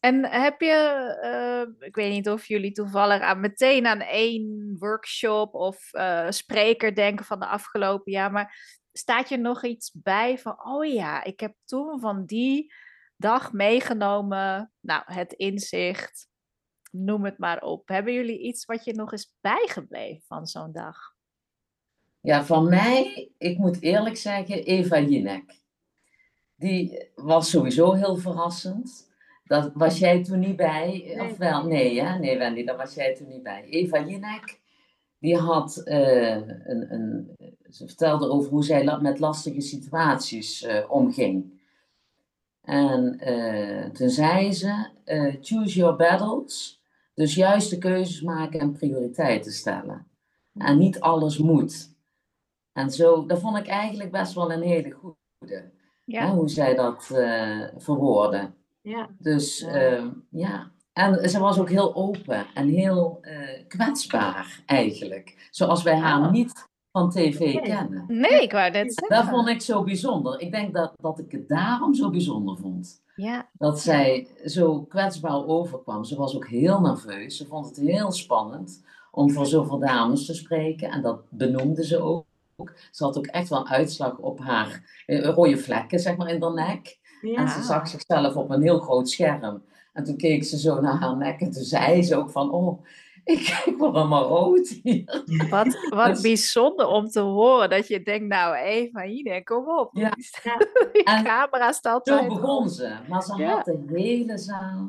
En 0.00 0.24
heb 0.24 0.60
je, 0.60 1.18
uh, 1.22 1.86
ik 1.86 1.94
weet 1.94 2.10
niet 2.10 2.28
of 2.28 2.46
jullie 2.46 2.72
toevallig 2.72 3.20
aan 3.20 3.40
meteen 3.40 3.86
aan 3.86 4.00
één 4.00 4.76
workshop 4.78 5.54
of 5.54 5.88
uh, 5.92 6.26
spreker 6.28 6.94
denken 6.94 7.24
van 7.24 7.38
de 7.38 7.46
afgelopen 7.46 8.12
jaar, 8.12 8.32
maar 8.32 8.78
staat 8.92 9.28
je 9.28 9.36
nog 9.36 9.64
iets 9.64 9.92
bij 9.94 10.38
van, 10.38 10.64
oh 10.64 10.84
ja, 10.84 11.24
ik 11.24 11.40
heb 11.40 11.54
toen 11.64 12.00
van 12.00 12.24
die 12.24 12.72
dag 13.18 13.52
meegenomen, 13.52 14.72
nou, 14.80 15.02
het 15.04 15.32
inzicht, 15.32 16.28
noem 16.90 17.24
het 17.24 17.38
maar 17.38 17.62
op. 17.62 17.88
Hebben 17.88 18.12
jullie 18.12 18.40
iets 18.40 18.64
wat 18.64 18.84
je 18.84 18.94
nog 18.94 19.12
is 19.12 19.34
bijgebleven 19.40 20.22
van 20.26 20.46
zo'n 20.46 20.72
dag? 20.72 20.96
Ja, 22.20 22.44
van 22.44 22.68
mij, 22.68 23.30
ik 23.38 23.58
moet 23.58 23.82
eerlijk 23.82 24.16
zeggen, 24.16 24.62
Eva 24.62 25.00
Jinek. 25.00 25.60
Die 26.54 27.10
was 27.14 27.50
sowieso 27.50 27.92
heel 27.92 28.16
verrassend. 28.16 29.10
Dat 29.44 29.70
was 29.74 29.98
jij 29.98 30.24
toen 30.24 30.38
niet 30.38 30.56
bij? 30.56 31.02
Nee. 31.16 31.20
Of 31.20 31.36
wel? 31.36 31.66
Nee, 31.66 32.02
hè? 32.02 32.18
Nee, 32.18 32.38
Wendy, 32.38 32.64
daar 32.64 32.76
was 32.76 32.94
jij 32.94 33.14
toen 33.14 33.28
niet 33.28 33.42
bij. 33.42 33.64
Eva 33.64 34.04
Jinek, 34.04 34.60
die 35.18 35.36
had 35.36 35.82
uh, 35.84 36.34
een, 36.34 36.92
een... 36.92 37.36
Ze 37.70 37.86
vertelde 37.86 38.28
over 38.28 38.50
hoe 38.50 38.64
zij 38.64 38.98
met 39.00 39.18
lastige 39.18 39.60
situaties 39.60 40.62
uh, 40.62 40.90
omging. 40.90 41.57
En 42.68 43.20
uh, 43.28 43.84
toen 43.84 44.08
zei 44.08 44.52
ze, 44.52 44.88
choose 45.40 45.78
your 45.78 45.96
battles. 45.96 46.82
Dus 47.14 47.34
juist 47.34 47.70
de 47.70 47.78
keuzes 47.78 48.22
maken 48.22 48.60
en 48.60 48.72
prioriteiten 48.72 49.52
stellen. 49.52 50.06
En 50.54 50.78
niet 50.78 51.00
alles 51.00 51.38
moet. 51.38 51.96
En 52.72 52.90
zo, 52.90 53.26
dat 53.26 53.40
vond 53.40 53.56
ik 53.56 53.66
eigenlijk 53.66 54.10
best 54.10 54.34
wel 54.34 54.52
een 54.52 54.62
hele 54.62 54.90
goede. 54.90 55.70
Ja. 56.04 56.26
Hè, 56.26 56.32
hoe 56.32 56.48
zij 56.48 56.74
dat 56.74 57.08
uh, 57.12 57.68
verwoordde. 57.76 58.50
Ja. 58.80 59.08
Dus 59.18 59.58
ja. 59.58 59.98
Uh, 59.98 60.06
ja. 60.30 60.70
En 60.92 61.30
ze 61.30 61.38
was 61.38 61.58
ook 61.58 61.70
heel 61.70 61.94
open 61.94 62.46
en 62.54 62.68
heel 62.68 63.20
kwetsbaar 63.68 64.62
eigenlijk. 64.66 65.48
Zoals 65.50 65.82
wij 65.82 65.96
haar 65.96 66.30
niet 66.30 66.67
van 66.92 67.10
tv 67.10 67.60
kennen. 67.60 68.04
Nee, 68.08 68.42
ik 68.42 68.52
wou 68.52 68.70
net 68.70 69.06
Dat 69.08 69.28
vond 69.28 69.48
ik 69.48 69.60
zo 69.60 69.82
bijzonder. 69.84 70.40
Ik 70.40 70.50
denk 70.50 70.74
dat, 70.74 70.92
dat 70.96 71.18
ik 71.18 71.32
het 71.32 71.48
daarom 71.48 71.94
zo 71.94 72.10
bijzonder 72.10 72.56
vond. 72.56 73.02
Ja, 73.16 73.48
Dat 73.52 73.80
zij 73.80 74.28
zo 74.44 74.82
kwetsbaar 74.82 75.46
overkwam. 75.46 76.04
Ze 76.04 76.16
was 76.16 76.36
ook 76.36 76.48
heel 76.48 76.80
nerveus. 76.80 77.36
Ze 77.36 77.46
vond 77.46 77.66
het 77.66 77.76
heel 77.76 78.12
spannend 78.12 78.82
om 79.10 79.30
voor 79.30 79.46
zoveel 79.46 79.78
dames 79.78 80.26
te 80.26 80.34
spreken. 80.34 80.90
En 80.90 81.02
dat 81.02 81.20
benoemde 81.30 81.84
ze 81.84 82.00
ook. 82.00 82.26
Ze 82.90 83.04
had 83.04 83.18
ook 83.18 83.26
echt 83.26 83.48
wel 83.48 83.58
een 83.58 83.68
uitslag 83.68 84.18
op 84.18 84.40
haar 84.40 85.02
eh, 85.06 85.24
rode 85.24 85.56
vlekken, 85.56 85.98
zeg 85.98 86.16
maar, 86.16 86.28
in 86.28 86.42
haar 86.42 86.52
nek. 86.54 86.98
Ja. 87.20 87.36
En 87.36 87.48
ze 87.48 87.62
zag 87.62 87.88
zichzelf 87.88 88.36
op 88.36 88.50
een 88.50 88.62
heel 88.62 88.78
groot 88.78 89.08
scherm. 89.10 89.62
En 89.92 90.04
toen 90.04 90.16
keek 90.16 90.44
ze 90.44 90.58
zo 90.58 90.80
naar 90.80 90.98
haar 90.98 91.16
nek 91.16 91.40
en 91.40 91.50
toen 91.50 91.62
zei 91.62 92.02
ze 92.02 92.16
ook 92.16 92.30
van, 92.30 92.50
oh, 92.50 92.84
ik, 93.34 93.62
ik 93.64 93.74
word 93.78 93.94
helemaal 93.94 94.24
rood 94.28 94.68
hier. 94.82 95.22
wat, 95.50 95.86
wat 95.90 96.06
Dus- 96.06 96.20
bijzonder 96.20 96.86
om 96.86 97.08
te 97.08 97.20
horen 97.20 97.70
dat 97.70 97.86
je 97.88 98.02
denkt, 98.02 98.26
nou 98.26 98.54
Eva, 98.54 99.02
hier, 99.02 99.42
kom 99.44 99.68
op. 99.78 99.90
Ja. 99.96 100.10
Die 100.92 101.04
En 101.04 101.24
camera 101.24 101.72
staat 101.72 102.06
Zo 102.06 102.12
altijd 102.12 102.32
begon 102.32 102.62
op. 102.64 102.68
ze. 102.68 102.96
Maar 103.08 103.22
ze 103.22 103.36
Ja. 103.36 103.50
had 103.50 103.64
de 103.64 103.82
hele 103.86 104.38
zaal, 104.38 104.88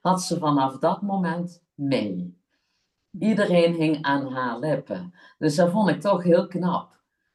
had 0.00 0.22
ze 0.22 0.38
vanaf 0.38 0.78
dat 0.78 1.02
moment 1.02 1.62
mee. 1.74 2.38
Iedereen 3.18 3.74
hing 3.74 4.02
aan 4.02 4.32
haar 4.32 4.58
lippen. 4.58 5.14
Dus 5.38 5.54
dat 5.54 5.70
vond 5.70 5.88
ik 5.88 6.00
toch 6.00 6.22
heel 6.22 6.46
knap. 6.46 6.92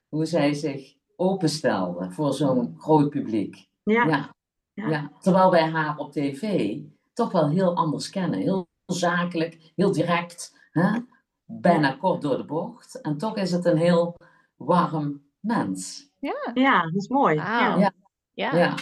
Hoe 0.10 0.26
zij 0.26 0.54
zich 0.54 0.94
openstelde 1.16 2.12
voor 2.12 2.34
zo'n 2.34 2.76
groot 2.78 3.10
publiek. 3.10 3.68
Ja. 3.84 4.06
Ja. 4.06 4.30
Ja. 4.74 4.90
Ja. 4.90 5.12
Terwijl 5.20 5.52
wij 5.52 5.70
haar 5.70 5.98
op 5.98 6.12
tv 6.12 6.78
toch 7.14 7.32
wel 7.32 7.50
heel 7.50 7.76
anders 7.76 8.10
kennen. 8.10 8.40
Heel 8.40 8.68
zakelijk, 8.94 9.72
heel 9.76 9.92
direct. 9.92 10.58
Hè? 10.72 11.00
Bijna 11.46 11.92
kort 11.92 12.22
door 12.22 12.38
de 12.38 12.46
bocht. 12.46 13.02
En 13.02 13.18
toch 13.18 13.38
is 13.38 13.52
het 13.52 13.66
een 13.66 13.78
heel 13.78 14.16
warm 14.56 15.22
mens. 15.40 16.10
Ja, 16.20 16.52
ja, 16.54 16.82
dat 16.82 16.96
is 16.96 17.08
mooi. 17.08 17.36
Wauw. 17.36 17.80
Ja. 17.80 17.92
ja. 18.34 18.56
Ja. 18.56 18.76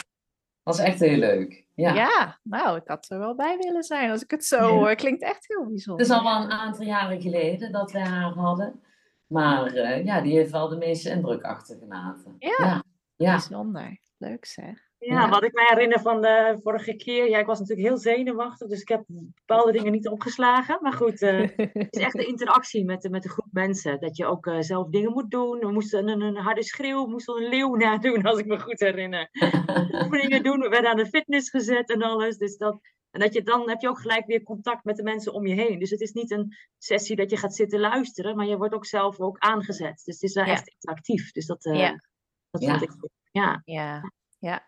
Dat 0.63 0.73
is 0.73 0.79
echt 0.85 0.99
heel 0.99 1.17
leuk. 1.17 1.65
Ja. 1.75 1.93
Ja, 1.93 2.39
nou, 2.43 2.77
ik 2.77 2.87
had 2.87 3.09
er 3.09 3.19
wel 3.19 3.35
bij 3.35 3.57
willen 3.57 3.83
zijn 3.83 4.11
als 4.11 4.23
ik 4.23 4.31
het 4.31 4.45
zo 4.45 4.57
Ja. 4.57 4.67
hoor. 4.69 4.95
Klinkt 4.95 5.21
echt 5.21 5.47
heel 5.47 5.59
Het 5.59 5.69
bijzonder. 5.69 6.05
is 6.05 6.11
al 6.11 6.23
wel 6.23 6.41
een 6.43 6.51
aantal 6.51 6.85
jaren 6.85 7.21
geleden 7.21 7.71
dat 7.71 7.91
wij 7.91 8.01
haar 8.05 8.33
hadden. 8.33 8.81
Maar 9.27 9.65
eh, 9.65 10.05
ja, 10.05 10.21
die 10.21 10.33
heeft 10.33 10.51
wel 10.51 10.67
de 10.69 10.77
meeste 10.77 11.09
indruk 11.09 11.43
achtergelaten. 11.43 12.35
Ja. 12.39 12.55
Ja. 12.57 12.83
ja. 13.15 13.31
Bijzonder. 13.31 13.99
Leuk 14.17 14.45
zeg. 14.45 14.86
Ja, 14.99 15.29
wat 15.29 15.43
ik 15.43 15.53
me 15.53 15.65
herinner 15.67 15.99
van 16.01 16.21
de 16.21 16.59
vorige 16.63 16.95
keer. 16.95 17.29
Ja, 17.29 17.39
ik 17.39 17.45
was 17.45 17.59
natuurlijk 17.59 17.87
heel 17.87 17.97
zenuwachtig, 17.97 18.67
dus 18.67 18.81
ik 18.81 18.87
heb 18.87 19.03
bepaalde 19.07 19.71
dingen 19.71 19.91
niet 19.91 20.07
opgeslagen. 20.07 20.77
Maar 20.81 20.93
goed, 20.93 21.21
eh, 21.21 21.39
het 21.57 21.95
is 21.95 22.01
echt 22.01 22.13
de 22.17 22.25
interactie 22.33 22.85
met 22.85 23.01
de, 23.01 23.09
met 23.09 23.23
de 23.23 23.29
groep 23.29 23.47
mensen. 23.51 23.99
Dat 23.99 24.17
je 24.17 24.25
ook 24.25 24.47
eh, 24.47 24.59
zelf 24.59 24.87
dingen 24.89 25.11
moet 25.11 25.31
doen. 25.31 25.59
We 25.59 25.71
moesten 25.71 26.07
een, 26.07 26.21
een 26.21 26.35
harde 26.37 26.63
schreeuw, 26.63 27.03
we 27.03 27.09
moesten 27.11 27.35
een 27.35 27.49
leeuw 27.49 27.75
nadoen, 27.85 28.23
als 28.23 28.39
ik 28.39 28.45
me 28.45 28.59
goed 28.59 28.79
herinner. 28.79 29.29
Oefeningen 30.03 30.43
doen, 30.43 30.59
we 30.59 30.69
werden 30.69 30.89
aan 30.91 30.97
de 30.97 31.05
fitness 31.07 31.49
gezet 31.49 31.89
en 31.89 32.01
alles. 32.01 32.37
Dus 32.37 32.57
dat, 32.57 32.79
en 33.11 33.19
dat 33.19 33.33
je, 33.33 33.41
dan 33.43 33.69
heb 33.69 33.81
je 33.81 33.89
ook 33.89 33.99
gelijk 33.99 34.25
weer 34.25 34.43
contact 34.43 34.83
met 34.83 34.95
de 34.95 35.03
mensen 35.03 35.33
om 35.33 35.47
je 35.47 35.53
heen. 35.53 35.79
Dus 35.79 35.89
het 35.89 36.01
is 36.01 36.11
niet 36.11 36.31
een 36.31 36.55
sessie 36.77 37.15
dat 37.15 37.29
je 37.29 37.37
gaat 37.37 37.55
zitten 37.55 37.79
luisteren, 37.79 38.35
maar 38.35 38.45
je 38.45 38.57
wordt 38.57 38.73
ook 38.73 38.85
zelf 38.85 39.19
ook 39.19 39.37
aangezet. 39.37 40.01
Dus 40.05 40.13
het 40.13 40.23
is 40.23 40.33
wel 40.33 40.45
Ja. 40.45 40.51
echt 40.51 40.67
interactief. 40.67 41.31
Dus 41.31 41.45
dat, 41.45 41.63
Ja. 41.63 41.89
dat 42.49 42.61
Ja. 42.61 42.69
vond 42.69 42.81
ik 42.81 42.89
goed. 42.89 43.09
Ja. 43.31 43.61
Ja, 43.65 44.11
ja. 44.39 44.67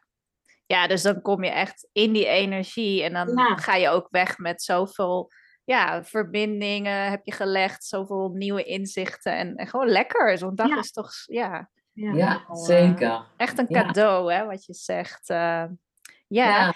Ja, 0.71 0.87
dus 0.87 1.01
dan 1.01 1.21
kom 1.21 1.43
je 1.43 1.49
echt 1.49 1.89
in 1.91 2.13
die 2.13 2.25
energie 2.25 3.03
en 3.03 3.13
dan 3.13 3.27
Ja. 3.37 3.55
ga 3.55 3.75
je 3.75 3.89
ook 3.89 4.07
weg 4.09 4.37
met 4.37 4.61
zoveel 4.63 5.31
ja, 5.63 6.03
verbindingen 6.03 7.09
heb 7.09 7.21
je 7.25 7.31
gelegd, 7.31 7.85
zoveel 7.85 8.29
nieuwe 8.33 8.63
inzichten 8.63 9.33
en, 9.35 9.55
en 9.55 9.67
gewoon 9.67 9.87
lekker. 9.87 10.37
Zo'n 10.37 10.55
dag 10.55 10.67
Ja. 10.67 10.77
is 10.79 10.91
toch 10.91 11.11
ja, 11.25 11.69
Ja. 11.93 12.11
Ja, 12.13 12.43
Wel, 12.47 12.57
eh, 12.57 12.63
zeker. 12.63 13.25
echt 13.37 13.57
een 13.57 13.65
Ja. 13.69 13.81
cadeau, 13.83 14.33
hè, 14.33 14.45
wat 14.45 14.65
je 14.65 14.73
zegt. 14.73 15.29
eh. 15.29 15.37
Ja. 15.37 15.65
Ja. 16.27 16.73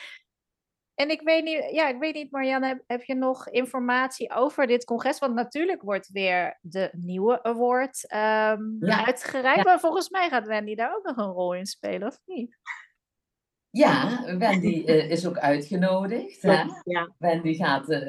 En 0.95 1.09
ik 1.09 1.21
weet 1.21 1.43
niet, 1.43 1.69
ja, 1.71 1.87
ik 1.87 1.99
weet 1.99 2.13
niet, 2.13 2.31
Marianne, 2.31 2.67
heb, 2.67 2.83
heb 2.87 3.03
je 3.03 3.15
nog 3.15 3.47
informatie 3.49 4.31
over 4.33 4.67
dit 4.67 4.85
congres? 4.85 5.19
Want 5.19 5.33
natuurlijk 5.35 5.81
wordt 5.81 6.09
weer 6.11 6.57
de 6.61 6.89
nieuwe 6.91 7.43
award 7.43 8.07
ehm, 8.07 8.61
Ja. 8.85 9.05
uitgereikt. 9.05 9.57
Ja. 9.57 9.63
Maar 9.63 9.79
volgens 9.79 10.09
mij 10.09 10.29
gaat 10.29 10.47
Wendy 10.47 10.75
daar 10.75 10.95
ook 10.95 11.03
nog 11.03 11.17
een 11.17 11.31
rol 11.33 11.53
in 11.55 11.65
spelen, 11.65 12.07
of 12.07 12.17
niet? 12.25 12.57
Ja, 13.77 14.23
Wendy 14.37 14.83
eh, 14.85 15.09
is 15.09 15.27
ook 15.27 15.37
uitgenodigd. 15.37 16.41
Hè? 16.41 16.63
Ja. 16.83 17.09
Wendy 17.17 17.53
gaat 17.53 17.85
de, 17.87 17.99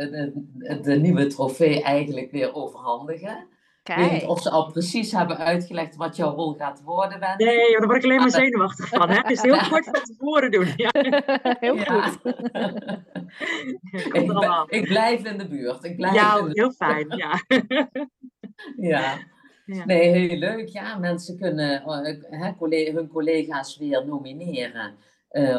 de, 0.57 0.81
de 0.81 0.95
nieuwe 0.95 1.27
trofee 1.27 1.83
eigenlijk 1.83 2.31
weer 2.31 2.55
overhandigen. 2.55 3.47
Ik 3.83 3.95
weet 3.95 4.13
niet 4.13 4.25
of 4.25 4.43
ze 4.43 4.51
al 4.51 4.71
precies 4.71 5.13
hebben 5.13 5.39
uitgelegd 5.39 5.97
wat 5.97 6.17
jouw 6.17 6.35
rol 6.35 6.55
gaat 6.55 6.83
worden, 6.83 7.21
Wendy. 7.21 7.45
Nee, 7.45 7.77
daar 7.79 7.87
word 7.87 7.99
ik 7.99 8.05
alleen 8.05 8.19
maar 8.21 8.31
zenuwachtig 8.31 8.89
van. 8.89 9.11
Hè? 9.11 9.23
Dus 9.23 9.43
heel 9.43 9.69
kort 9.69 9.85
van 9.85 10.03
tevoren 10.03 10.51
doen. 10.51 10.67
Ja, 10.77 10.91
heel 11.61 11.77
goed. 11.79 12.19
Ik, 13.93 14.13
ben- 14.13 14.31
allemaal. 14.31 14.67
ik 14.69 14.85
blijf 14.85 15.25
in 15.25 15.39
de 15.39 15.49
buurt. 15.49 15.85
Ik 15.85 15.97
blijf 15.97 16.15
Ja, 16.15 16.47
heel 16.47 16.73
fijn. 16.73 17.07
Ja. 17.17 17.41
Ja. 18.77 19.19
Ja. 19.67 19.85
Nee, 19.85 20.09
heel 20.09 20.37
leuk. 20.39 20.69
Ja, 20.69 20.99
mensen 20.99 21.39
kunnen 21.39 21.83
eh, 21.83 22.95
hun 22.95 23.09
collega's 23.09 23.79
weer 23.79 24.07
nomineren 24.07 24.85
eh, 24.85 24.93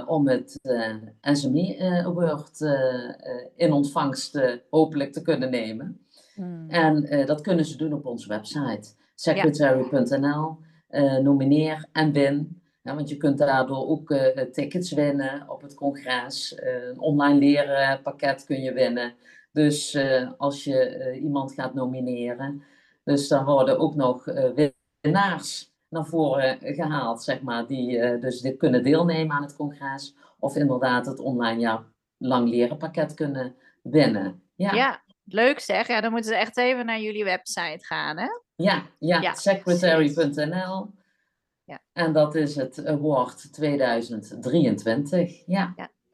om 0.08 0.28
het 0.28 0.60
eh, 0.62 0.96
SME 1.22 1.76
eh, 1.78 2.06
Award 2.06 2.62
eh, 2.62 3.10
eh, 3.10 3.46
in 3.56 3.72
ontvangst 3.72 4.36
eh, 4.36 4.54
hopelijk 4.70 5.12
te 5.14 5.22
kunnen 5.22 5.50
nemen. 5.52 6.06
Hmm. 6.34 6.70
En 6.70 7.06
eh, 7.06 7.26
dat 7.26 7.42
kunnen 7.42 7.66
ze 7.66 7.78
doen 7.78 7.94
op 7.94 8.06
onze 8.06 8.28
website, 8.28 8.94
secretary.nl. 9.16 10.58
eh, 10.88 11.18
nomineer 11.18 11.88
en 11.92 12.12
win. 12.12 12.62
Ja, 12.82 12.96
want 12.96 13.10
je 13.10 13.18
kunt 13.18 13.38
daardoor 13.38 13.88
ook 13.88 14.12
eh, 14.12 14.42
tickets 14.52 14.92
winnen 14.92 15.50
op 15.50 15.62
het 15.62 15.74
congres. 15.74 16.56
Eh, 16.56 16.88
een 16.88 17.00
online 17.00 17.40
leren 17.40 18.02
pakket 18.02 18.46
kun 18.46 18.62
je 18.62 18.74
winnen. 18.74 19.14
Dus 19.52 19.94
eh, 19.94 20.32
als 20.38 20.64
je 20.64 20.80
eh, 20.80 21.24
iemand 21.24 21.54
gaat 21.54 21.74
nomineren. 21.74 22.64
Dus 23.04 23.28
dan 23.28 23.46
worden 23.46 23.80
ook 23.80 23.96
nog 23.96 24.28
eh, 24.28 24.68
winnaars 25.02 25.74
naar 25.96 26.06
voren 26.06 26.58
gehaald, 26.62 27.24
zeg 27.24 27.42
maar. 27.42 27.68
Die 27.68 28.00
eh, 28.00 28.22
dus 28.22 28.42
dit 28.42 28.58
kunnen 28.58 28.84
deelnemen 28.84 29.36
aan 29.36 29.44
het 29.44 29.56
congres. 29.56 30.16
Of 30.40 30.56
inderdaad 30.56 31.06
het 31.06 31.20
online 31.20 31.60
jaar 31.60 31.84
lang 32.18 32.50
leren 32.50 32.78
pakket 32.78 33.14
kunnen 33.14 33.56
winnen. 33.84 34.44
Ja. 34.56 34.74
Ja, 34.74 35.04
leuk 35.24 35.60
zeg. 35.60 35.88
Ja, 35.88 36.02
dan 36.02 36.12
moeten 36.12 36.30
ze 36.32 36.38
echt 36.38 36.58
even 36.58 36.86
naar 36.86 37.00
jullie 37.00 37.24
website 37.24 37.86
gaan, 37.86 38.18
hè? 38.18 38.28
Ja, 38.56 38.84
ja, 39.00 39.22
Ja, 39.22 39.34
secretary.nl. 39.34 40.94
Ja. 41.64 41.80
En 41.94 42.14
dat 42.14 42.36
is 42.36 42.56
het 42.56 42.86
award 42.86 43.54
2023. 43.54 45.44
Ja, 45.46 45.74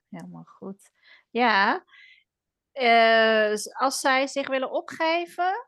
Helemaal 0.09 0.43
goed. 0.45 0.91
Ja, 1.29 1.83
eh, 2.71 3.53
als 3.73 3.99
zij 3.99 4.27
zich 4.27 4.47
willen 4.47 4.71
opgeven, 4.71 5.67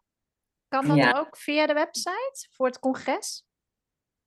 kan 0.67 0.88
dat 0.88 0.97
Ja. 0.97 1.12
ook 1.17 1.38
via 1.38 1.67
de 1.67 1.73
website 1.73 2.47
voor 2.52 2.65
het 2.65 2.80
congres? 2.80 3.45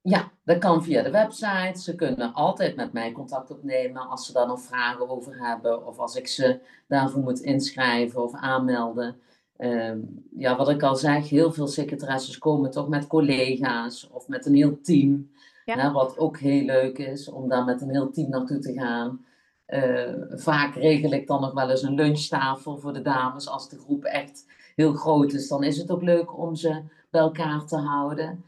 Ja, 0.09 0.31
dat 0.45 0.59
kan 0.59 0.85
via 0.85 1.03
de 1.03 1.11
website. 1.11 1.81
Ze 1.81 1.95
kunnen 1.95 2.33
altijd 2.33 2.77
met 2.77 2.93
mij 2.93 3.13
contact 3.13 3.51
opnemen 3.51 4.09
als 4.09 4.27
ze 4.27 4.33
daar 4.33 4.47
nog 4.47 4.61
vragen 4.61 5.09
over 5.09 5.49
hebben. 5.49 5.87
Of 5.87 5.99
als 5.99 6.17
ik 6.17 6.27
ze 6.27 6.61
daarvoor 6.89 7.23
moet 7.23 7.41
inschrijven 7.41 8.23
of 8.23 8.35
aanmelden. 8.35 9.17
Ehm, 9.57 9.99
ja, 10.37 10.57
wat 10.57 10.69
ik 10.69 10.83
al 10.83 10.97
zeg, 10.97 11.29
heel 11.29 11.53
veel 11.53 11.67
secretaresses 11.67 12.39
komen 12.39 12.71
toch 12.71 12.89
met 12.89 13.07
collega's 13.07 14.09
of 14.13 14.29
met 14.29 14.47
een 14.47 14.55
heel 14.55 14.81
team. 14.81 15.31
Ja. 15.65 15.79
Hè, 15.79 15.93
wat 15.93 16.19
ook 16.19 16.39
heel 16.39 16.65
leuk 16.65 16.99
is 16.99 17.29
om 17.29 17.49
daar 17.49 17.65
met 17.65 17.81
een 17.81 17.91
heel 17.91 18.11
team 18.11 18.31
naartoe 18.31 18.59
te 18.59 18.73
gaan. 18.73 19.25
Eh, 19.67 20.13
vaak 20.31 20.75
regel 20.75 21.13
ik 21.13 21.27
dan 21.27 21.41
nog 21.41 21.53
wel 21.53 21.71
eens 21.71 21.83
een 21.83 21.95
lunchtafel 21.95 22.79
voor 22.79 22.93
de 22.93 23.03
dames. 23.03 23.49
Als 23.49 23.69
de 23.69 23.79
groep 23.79 24.05
echt 24.05 24.47
heel 24.77 24.93
groot 24.93 25.33
is, 25.33 25.49
dan 25.49 25.63
is 25.63 25.79
het 25.79 25.91
ook 25.91 26.03
leuk 26.03 26.39
om 26.39 26.55
ze 26.55 26.83
bij 27.11 27.21
elkaar 27.21 27.67
te 27.67 27.77
houden. 27.77 28.45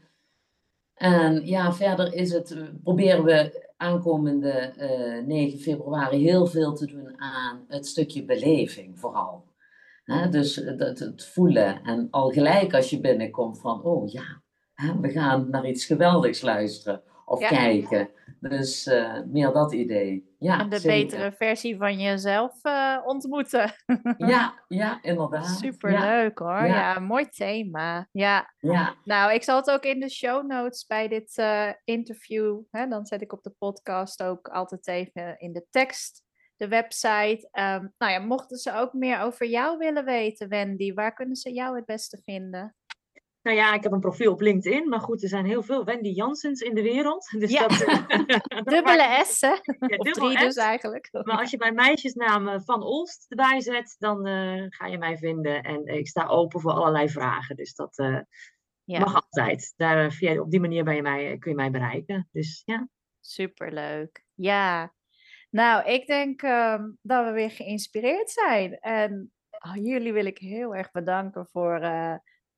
En 0.99 1.45
ja, 1.45 1.73
verder 1.73 2.13
is 2.13 2.31
het, 2.31 2.51
eh, 2.51 2.63
proberen 2.83 3.23
we 3.23 3.67
aankomende 3.77 4.49
eh 4.49 5.25
9 5.25 5.59
februari 5.59 6.23
heel 6.23 6.45
veel 6.45 6.73
te 6.73 6.85
doen 6.85 7.21
aan 7.21 7.65
het 7.67 7.87
stukje 7.87 8.25
beleving 8.25 8.99
vooral. 8.99 9.43
Dus 10.29 10.63
eh, 10.63 10.77
dat, 10.77 10.99
het 10.99 11.25
voelen 11.25 11.81
en 11.83 12.07
al 12.11 12.29
gelijk 12.29 12.73
als 12.73 12.89
je 12.89 12.99
binnenkomt 12.99 13.59
van, 13.59 13.83
oh 13.83 14.11
ja, 14.11 14.41
we 15.01 15.09
gaan 15.09 15.49
naar 15.49 15.67
iets 15.67 15.85
geweldigs 15.85 16.41
luisteren 16.41 17.01
of 17.29 17.39
Ja. 17.39 17.47
kijken. 17.47 18.09
Dus 18.39 18.87
eh, 18.87 19.19
meer 19.25 19.51
dat 19.51 19.73
idee. 19.73 20.35
Ja, 20.39 20.59
en 20.59 20.69
de 20.69 20.79
zeker. 20.79 21.05
betere 21.07 21.31
versie 21.31 21.77
van 21.77 21.99
jezelf 21.99 22.63
eh, 22.63 22.97
ontmoeten. 23.05 23.71
Ja, 24.17 24.63
ja, 24.67 24.99
inderdaad. 25.01 25.45
Super 25.45 25.91
Ja, 25.91 26.05
leuk 26.05 26.39
hoor. 26.39 26.65
Ja. 26.65 26.65
Ja. 26.65 26.99
mooi 26.99 27.29
thema. 27.29 28.07
Ja, 28.11 28.53
ja, 28.59 28.95
nou, 29.03 29.33
ik 29.33 29.43
zal 29.43 29.55
het 29.55 29.71
ook 29.71 29.83
in 29.83 29.99
de 29.99 30.09
show 30.09 30.45
notes 30.47 30.85
bij 30.85 31.07
dit 31.07 31.37
eh, 31.37 31.69
interview. 31.83 32.59
Hè, 32.71 32.87
dan 32.87 33.05
zet 33.05 33.21
ik 33.21 33.33
op 33.33 33.43
de 33.43 33.53
podcast 33.57 34.23
ook 34.23 34.47
altijd 34.47 34.87
even 34.87 35.39
in 35.39 35.53
de 35.53 35.65
tekst 35.69 36.23
de 36.57 36.67
website. 36.67 37.47
Ehm, 37.51 37.87
nou 37.97 38.11
ja, 38.11 38.19
mochten 38.19 38.57
ze 38.57 38.73
ook 38.73 38.93
meer 38.93 39.19
over 39.21 39.45
jou 39.47 39.77
willen 39.77 40.05
weten, 40.05 40.49
Wendy, 40.49 40.93
waar 40.93 41.13
kunnen 41.13 41.35
ze 41.35 41.53
jou 41.53 41.75
het 41.75 41.85
beste 41.85 42.21
vinden? 42.23 42.75
Nou 43.41 43.57
ja, 43.57 43.73
ik 43.73 43.83
heb 43.83 43.91
een 43.91 43.99
profiel 43.99 44.31
op 44.31 44.41
LinkedIn. 44.41 44.89
Maar 44.89 44.99
goed, 44.99 45.23
er 45.23 45.29
zijn 45.29 45.45
heel 45.45 45.63
veel 45.63 45.85
Wendy 45.85 46.09
Janssens 46.09 46.61
in 46.61 46.75
de 46.75 46.81
wereld. 46.81 47.29
Dus 47.39 47.51
Ja. 47.51 47.67
dat, 47.67 47.79
Dubbele 48.73 49.21
S, 49.25 49.41
hè? 49.41 49.47
Ja, 49.47 49.97
Of 49.97 50.11
drie 50.11 50.37
dus 50.37 50.53
S. 50.53 50.57
eigenlijk. 50.57 51.09
Maar 51.11 51.37
als 51.37 51.51
je 51.51 51.57
mijn 51.57 51.73
meisjesnaam 51.75 52.47
eh, 52.47 52.59
Van 52.65 52.83
Olst 52.83 53.25
erbij 53.29 53.61
zet, 53.61 53.95
dan 53.99 54.25
eh, 54.27 54.65
ga 54.69 54.85
je 54.85 54.97
mij 54.97 55.17
vinden. 55.17 55.63
En 55.63 55.85
ik 55.85 56.07
sta 56.07 56.25
open 56.27 56.59
voor 56.61 56.71
allerlei 56.71 57.09
vragen. 57.09 57.55
Dus 57.55 57.75
dat 57.75 57.97
eh, 57.97 58.19
Ja. 58.83 58.99
mag 58.99 59.15
altijd. 59.15 59.73
Daar, 59.77 60.11
via, 60.11 60.41
op 60.41 60.51
die 60.51 60.59
manier 60.59 60.83
ben 60.83 60.95
je 60.95 61.01
mij, 61.01 61.37
kun 61.37 61.51
je 61.51 61.57
mij 61.57 61.71
bereiken. 61.71 62.27
Dus 62.31 62.61
ja. 62.65 62.87
Superleuk. 63.19 64.25
Ja. 64.33 64.93
Nou, 65.49 65.85
ik 65.89 66.07
denk 66.07 66.41
ehm, 66.41 66.89
dat 67.01 67.25
we 67.25 67.31
weer 67.31 67.51
geïnspireerd 67.51 68.29
zijn. 68.29 68.79
En 68.79 69.31
oh, 69.49 69.75
jullie 69.75 70.13
wil 70.13 70.25
ik 70.25 70.37
heel 70.37 70.75
erg 70.75 70.91
bedanken 70.91 71.47
voor 71.51 71.79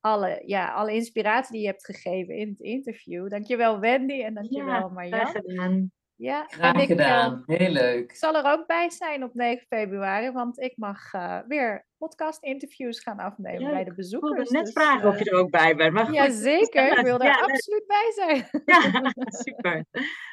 alle, 0.01 0.41
ja, 0.45 0.71
alle 0.73 0.93
inspiratie 0.93 1.51
die 1.53 1.61
je 1.61 1.67
hebt 1.67 1.85
gegeven 1.85 2.35
in 2.35 2.47
het 2.49 2.59
interview. 2.59 3.29
Dankjewel 3.29 3.79
Wendy 3.79 4.21
en 4.23 4.33
dankjewel 4.33 4.67
graag 4.75 4.91
Marjan. 4.91 5.27
gedaan. 5.27 5.91
Ja, 6.15 6.45
graag 6.47 6.73
en 6.73 6.81
ik, 6.81 6.89
eh, 6.89 6.95
gedaan. 6.95 7.43
Heel 7.45 7.69
leuk. 7.69 8.03
ik 8.11 8.15
zal 8.15 8.35
er 8.35 8.51
ook 8.51 8.67
bij 8.67 8.89
zijn 8.89 9.23
op 9.23 9.33
9 9.33 9.65
februari, 9.67 10.31
want 10.31 10.59
ik 10.59 10.73
mag 10.77 11.13
eh, 11.13 11.39
weer 11.47 11.85
podcast-interviews 11.97 12.99
gaan 12.99 13.17
afnemen 13.19 13.71
bij 13.71 13.83
de 13.83 13.89
Ik 13.89 13.95
bezoekers. 13.95 14.33
wilde 14.33 14.51
net 14.51 14.65
dus, 14.65 14.73
vragen 14.73 15.07
of 15.09 15.13
eh, 15.15 15.21
je 15.21 15.29
er 15.29 15.37
ook 15.37 15.49
bij 15.49 15.75
bent. 15.75 15.93
Maar 15.93 16.11
Ja, 16.13 16.29
zeker. 16.29 16.97
Ik 16.97 17.03
wil 17.05 17.19
er 17.19 17.25
Ja, 17.25 17.39
leuk. 17.39 17.49
absoluut 17.49 17.85
bij 17.87 18.11
zijn. 18.15 18.45
Ja, 18.65 18.81
super. 19.45 19.85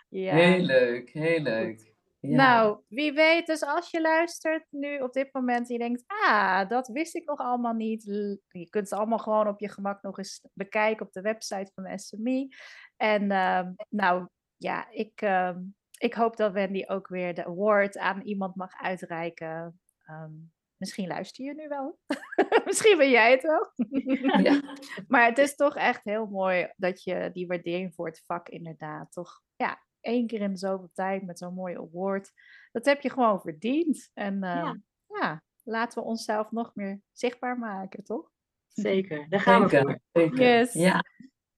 Ja. 0.08 0.34
Heel 0.34 0.60
leuk, 0.64 1.10
heel 1.10 1.40
leuk. 1.40 1.92
Ja. 2.20 2.36
Nou, 2.36 2.80
wie 2.88 3.12
weet, 3.12 3.46
dus 3.46 3.62
als 3.62 3.90
je 3.90 4.00
luistert 4.00 4.66
nu 4.70 4.98
op 4.98 5.12
dit 5.12 5.28
moment 5.32 5.68
en 5.68 5.72
je 5.72 5.80
denkt, 5.80 6.04
ah, 6.06 6.68
dat 6.68 6.88
wist 6.88 7.14
ik 7.14 7.24
nog 7.24 7.38
allemaal 7.38 7.74
niet. 7.74 8.04
Je 8.48 8.66
kunt 8.70 8.90
het 8.90 8.98
allemaal 8.98 9.18
gewoon 9.18 9.48
op 9.48 9.60
je 9.60 9.68
gemak 9.68 10.02
nog 10.02 10.18
eens 10.18 10.48
bekijken 10.52 11.06
op 11.06 11.12
de 11.12 11.20
website 11.20 11.70
van 11.74 11.84
de 11.84 11.98
SME. 11.98 12.48
En 12.96 13.30
ehm, 13.30 13.72
nou, 13.88 14.28
ja, 14.56 14.90
ik, 14.90 15.20
ehm, 15.20 15.60
ik 15.98 16.14
hoop 16.14 16.36
dat 16.36 16.52
Wendy 16.52 16.84
ook 16.86 17.08
weer 17.08 17.34
de 17.34 17.44
award 17.44 17.98
aan 17.98 18.20
iemand 18.20 18.56
mag 18.56 18.72
uitreiken. 18.82 19.80
Ehm, 20.04 20.32
misschien 20.76 21.06
luister 21.06 21.44
je 21.44 21.54
nu 21.54 21.68
wel. 21.68 21.98
misschien 22.66 22.96
ben 22.96 23.10
jij 23.10 23.30
het 23.30 23.42
wel. 23.42 23.72
Ja. 24.42 24.60
Maar 25.08 25.26
het 25.26 25.38
is 25.38 25.54
toch 25.54 25.76
echt 25.76 26.04
heel 26.04 26.26
mooi 26.26 26.72
dat 26.76 27.02
je 27.02 27.30
die 27.32 27.46
waardering 27.46 27.94
voor 27.94 28.06
het 28.06 28.22
vak 28.26 28.48
inderdaad 28.48 29.12
toch, 29.12 29.42
ja, 29.56 29.86
één 30.00 30.26
keer 30.26 30.40
in 30.40 30.50
de 30.52 30.58
zoveel 30.58 30.90
tijd 30.92 31.22
met 31.22 31.38
zo'n 31.38 31.54
mooie 31.54 31.78
award. 31.78 32.32
Dat 32.72 32.84
heb 32.84 33.00
je 33.00 33.10
gewoon 33.10 33.40
verdiend. 33.40 34.10
En 34.14 34.38
Ja. 34.40 34.62
ja. 34.64 34.76
ja, 35.06 35.42
laten 35.62 36.02
we 36.02 36.08
onszelf 36.08 36.50
nog 36.50 36.74
meer 36.74 37.00
zichtbaar 37.12 37.58
maken, 37.58 38.04
toch? 38.04 38.30
Zeker, 38.68 39.28
daar 39.28 39.40
gaan 39.40 39.68
we 39.68 39.78
voor. 39.78 40.00
Zeker. 40.12 40.40
Yes. 40.40 40.72
Ja, 40.72 41.04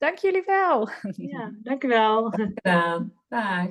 Dank 0.01 0.19
jullie 0.19 0.43
wel. 0.47 0.89
Ja, 1.17 1.53
dank 1.63 1.85
u 1.85 1.89
wel. 1.89 2.31
Dag. 3.29 3.69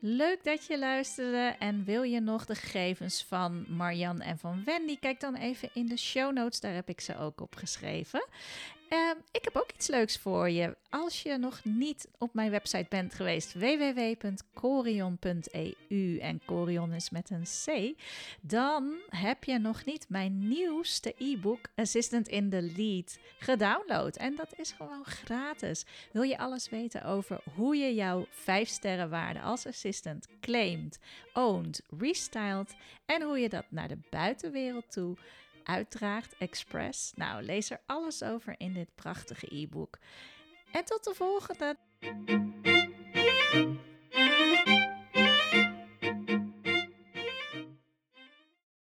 Leuk 0.00 0.44
dat 0.44 0.66
je 0.66 0.78
luisterde 0.78 1.54
en 1.58 1.84
wil 1.84 2.02
je 2.02 2.20
nog 2.20 2.44
de 2.44 2.54
gegevens 2.54 3.24
van 3.24 3.64
Marjan 3.68 4.20
en 4.20 4.38
van 4.38 4.62
Wendy? 4.64 4.98
Kijk 4.98 5.20
dan 5.20 5.34
even 5.34 5.70
in 5.74 5.86
de 5.86 5.96
show 5.98 6.32
notes, 6.32 6.60
daar 6.60 6.74
heb 6.74 6.88
ik 6.88 7.00
ze 7.00 7.18
ook 7.18 7.40
op 7.40 7.54
geschreven. 7.54 8.26
Ehm, 8.88 9.16
ik 9.32 9.44
heb 9.44 9.56
ook 9.56 9.72
iets 9.74 9.86
leuks 9.86 10.18
voor 10.18 10.50
je. 10.50 10.76
Als 10.90 11.22
je 11.22 11.38
nog 11.38 11.64
niet 11.64 12.08
op 12.18 12.34
mijn 12.34 12.50
website 12.50 12.86
bent 12.88 13.14
geweest, 13.14 13.52
www.corion.eu 13.52 16.18
en 16.18 16.40
Corion 16.44 16.92
is 16.92 17.10
met 17.10 17.30
een 17.30 17.46
C, 17.64 17.94
dan 18.40 18.94
heb 19.08 19.44
je 19.44 19.58
nog 19.58 19.84
niet 19.84 20.06
mijn 20.08 20.48
nieuwste 20.48 21.14
e-book 21.18 21.60
Assistant 21.74 22.28
in 22.28 22.50
the 22.50 22.72
Lead 22.76 23.18
gedownload. 23.38 24.16
En 24.16 24.34
dat 24.34 24.54
is 24.56 24.72
gewoon 24.72 25.04
gratis. 25.04 25.84
Wil 26.12 26.22
je 26.22 26.38
alles 26.38 26.68
weten 26.68 27.04
over 27.04 27.40
hoe 27.54 27.76
je 27.76 27.94
jouw 27.94 28.26
5 28.30 28.68
sterren 28.68 29.10
waarde 29.10 29.40
als 29.40 29.66
assistant 29.66 30.28
claimt, 30.40 30.98
owned, 31.32 31.82
restyled 31.98 32.74
en 33.06 33.22
hoe 33.22 33.38
je 33.38 33.48
dat 33.48 33.64
naar 33.68 33.88
de 33.88 33.98
buitenwereld 34.10 34.92
toe 34.92 35.16
uitdraagt, 35.64 36.34
Express. 36.38 37.12
Nou, 37.14 37.42
lees 37.42 37.70
er 37.70 37.80
alles 37.86 38.22
over 38.22 38.54
in 38.58 38.72
dit 38.72 38.94
prachtige 38.94 39.54
e-book. 39.54 39.98
En 40.72 40.84
tot 40.84 41.04
de 41.04 41.14
volgende! 41.14 41.76